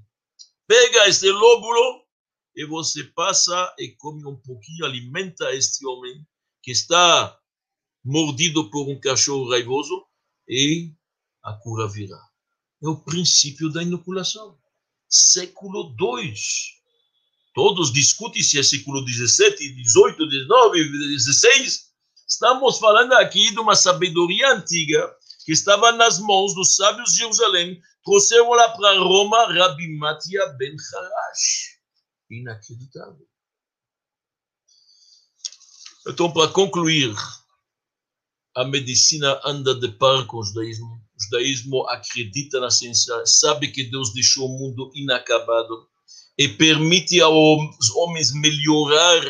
Pega 0.67 1.07
este 1.07 1.29
lóbulo 1.29 2.05
e 2.55 2.65
você 2.65 3.03
passa 3.03 3.73
e 3.77 3.89
come 3.97 4.25
um 4.25 4.37
pouquinho, 4.37 4.85
alimenta 4.85 5.53
este 5.53 5.85
homem 5.85 6.25
que 6.63 6.71
está 6.71 7.37
mordido 8.03 8.69
por 8.69 8.89
um 8.89 8.99
cachorro 8.99 9.49
raivoso 9.49 10.05
e 10.47 10.93
a 11.43 11.53
cura 11.53 11.87
virá. 11.87 12.21
É 12.83 12.87
o 12.87 12.97
princípio 12.97 13.69
da 13.69 13.83
inoculação. 13.83 14.57
Século 15.09 15.95
II. 15.99 16.33
Todos 17.53 17.91
discutem 17.91 18.41
se 18.41 18.59
é 18.59 18.63
século 18.63 19.05
XVII, 19.07 19.85
XVIII, 19.85 20.29
XIX, 20.29 21.21
XVI. 21.21 21.91
Estamos 22.27 22.79
falando 22.79 23.13
aqui 23.13 23.51
de 23.51 23.59
uma 23.59 23.75
sabedoria 23.75 24.53
antiga 24.53 25.13
que 25.45 25.51
estava 25.51 25.91
nas 25.91 26.19
mãos 26.19 26.55
dos 26.55 26.75
sábios 26.75 27.11
de 27.11 27.19
Jerusalém. 27.19 27.81
Trouxeram 28.05 28.49
lá 28.51 28.69
para 28.69 28.99
Roma 28.99 29.53
Rabi 29.53 29.97
Matia 29.97 30.45
Ben 30.57 30.75
Harash. 30.93 31.77
Inacreditável. 32.29 33.27
Então, 36.07 36.31
para 36.31 36.47
concluir, 36.47 37.13
a 38.55 38.63
medicina 38.63 39.39
anda 39.43 39.75
de 39.75 39.89
par 39.89 40.25
com 40.25 40.37
o 40.37 40.43
judaísmo. 40.43 40.87
O 40.87 41.23
judaísmo 41.23 41.87
acredita 41.89 42.59
na 42.61 42.71
ciência, 42.71 43.13
sabe 43.25 43.71
que 43.71 43.83
Deus 43.83 44.13
deixou 44.13 44.47
o 44.47 44.57
mundo 44.57 44.89
inacabado 44.95 45.90
e 46.41 46.47
permite 46.47 47.21
aos 47.21 47.91
homens 47.95 48.33
melhorar 48.33 49.21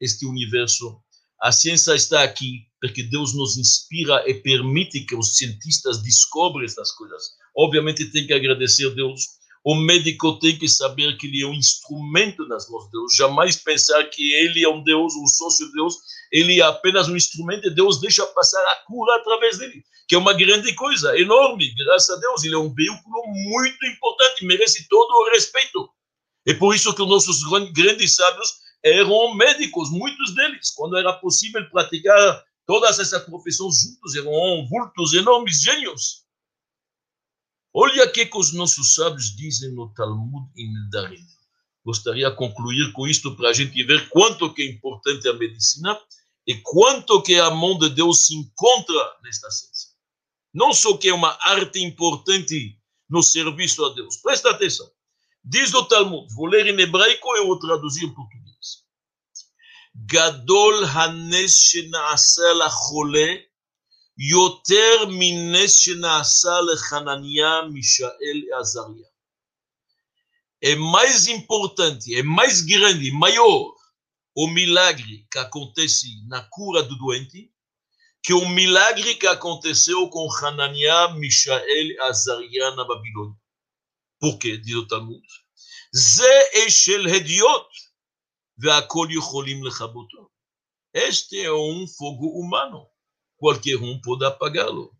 este 0.00 0.24
universo. 0.24 0.96
A 1.42 1.50
ciência 1.50 1.96
está 1.96 2.22
aqui 2.22 2.60
porque 2.80 3.02
Deus 3.02 3.34
nos 3.34 3.58
inspira 3.58 4.22
e 4.28 4.34
permite 4.34 5.00
que 5.00 5.16
os 5.16 5.36
cientistas 5.36 6.00
descobrem 6.00 6.64
estas 6.64 6.92
coisas. 6.92 7.22
Obviamente 7.56 8.04
tem 8.12 8.24
que 8.24 8.32
agradecer 8.32 8.86
a 8.86 8.94
Deus 8.94 9.22
o 9.64 9.74
médico 9.74 10.38
tem 10.38 10.58
que 10.58 10.68
saber 10.68 11.16
que 11.16 11.26
ele 11.26 11.42
é 11.42 11.46
um 11.46 11.54
instrumento 11.54 12.46
nas 12.46 12.68
mãos 12.68 12.84
de 12.84 12.90
Deus, 12.90 13.16
jamais 13.16 13.56
pensar 13.56 14.04
que 14.04 14.34
ele 14.34 14.62
é 14.62 14.68
um 14.68 14.84
Deus, 14.84 15.14
um 15.14 15.26
sócio 15.26 15.66
de 15.66 15.72
Deus, 15.72 15.94
ele 16.30 16.60
é 16.60 16.64
apenas 16.64 17.08
um 17.08 17.16
instrumento 17.16 17.66
e 17.66 17.74
Deus 17.74 17.98
deixa 17.98 18.26
passar 18.26 18.60
a 18.60 18.76
cura 18.86 19.16
através 19.16 19.56
dele, 19.56 19.82
que 20.06 20.14
é 20.14 20.18
uma 20.18 20.34
grande 20.34 20.74
coisa, 20.74 21.18
enorme, 21.18 21.74
graças 21.76 22.14
a 22.14 22.20
Deus, 22.20 22.44
ele 22.44 22.54
é 22.54 22.58
um 22.58 22.74
veículo 22.74 23.26
muito 23.26 23.86
importante, 23.86 24.44
merece 24.44 24.86
todo 24.86 25.10
o 25.10 25.30
respeito. 25.30 25.88
É 26.46 26.54
por 26.54 26.74
isso 26.74 26.94
que 26.94 27.02
os 27.02 27.08
nossos 27.08 27.42
grandes 27.72 28.14
sábios 28.14 28.54
eram 28.82 29.34
médicos, 29.34 29.90
muitos 29.90 30.34
deles, 30.34 30.70
quando 30.70 30.96
era 30.96 31.12
possível 31.14 31.66
praticar 31.70 32.44
todas 32.66 32.98
essas 32.98 33.22
profissões 33.24 33.80
juntos, 33.80 34.14
eram 34.14 34.66
vultos 34.68 35.14
enormes, 35.14 35.62
gênios. 35.62 36.24
Olha 37.72 38.04
o 38.04 38.12
que, 38.12 38.30
os 38.34 38.52
nossos 38.52 38.94
sábios 38.94 39.34
dizem 39.34 39.72
no 39.72 39.92
Talmud 39.94 40.48
em 40.56 40.72
Nedarim. 40.72 41.24
Gostaria 41.84 42.30
de 42.30 42.36
concluir 42.36 42.92
com 42.92 43.06
isto 43.06 43.34
para 43.36 43.48
a 43.48 43.52
gente 43.52 43.82
ver 43.84 44.08
quanto 44.10 44.52
que 44.54 44.62
é 44.62 44.66
importante 44.66 45.28
a 45.28 45.32
medicina 45.32 45.98
e 46.46 46.54
quanto 46.62 47.22
que 47.22 47.34
a 47.34 47.50
mão 47.50 47.78
de 47.78 47.88
Deus 47.90 48.26
se 48.26 48.34
encontra 48.36 49.16
nesta 49.22 49.50
ciência. 49.50 49.90
Não 50.52 50.72
só 50.72 50.96
que 50.96 51.08
é 51.08 51.14
uma 51.14 51.36
arte 51.40 51.82
importante 51.82 52.78
no 53.08 53.22
serviço 53.22 53.84
a 53.84 53.92
Deus. 53.92 54.18
Presta 54.18 54.50
atenção. 54.50 54.88
Diz 55.44 55.74
o 55.74 55.84
Talmud, 55.84 56.32
vou 56.34 56.46
ler 56.46 56.66
em 56.66 56.80
hebraico 56.80 57.36
e 57.36 57.44
vou 57.44 57.58
traduzir 57.58 58.04
em 58.04 58.14
português. 58.14 58.84
Gadol 59.94 60.84
hanes 60.84 61.58
shenasa 61.58 62.52
lachole 62.54 63.46
yoter 64.18 65.08
mines 65.08 65.82
shenasa 65.82 66.60
lechanania, 66.60 67.68
Mishael 67.68 68.14
e 68.20 68.52
Azaria. 68.54 69.06
É 70.62 70.74
mais 70.76 71.26
importante, 71.26 72.16
é 72.16 72.22
mais 72.22 72.62
grande, 72.62 73.10
maior 73.10 73.74
o 74.34 74.48
milagre 74.48 75.26
que 75.30 75.38
acontece 75.38 76.08
na 76.26 76.42
cura 76.42 76.82
do 76.82 76.96
doente 76.96 77.52
que 78.22 78.32
o 78.32 78.48
milagre 78.48 79.16
que 79.16 79.26
aconteceu 79.26 80.08
com 80.08 80.26
Hananiah, 80.32 81.12
Mishael 81.12 81.62
e 81.68 82.00
Azaria 82.00 82.70
na 82.70 82.82
Babilônia 82.82 83.36
porque, 84.24 84.56
diz 84.56 84.74
o 84.74 84.86
Talmud, 84.86 85.22
Ze 85.94 86.64
Eshel 86.64 87.06
Hediot, 87.06 87.68
Veakol 88.56 89.10
Yocholim 89.10 89.62
Lechabotot. 89.62 90.30
Este 90.94 91.42
é 91.42 91.52
um 91.52 91.86
fogo 91.86 92.28
humano, 92.40 92.86
qualquer 93.36 93.76
um 93.76 94.00
pode 94.00 94.24
apagá-lo. 94.24 94.96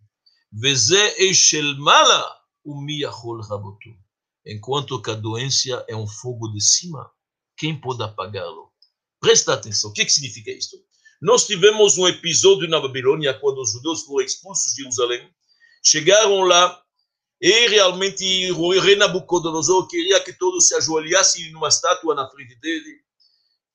Veze 0.53 1.01
Eshel 1.17 1.75
Mala, 1.79 2.37
Umiyachol 2.67 3.43
Chabotot. 3.43 3.97
Enquanto 4.45 5.01
que 5.01 5.11
a 5.11 5.15
doença 5.15 5.83
é 5.89 5.97
um 5.97 6.07
fogo 6.07 6.49
de 6.49 6.61
cima, 6.61 7.11
quem 7.57 7.81
pode 7.81 8.03
apagá-lo? 8.03 8.71
Presta 9.21 9.55
atenção, 9.55 9.89
o 9.89 9.95
que, 9.95 10.05
que 10.05 10.13
significa 10.13 10.51
isto? 10.51 10.77
Nós 11.23 11.47
tivemos 11.47 11.97
um 11.97 12.07
episódio 12.07 12.69
na 12.69 12.79
Babilônia, 12.79 13.33
quando 13.33 13.63
os 13.63 13.73
judeus 13.73 14.03
foram 14.03 14.27
expulsos 14.27 14.75
de 14.75 14.83
Jerusalém, 14.83 15.27
chegaram 15.83 16.43
lá 16.43 16.84
e 17.47 17.69
realmente 17.69 18.51
o 18.53 18.81
rei 18.81 18.97
Nabucodonosor 18.97 19.87
queria 19.87 20.19
que 20.19 20.33
todos 20.33 20.67
se 20.67 20.75
ajoelhassem 20.77 21.53
numa 21.53 21.69
estátua 21.69 22.15
na 22.15 22.27
frente 22.31 22.55
dele. 22.55 23.03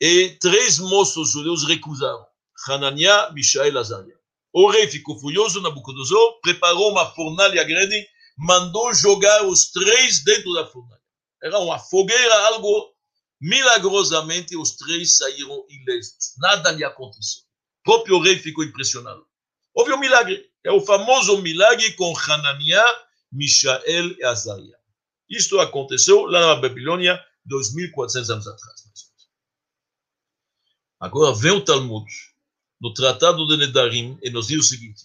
E 0.01 0.29
três 0.41 0.79
moços 0.79 1.33
judeus 1.33 1.67
recusaram: 1.67 2.25
Hananiah, 2.67 3.31
Mishael 3.31 3.71
e 3.71 3.77
Azariah. 3.77 4.17
O 4.51 4.71
rei 4.71 4.87
ficou 4.87 5.19
furioso, 5.19 5.61
Nabucodonosor 5.61 6.41
preparou 6.41 6.89
uma 6.89 7.13
fornalha 7.13 7.63
grande, 7.63 8.07
mandou 8.35 8.91
jogar 8.91 9.45
os 9.45 9.69
três 9.69 10.23
dentro 10.23 10.51
da 10.53 10.65
fornalha. 10.65 11.03
Era 11.43 11.59
uma 11.59 11.77
fogueira, 11.77 12.47
algo 12.47 12.91
milagrosamente 13.39 14.57
os 14.57 14.77
três 14.77 15.17
saíram 15.17 15.63
ilesos. 15.69 16.33
Nada 16.39 16.71
lhe 16.71 16.83
aconteceu. 16.83 17.43
O 17.81 17.83
próprio 17.83 18.19
rei 18.19 18.35
ficou 18.39 18.63
impressionado. 18.63 19.23
Houve 19.75 19.93
um 19.93 19.99
milagre. 19.99 20.43
É 20.63 20.71
o 20.71 20.81
famoso 20.81 21.39
milagre 21.43 21.93
com 21.93 22.17
Hananiah, 22.17 23.08
Mishael 23.31 24.11
e 24.17 24.23
Azariah. 24.23 24.79
Isto 25.29 25.59
aconteceu 25.59 26.25
lá 26.25 26.39
na 26.41 26.55
Babilônia, 26.55 27.19
2.400 27.47 28.29
anos 28.29 28.47
atrás. 28.47 28.79
Agora 30.99 31.33
vem 31.33 31.51
o 31.51 31.63
Talmud 31.63 32.05
no 32.81 32.93
Tratado 32.93 33.45
de 33.47 33.57
Nedarim, 33.57 34.17
e 34.21 34.29
nos 34.29 34.47
diz 34.47 34.59
o 34.59 34.67
seguinte: 34.67 35.03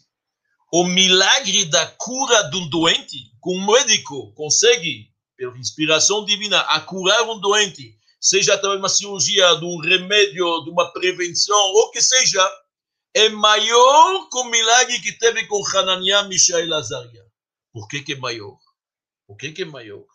o 0.73 0.85
milagre 0.85 1.65
da 1.67 1.87
cura 1.87 2.43
de 2.51 2.57
um 2.57 2.69
doente, 2.69 3.17
que 3.43 3.51
um 3.51 3.67
médico 3.67 4.33
consegue, 4.35 5.11
pela 5.37 5.57
inspiração 5.59 6.25
divina, 6.25 6.61
a 6.61 6.81
curar 6.81 7.23
um 7.23 7.39
doente, 7.39 7.97
seja 8.21 8.55
através 8.55 8.81
de 8.81 8.83
uma 8.83 8.89
cirurgia, 8.89 9.55
de 9.57 9.65
um 9.65 9.79
remédio, 9.79 10.65
de 10.65 10.71
uma 10.71 10.93
prevenção, 10.93 11.57
ou 11.75 11.91
que 11.91 12.01
seja, 12.01 12.43
é 13.15 13.29
maior 13.29 14.29
que 14.29 14.39
o 14.39 14.45
milagre 14.45 15.01
que 15.01 15.13
teve 15.13 15.47
com 15.47 15.63
Hananiah, 15.69 16.25
Mishael 16.25 16.67
e 16.67 16.73
Azaria. 16.73 17.24
Por 17.75 17.89
que, 17.89 18.05
que 18.05 18.13
é 18.13 18.17
maior? 18.17 18.57
Por 19.27 19.37
que, 19.37 19.51
que 19.51 19.63
é 19.63 19.65
maior? 19.65 20.07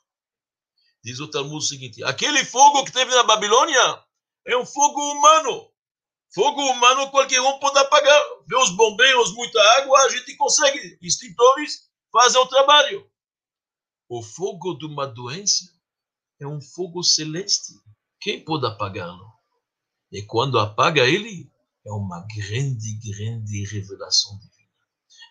Diz 1.04 1.20
o 1.20 1.30
Talmud 1.30 1.58
o 1.58 1.62
seguinte: 1.62 2.02
aquele 2.06 2.46
fogo 2.46 2.86
que 2.86 2.92
teve 2.94 3.14
na 3.14 3.24
Babilônia 3.24 4.02
é 4.48 4.56
um 4.56 4.66
fogo 4.66 5.02
humano. 5.12 5.70
Fogo 6.34 6.62
humano 6.62 7.12
qualquer 7.12 7.42
um 7.42 7.60
pode 7.60 7.78
apagar. 7.80 8.22
Vê 8.48 8.56
os 8.56 8.70
bombeiros, 8.72 9.34
muita 9.34 9.62
água, 9.78 10.00
a 10.00 10.10
gente 10.10 10.38
consegue. 10.38 10.98
Extintores 11.02 11.90
fazem 12.14 12.40
o 12.40 12.48
trabalho. 12.48 13.12
O 14.08 14.24
fogo 14.24 14.76
de 14.76 14.86
uma 14.86 15.06
doença 15.06 15.66
é 16.40 16.48
um 16.48 16.62
fogo 16.62 17.04
celeste. 17.04 17.74
Quem 18.22 18.46
pode 18.46 18.66
apagá-lo? 18.66 19.34
E 20.10 20.22
quando 20.22 20.58
apaga 20.58 21.06
ele, 21.06 21.52
é 21.86 21.92
uma 21.92 22.26
grande, 22.26 22.94
grande 23.04 23.66
revelação 23.66 24.40
divina. 24.40 24.70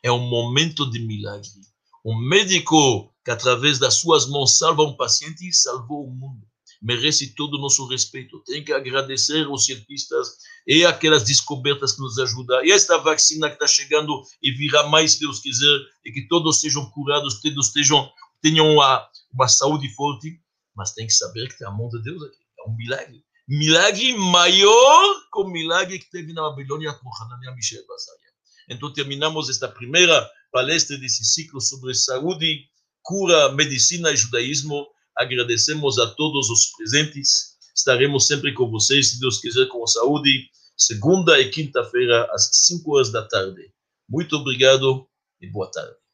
É 0.02 0.12
um 0.12 0.28
momento 0.28 0.88
de 0.90 0.98
milagre. 0.98 1.67
Um 2.08 2.18
médico 2.18 3.12
que, 3.22 3.30
através 3.30 3.78
das 3.78 3.94
suas 3.94 4.26
mãos, 4.26 4.56
salva 4.56 4.82
um 4.82 4.96
paciente, 4.96 5.52
salvou 5.52 6.06
o 6.06 6.10
mundo 6.10 6.48
merece 6.80 7.34
todo 7.34 7.54
o 7.54 7.60
nosso 7.60 7.86
respeito. 7.86 8.40
Tem 8.44 8.64
que 8.64 8.72
agradecer 8.72 9.44
aos 9.46 9.64
cientistas 9.64 10.38
e 10.66 10.84
aquelas 10.84 11.24
descobertas 11.24 11.92
que 11.92 12.00
nos 12.00 12.18
ajudam. 12.18 12.64
E 12.64 12.70
esta 12.70 12.98
vacina 12.98 13.48
que 13.48 13.54
está 13.54 13.66
chegando 13.66 14.22
e 14.42 14.50
virá 14.52 14.86
mais, 14.88 15.12
se 15.12 15.20
Deus 15.20 15.40
quiser, 15.40 15.78
e 16.04 16.12
que 16.12 16.28
todos 16.28 16.60
sejam 16.60 16.88
curados, 16.90 17.40
todos 17.40 17.66
estejam, 17.66 18.10
tenham 18.40 18.72
uma, 18.72 19.08
uma 19.32 19.48
saúde 19.48 19.88
forte. 19.94 20.40
Mas 20.76 20.92
tem 20.92 21.06
que 21.06 21.12
saber 21.12 21.48
que 21.48 21.58
tem 21.58 21.66
a 21.66 21.72
mão 21.72 21.88
de 21.88 22.00
Deus 22.02 22.22
aqui. 22.22 22.36
É 22.60 22.70
um 22.70 22.76
milagre. 22.76 23.24
Milagre 23.48 24.14
maior 24.14 25.14
que 25.32 25.40
o 25.40 25.48
milagre 25.48 25.98
que 25.98 26.10
teve 26.10 26.32
na 26.32 26.42
Babilônia 26.42 26.92
com 26.92 27.10
Hananiah, 27.14 27.54
Michel 27.54 27.84
Basaria. 27.86 28.28
Então, 28.68 28.92
terminamos 28.92 29.48
esta 29.48 29.66
primeira 29.66 30.30
palestra 30.52 30.96
desse 30.98 31.24
ciclo 31.24 31.60
sobre 31.60 31.94
saúde, 31.94 32.64
cura, 33.02 33.52
medicina 33.52 34.10
e 34.10 34.16
judaísmo. 34.16 34.86
Agradecemos 35.16 35.98
a 35.98 36.06
todos 36.14 36.50
os 36.50 36.66
presentes. 36.76 37.56
Estaremos 37.74 38.26
sempre 38.26 38.52
com 38.54 38.70
vocês, 38.70 39.10
se 39.10 39.20
Deus 39.20 39.40
quiser, 39.40 39.66
com 39.68 39.86
saúde, 39.86 40.48
segunda 40.76 41.40
e 41.40 41.50
quinta-feira, 41.50 42.28
às 42.32 42.50
5 42.52 42.94
horas 42.94 43.12
da 43.12 43.26
tarde. 43.26 43.72
Muito 44.08 44.36
obrigado 44.36 45.06
e 45.40 45.50
boa 45.50 45.70
tarde. 45.70 46.07